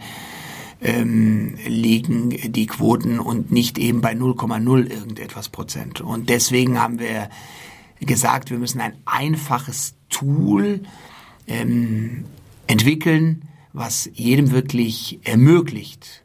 ähm, 0.82 1.56
liegen 1.66 2.30
die 2.52 2.66
Quoten 2.66 3.20
und 3.20 3.52
nicht 3.52 3.78
eben 3.78 4.00
bei 4.00 4.12
0,0 4.12 4.90
irgendetwas 4.90 5.48
Prozent. 5.48 6.00
Und 6.00 6.28
deswegen 6.28 6.80
haben 6.80 6.98
wir 6.98 7.30
gesagt, 8.00 8.50
wir 8.50 8.58
müssen 8.58 8.80
ein 8.80 8.94
einfaches 9.04 9.94
Tool 10.10 10.80
ähm, 11.46 12.24
entwickeln, 12.66 13.42
was 13.72 14.10
jedem 14.14 14.50
wirklich 14.50 15.20
ermöglicht, 15.24 16.24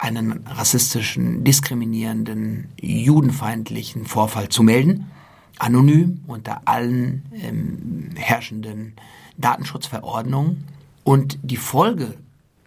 einen 0.00 0.46
rassistischen, 0.46 1.44
diskriminierenden, 1.44 2.68
judenfeindlichen 2.80 4.06
Vorfall 4.06 4.48
zu 4.48 4.62
melden, 4.62 5.10
anonym 5.58 6.22
unter 6.26 6.62
allen 6.64 7.26
ähm, 7.34 8.08
herrschenden 8.16 8.94
Datenschutzverordnungen. 9.36 10.64
Und 11.04 11.38
die 11.42 11.58
Folge, 11.58 12.14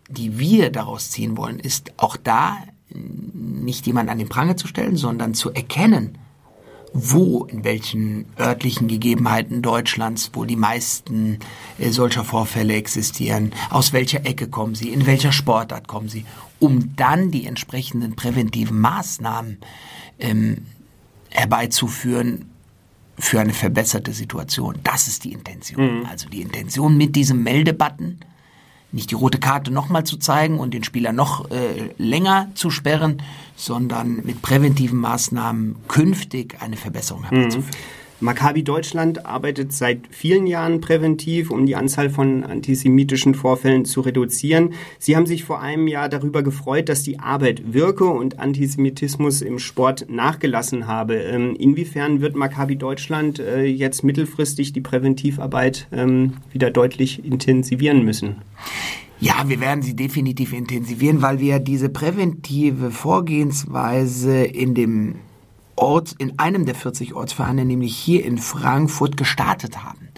die 0.09 0.38
wir 0.38 0.71
daraus 0.71 1.09
ziehen 1.09 1.36
wollen, 1.36 1.59
ist 1.59 1.93
auch 1.97 2.17
da 2.17 2.57
nicht 2.93 3.88
jemand 3.88 4.11
an 4.11 4.19
den 4.19 4.29
Pranger 4.29 4.55
zu 4.55 4.67
stellen, 4.67 4.95
sondern 4.95 5.34
zu 5.34 5.51
erkennen, 5.51 6.19
wo, 6.93 7.45
in 7.45 7.63
welchen 7.63 8.25
örtlichen 8.39 8.87
Gegebenheiten 8.87 9.63
Deutschlands, 9.63 10.29
wo 10.33 10.45
die 10.45 10.55
meisten 10.55 11.39
äh, 11.79 11.89
solcher 11.89 12.23
Vorfälle 12.23 12.75
existieren, 12.75 13.51
aus 13.71 13.93
welcher 13.93 14.25
Ecke 14.25 14.47
kommen 14.47 14.75
sie, 14.75 14.89
in 14.89 15.07
welcher 15.07 15.31
Sportart 15.31 15.87
kommen 15.87 16.07
sie, 16.07 16.25
um 16.59 16.95
dann 16.95 17.31
die 17.31 17.47
entsprechenden 17.47 18.15
präventiven 18.15 18.79
Maßnahmen 18.79 19.57
ähm, 20.19 20.65
herbeizuführen 21.31 22.49
für 23.17 23.39
eine 23.39 23.53
verbesserte 23.53 24.13
Situation. 24.13 24.75
Das 24.83 25.07
ist 25.07 25.23
die 25.23 25.33
Intention. 25.33 25.99
Mhm. 25.99 26.05
Also 26.05 26.29
die 26.29 26.41
Intention 26.41 26.95
mit 26.95 27.15
diesem 27.15 27.41
Meldebutton, 27.43 28.19
nicht 28.91 29.09
die 29.09 29.15
rote 29.15 29.39
Karte 29.39 29.71
nochmal 29.71 30.03
zu 30.03 30.17
zeigen 30.17 30.59
und 30.59 30.73
den 30.75 30.83
Spieler 30.83 31.11
noch 31.11 31.49
äh, 31.49 31.89
länger 31.97 32.51
zu 32.53 32.69
sperren, 32.69 33.21
sondern 33.56 34.22
mit 34.24 34.41
präventiven 34.41 34.99
Maßnahmen 34.99 35.76
künftig 35.88 36.58
eine 36.62 36.78
Verbesserung 36.78 37.24
herbeizuführen. 37.24 37.66
Mhm. 37.66 38.04
Maccabi 38.24 38.64
Deutschland 38.64 39.26
arbeitet 39.26 39.74
seit 39.74 39.99
vielen 40.10 40.47
Jahren 40.47 40.80
präventiv, 40.80 41.51
um 41.51 41.66
die 41.66 41.76
Anzahl 41.76 42.10
von 42.10 42.45
antisemitischen 42.45 43.36
Vorfällen 43.36 43.84
zu 43.84 43.99
reduzieren. 43.99 44.76
Sie 44.97 45.18
haben 45.18 45.26
sich 45.26 45.43
vor 45.43 45.60
einem 45.60 45.89
Jahr 45.89 46.08
darüber 46.08 46.41
gefreut, 46.41 46.88
dass 46.88 47.04
die 47.04 47.20
Arbeit 47.20 47.74
wirke 47.74 48.06
und 48.06 48.39
Antisemitismus 48.39 49.41
im 49.41 49.60
Sport 49.60 50.06
nachgelassen 50.10 50.88
habe. 50.88 51.16
Ähm, 51.16 51.54
inwiefern 51.60 52.22
wird 52.22 52.38
Maccabi 52.38 52.78
Deutschland 52.78 53.39
äh, 53.39 53.66
jetzt 53.66 54.06
mittelfristig 54.06 54.72
die 54.72 54.82
Präventivarbeit 54.82 55.88
ähm, 55.91 56.36
wieder 56.54 56.72
deutlich 56.72 57.26
intensivieren 57.26 58.06
müssen? 58.06 58.38
Ja, 59.20 59.47
wir 59.47 59.59
werden 59.59 59.82
sie 59.82 59.95
definitiv 59.95 60.53
intensivieren, 60.53 61.22
weil 61.22 61.39
wir 61.39 61.59
diese 61.59 61.89
präventive 61.89 62.91
Vorgehensweise 62.91 64.43
in 64.43 64.76
dem 64.76 65.16
Ort, 65.76 66.16
in 66.18 66.38
einem 66.39 66.66
der 66.66 66.76
40 66.76 67.14
Ortsvereine, 67.14 67.66
nämlich 67.66 67.95
hier 67.95 68.26
in 68.26 68.38
Frankfurt, 68.38 69.18
gestartet 69.18 69.84
haben. 69.84 70.09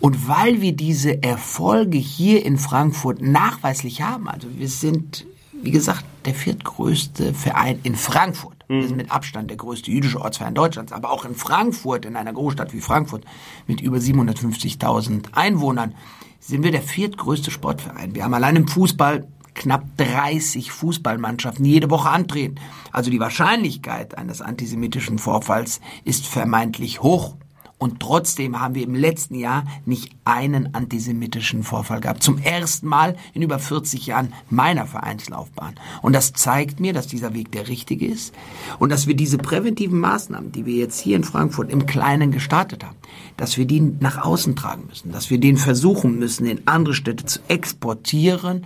Und 0.00 0.28
weil 0.28 0.60
wir 0.60 0.72
diese 0.72 1.22
Erfolge 1.22 1.98
hier 1.98 2.44
in 2.44 2.58
Frankfurt 2.58 3.20
nachweislich 3.22 4.02
haben, 4.02 4.28
also 4.28 4.48
wir 4.56 4.68
sind, 4.68 5.26
wie 5.52 5.70
gesagt, 5.70 6.04
der 6.24 6.34
viertgrößte 6.34 7.34
Verein 7.34 7.78
in 7.82 7.96
Frankfurt. 7.96 8.56
Wir 8.68 8.86
sind 8.86 8.96
mit 8.96 9.10
Abstand 9.10 9.50
der 9.50 9.58
größte 9.58 9.90
jüdische 9.90 10.20
Ortsverein 10.20 10.54
Deutschlands, 10.54 10.92
aber 10.92 11.10
auch 11.10 11.24
in 11.24 11.34
Frankfurt, 11.34 12.06
in 12.06 12.16
einer 12.16 12.32
Großstadt 12.32 12.72
wie 12.72 12.80
Frankfurt 12.80 13.24
mit 13.66 13.80
über 13.80 13.98
750.000 13.98 15.26
Einwohnern, 15.32 15.94
sind 16.42 16.64
wir 16.64 16.72
der 16.72 16.82
viertgrößte 16.82 17.50
Sportverein. 17.50 18.14
Wir 18.14 18.24
haben 18.24 18.34
allein 18.34 18.56
im 18.56 18.68
Fußball 18.68 19.28
knapp 19.54 19.84
30 19.96 20.72
Fußballmannschaften, 20.72 21.64
die 21.64 21.72
jede 21.72 21.90
Woche 21.90 22.10
antreten. 22.10 22.56
Also 22.90 23.10
die 23.10 23.20
Wahrscheinlichkeit 23.20 24.18
eines 24.18 24.42
antisemitischen 24.42 25.18
Vorfalls 25.18 25.80
ist 26.04 26.26
vermeintlich 26.26 27.00
hoch. 27.00 27.36
Und 27.82 27.98
trotzdem 27.98 28.60
haben 28.60 28.76
wir 28.76 28.84
im 28.84 28.94
letzten 28.94 29.34
Jahr 29.34 29.64
nicht 29.86 30.14
einen 30.24 30.72
antisemitischen 30.72 31.64
Vorfall 31.64 32.00
gehabt. 32.00 32.22
Zum 32.22 32.38
ersten 32.38 32.86
Mal 32.86 33.16
in 33.34 33.42
über 33.42 33.58
40 33.58 34.06
Jahren 34.06 34.32
meiner 34.50 34.86
Vereinslaufbahn. 34.86 35.74
Und 36.00 36.12
das 36.12 36.32
zeigt 36.32 36.78
mir, 36.78 36.92
dass 36.92 37.08
dieser 37.08 37.34
Weg 37.34 37.50
der 37.50 37.66
richtige 37.66 38.06
ist 38.06 38.32
und 38.78 38.92
dass 38.92 39.08
wir 39.08 39.16
diese 39.16 39.36
präventiven 39.36 39.98
Maßnahmen, 39.98 40.52
die 40.52 40.64
wir 40.64 40.76
jetzt 40.76 41.00
hier 41.00 41.16
in 41.16 41.24
Frankfurt 41.24 41.72
im 41.72 41.86
Kleinen 41.86 42.30
gestartet 42.30 42.84
haben, 42.84 42.94
dass 43.36 43.56
wir 43.56 43.64
die 43.64 43.80
nach 43.80 44.24
außen 44.24 44.54
tragen 44.54 44.84
müssen, 44.86 45.10
dass 45.10 45.30
wir 45.30 45.40
den 45.40 45.56
versuchen 45.56 46.20
müssen, 46.20 46.46
in 46.46 46.64
andere 46.68 46.94
Städte 46.94 47.26
zu 47.26 47.40
exportieren 47.48 48.64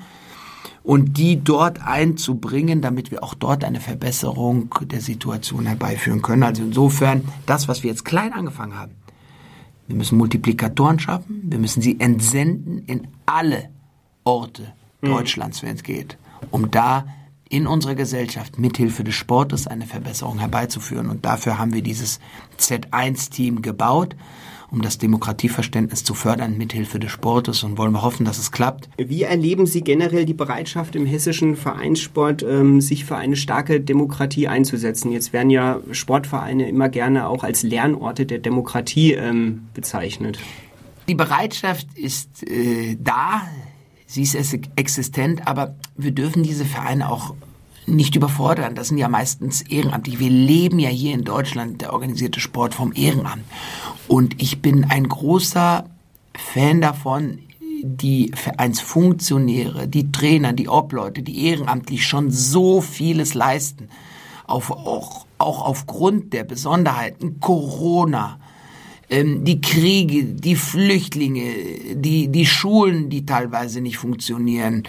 und 0.82 1.16
die 1.16 1.42
dort 1.42 1.80
einzubringen, 1.80 2.82
damit 2.82 3.10
wir 3.10 3.24
auch 3.24 3.32
dort 3.32 3.64
eine 3.64 3.80
Verbesserung 3.80 4.74
der 4.82 5.00
Situation 5.00 5.64
herbeiführen 5.64 6.20
können. 6.20 6.42
Also 6.42 6.64
insofern, 6.64 7.24
das, 7.46 7.66
was 7.66 7.82
wir 7.82 7.88
jetzt 7.88 8.04
klein 8.04 8.34
angefangen 8.34 8.78
haben, 8.78 8.92
wir 9.88 9.96
müssen 9.96 10.18
Multiplikatoren 10.18 10.98
schaffen. 10.98 11.42
Wir 11.44 11.58
müssen 11.58 11.82
sie 11.82 12.00
entsenden 12.00 12.82
in 12.86 13.08
alle 13.24 13.70
Orte 14.24 14.72
mhm. 15.00 15.08
Deutschlands, 15.08 15.62
wenn 15.62 15.76
es 15.76 15.82
geht, 15.82 16.18
um 16.50 16.70
da 16.70 17.06
in 17.48 17.66
unserer 17.66 17.94
Gesellschaft 17.94 18.58
mithilfe 18.58 19.04
des 19.04 19.14
Sportes 19.14 19.66
eine 19.66 19.86
Verbesserung 19.86 20.40
herbeizuführen. 20.40 21.08
Und 21.08 21.24
dafür 21.24 21.58
haben 21.58 21.72
wir 21.72 21.82
dieses 21.82 22.18
Z1-Team 22.58 23.62
gebaut 23.62 24.16
um 24.70 24.82
das 24.82 24.98
Demokratieverständnis 24.98 26.04
zu 26.04 26.14
fördern 26.14 26.56
mithilfe 26.56 26.98
des 26.98 27.10
Sportes 27.10 27.62
und 27.62 27.78
wollen 27.78 27.92
wir 27.92 28.02
hoffen, 28.02 28.24
dass 28.24 28.38
es 28.38 28.52
klappt. 28.52 28.88
Wie 28.96 29.22
erleben 29.22 29.66
Sie 29.66 29.82
generell 29.82 30.24
die 30.24 30.34
Bereitschaft 30.34 30.96
im 30.96 31.06
hessischen 31.06 31.56
Vereinssport, 31.56 32.42
ähm, 32.42 32.80
sich 32.80 33.04
für 33.04 33.16
eine 33.16 33.36
starke 33.36 33.80
Demokratie 33.80 34.48
einzusetzen? 34.48 35.12
Jetzt 35.12 35.32
werden 35.32 35.50
ja 35.50 35.80
Sportvereine 35.92 36.68
immer 36.68 36.88
gerne 36.88 37.28
auch 37.28 37.44
als 37.44 37.62
Lernorte 37.62 38.26
der 38.26 38.38
Demokratie 38.38 39.12
ähm, 39.12 39.68
bezeichnet. 39.74 40.38
Die 41.08 41.14
Bereitschaft 41.14 41.86
ist 41.94 42.42
äh, 42.48 42.96
da, 42.98 43.42
sie 44.06 44.22
ist 44.22 44.34
existent, 44.74 45.46
aber 45.46 45.76
wir 45.96 46.10
dürfen 46.10 46.42
diese 46.42 46.64
Vereine 46.64 47.08
auch 47.08 47.34
nicht 47.86 48.16
überfordern. 48.16 48.74
Das 48.74 48.88
sind 48.88 48.98
ja 48.98 49.08
meistens 49.08 49.62
Ehrenamtliche. 49.62 50.18
Wir 50.18 50.30
leben 50.30 50.78
ja 50.78 50.88
hier 50.88 51.14
in 51.14 51.24
Deutschland 51.24 51.80
der 51.80 51.92
organisierte 51.92 52.40
Sport 52.40 52.74
vom 52.74 52.92
Ehrenamt. 52.94 53.44
Und 54.08 54.40
ich 54.42 54.60
bin 54.60 54.84
ein 54.84 55.08
großer 55.08 55.88
Fan 56.34 56.80
davon, 56.80 57.38
die 57.82 58.32
Vereinsfunktionäre, 58.34 59.88
die 59.88 60.10
Trainer, 60.10 60.52
die 60.52 60.68
Obleute, 60.68 61.22
die 61.22 61.46
ehrenamtlich 61.46 62.06
schon 62.06 62.30
so 62.30 62.80
vieles 62.80 63.34
leisten, 63.34 63.88
auf, 64.46 64.70
auch, 64.70 65.26
auch 65.38 65.62
aufgrund 65.66 66.32
der 66.32 66.44
Besonderheiten 66.44 67.40
Corona, 67.40 68.38
ähm, 69.10 69.44
die 69.44 69.60
Kriege, 69.60 70.24
die 70.24 70.56
Flüchtlinge, 70.56 71.52
die, 71.94 72.28
die 72.28 72.46
Schulen, 72.46 73.10
die 73.10 73.26
teilweise 73.26 73.80
nicht 73.80 73.98
funktionieren, 73.98 74.84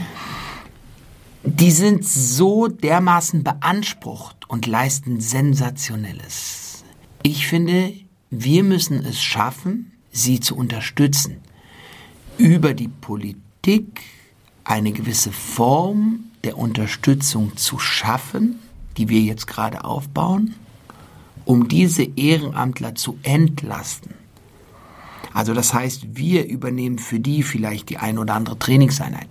die 1.50 1.72
sind 1.72 2.06
so 2.06 2.68
dermaßen 2.68 3.41
beansprucht 3.41 4.50
und 4.50 4.68
leisten 4.68 5.22
Sensationelles. 5.22 6.84
Ich 7.24 7.48
finde, 7.48 7.93
wir 8.30 8.64
müssen 8.64 9.06
es 9.06 9.22
schaffen, 9.24 9.93
sie 10.12 10.41
zu 10.41 10.58
unterstützen. 10.58 11.38
Über 12.38 12.74
die 12.74 12.89
Politik 12.89 14.02
eine 14.66 14.91
gewisse 14.91 15.32
Form 15.32 16.26
der 16.43 16.58
Unterstützung 16.58 17.56
zu 17.56 17.80
schaffen, 17.80 18.60
die 18.98 19.08
wir 19.08 19.22
jetzt 19.22 19.48
gerade 19.48 19.86
aufbauen, 19.86 20.54
um 21.45 21.70
diese 21.70 22.04
Ehrenamtler 22.04 22.95
zu 22.95 23.20
entlasten. 23.24 24.16
Also 25.34 25.54
das 25.54 25.74
heißt, 25.74 26.18
wir 26.18 26.45
übernehmen 26.45 27.00
für 27.00 27.22
die 27.22 27.41
vielleicht 27.41 27.89
die 27.89 27.98
ein 27.98 28.18
oder 28.18 28.36
andere 28.36 28.60
Trainingseinheit. 28.60 29.30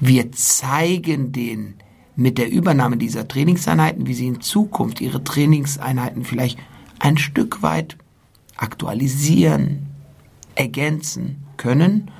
Wir 0.00 0.30
zeigen 0.32 1.32
den 1.32 1.74
mit 2.16 2.38
der 2.38 2.50
Übernahme 2.50 2.96
dieser 2.96 3.28
Trainingseinheiten, 3.28 4.06
wie 4.06 4.14
sie 4.14 4.26
in 4.26 4.40
Zukunft 4.40 5.00
ihre 5.00 5.22
Trainingseinheiten 5.22 6.24
vielleicht 6.24 6.58
ein 6.98 7.16
Stück 7.16 7.62
weit 7.62 7.96
aktualisieren, 8.56 9.86
ergänzen 10.54 11.44
können, 11.56 12.10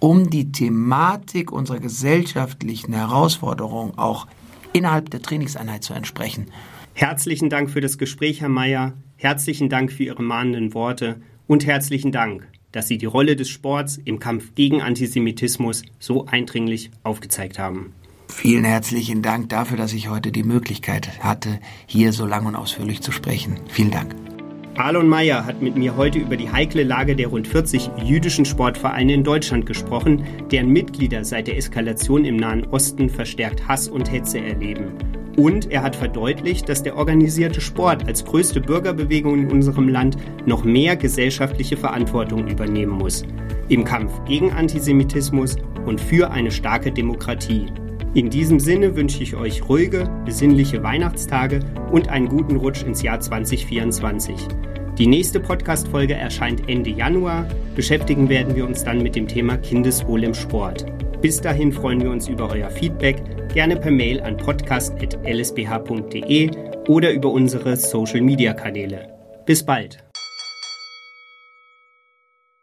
um 0.00 0.30
die 0.30 0.50
Thematik 0.50 1.52
unserer 1.52 1.78
gesellschaftlichen 1.78 2.92
Herausforderungen 2.92 3.96
auch 3.96 4.26
innerhalb 4.72 5.10
der 5.10 5.22
Trainingseinheit 5.22 5.84
zu 5.84 5.94
entsprechen. 5.94 6.46
Herzlichen 6.94 7.50
Dank 7.50 7.70
für 7.70 7.80
das 7.80 7.98
Gespräch, 7.98 8.40
Herr 8.40 8.48
Mayer. 8.48 8.94
Herzlichen 9.16 9.68
Dank 9.68 9.92
für 9.92 10.04
Ihre 10.04 10.22
mahnenden 10.22 10.74
Worte 10.74 11.20
und 11.46 11.66
herzlichen 11.66 12.12
Dank, 12.12 12.48
dass 12.72 12.88
Sie 12.88 12.98
die 12.98 13.06
Rolle 13.06 13.36
des 13.36 13.48
Sports 13.48 13.98
im 14.04 14.18
Kampf 14.18 14.54
gegen 14.54 14.82
Antisemitismus 14.82 15.82
so 15.98 16.26
eindringlich 16.26 16.90
aufgezeigt 17.02 17.58
haben. 17.58 17.92
Vielen 18.28 18.64
herzlichen 18.64 19.22
Dank 19.22 19.48
dafür, 19.48 19.76
dass 19.76 19.92
ich 19.92 20.10
heute 20.10 20.32
die 20.32 20.42
Möglichkeit 20.42 21.20
hatte, 21.20 21.60
hier 21.86 22.12
so 22.12 22.26
lang 22.26 22.46
und 22.46 22.56
ausführlich 22.56 23.00
zu 23.00 23.12
sprechen. 23.12 23.58
Vielen 23.68 23.90
Dank. 23.90 24.14
Alon 24.76 25.08
Mayer 25.08 25.46
hat 25.46 25.62
mit 25.62 25.76
mir 25.76 25.96
heute 25.96 26.18
über 26.18 26.36
die 26.36 26.50
heikle 26.50 26.82
Lage 26.82 27.16
der 27.16 27.28
rund 27.28 27.48
40 27.48 27.90
jüdischen 28.04 28.44
Sportvereine 28.44 29.14
in 29.14 29.24
Deutschland 29.24 29.64
gesprochen, 29.64 30.26
deren 30.50 30.68
Mitglieder 30.68 31.24
seit 31.24 31.46
der 31.46 31.56
Eskalation 31.56 32.26
im 32.26 32.36
Nahen 32.36 32.66
Osten 32.66 33.08
verstärkt 33.08 33.66
Hass 33.66 33.88
und 33.88 34.12
Hetze 34.12 34.38
erleben. 34.38 34.92
Und 35.36 35.70
er 35.70 35.82
hat 35.82 35.94
verdeutlicht, 35.94 36.68
dass 36.68 36.82
der 36.82 36.96
organisierte 36.96 37.60
Sport 37.60 38.08
als 38.08 38.24
größte 38.24 38.60
Bürgerbewegung 38.60 39.38
in 39.38 39.50
unserem 39.50 39.88
Land 39.88 40.16
noch 40.46 40.64
mehr 40.64 40.96
gesellschaftliche 40.96 41.76
Verantwortung 41.76 42.48
übernehmen 42.48 42.92
muss. 42.92 43.24
Im 43.68 43.84
Kampf 43.84 44.24
gegen 44.24 44.52
Antisemitismus 44.52 45.56
und 45.84 46.00
für 46.00 46.30
eine 46.30 46.50
starke 46.50 46.90
Demokratie. 46.90 47.66
In 48.14 48.30
diesem 48.30 48.58
Sinne 48.58 48.96
wünsche 48.96 49.22
ich 49.22 49.36
euch 49.36 49.68
ruhige, 49.68 50.08
besinnliche 50.24 50.82
Weihnachtstage 50.82 51.60
und 51.92 52.08
einen 52.08 52.28
guten 52.28 52.56
Rutsch 52.56 52.82
ins 52.82 53.02
Jahr 53.02 53.20
2024. 53.20 54.34
Die 54.96 55.06
nächste 55.06 55.38
Podcast-Folge 55.38 56.14
erscheint 56.14 56.66
Ende 56.70 56.88
Januar. 56.88 57.46
Beschäftigen 57.74 58.30
werden 58.30 58.56
wir 58.56 58.66
uns 58.66 58.82
dann 58.82 59.02
mit 59.02 59.14
dem 59.14 59.28
Thema 59.28 59.58
Kindeswohl 59.58 60.24
im 60.24 60.32
Sport. 60.32 60.86
Bis 61.26 61.40
dahin 61.40 61.72
freuen 61.72 62.00
wir 62.00 62.12
uns 62.12 62.28
über 62.28 62.48
euer 62.52 62.70
Feedback, 62.70 63.20
gerne 63.52 63.74
per 63.74 63.90
Mail 63.90 64.20
an 64.20 64.36
podcast.lsbh.de 64.36 66.50
oder 66.86 67.10
über 67.10 67.32
unsere 67.32 67.76
Social-Media-Kanäle. 67.76 69.08
Bis 69.44 69.66
bald! 69.66 70.05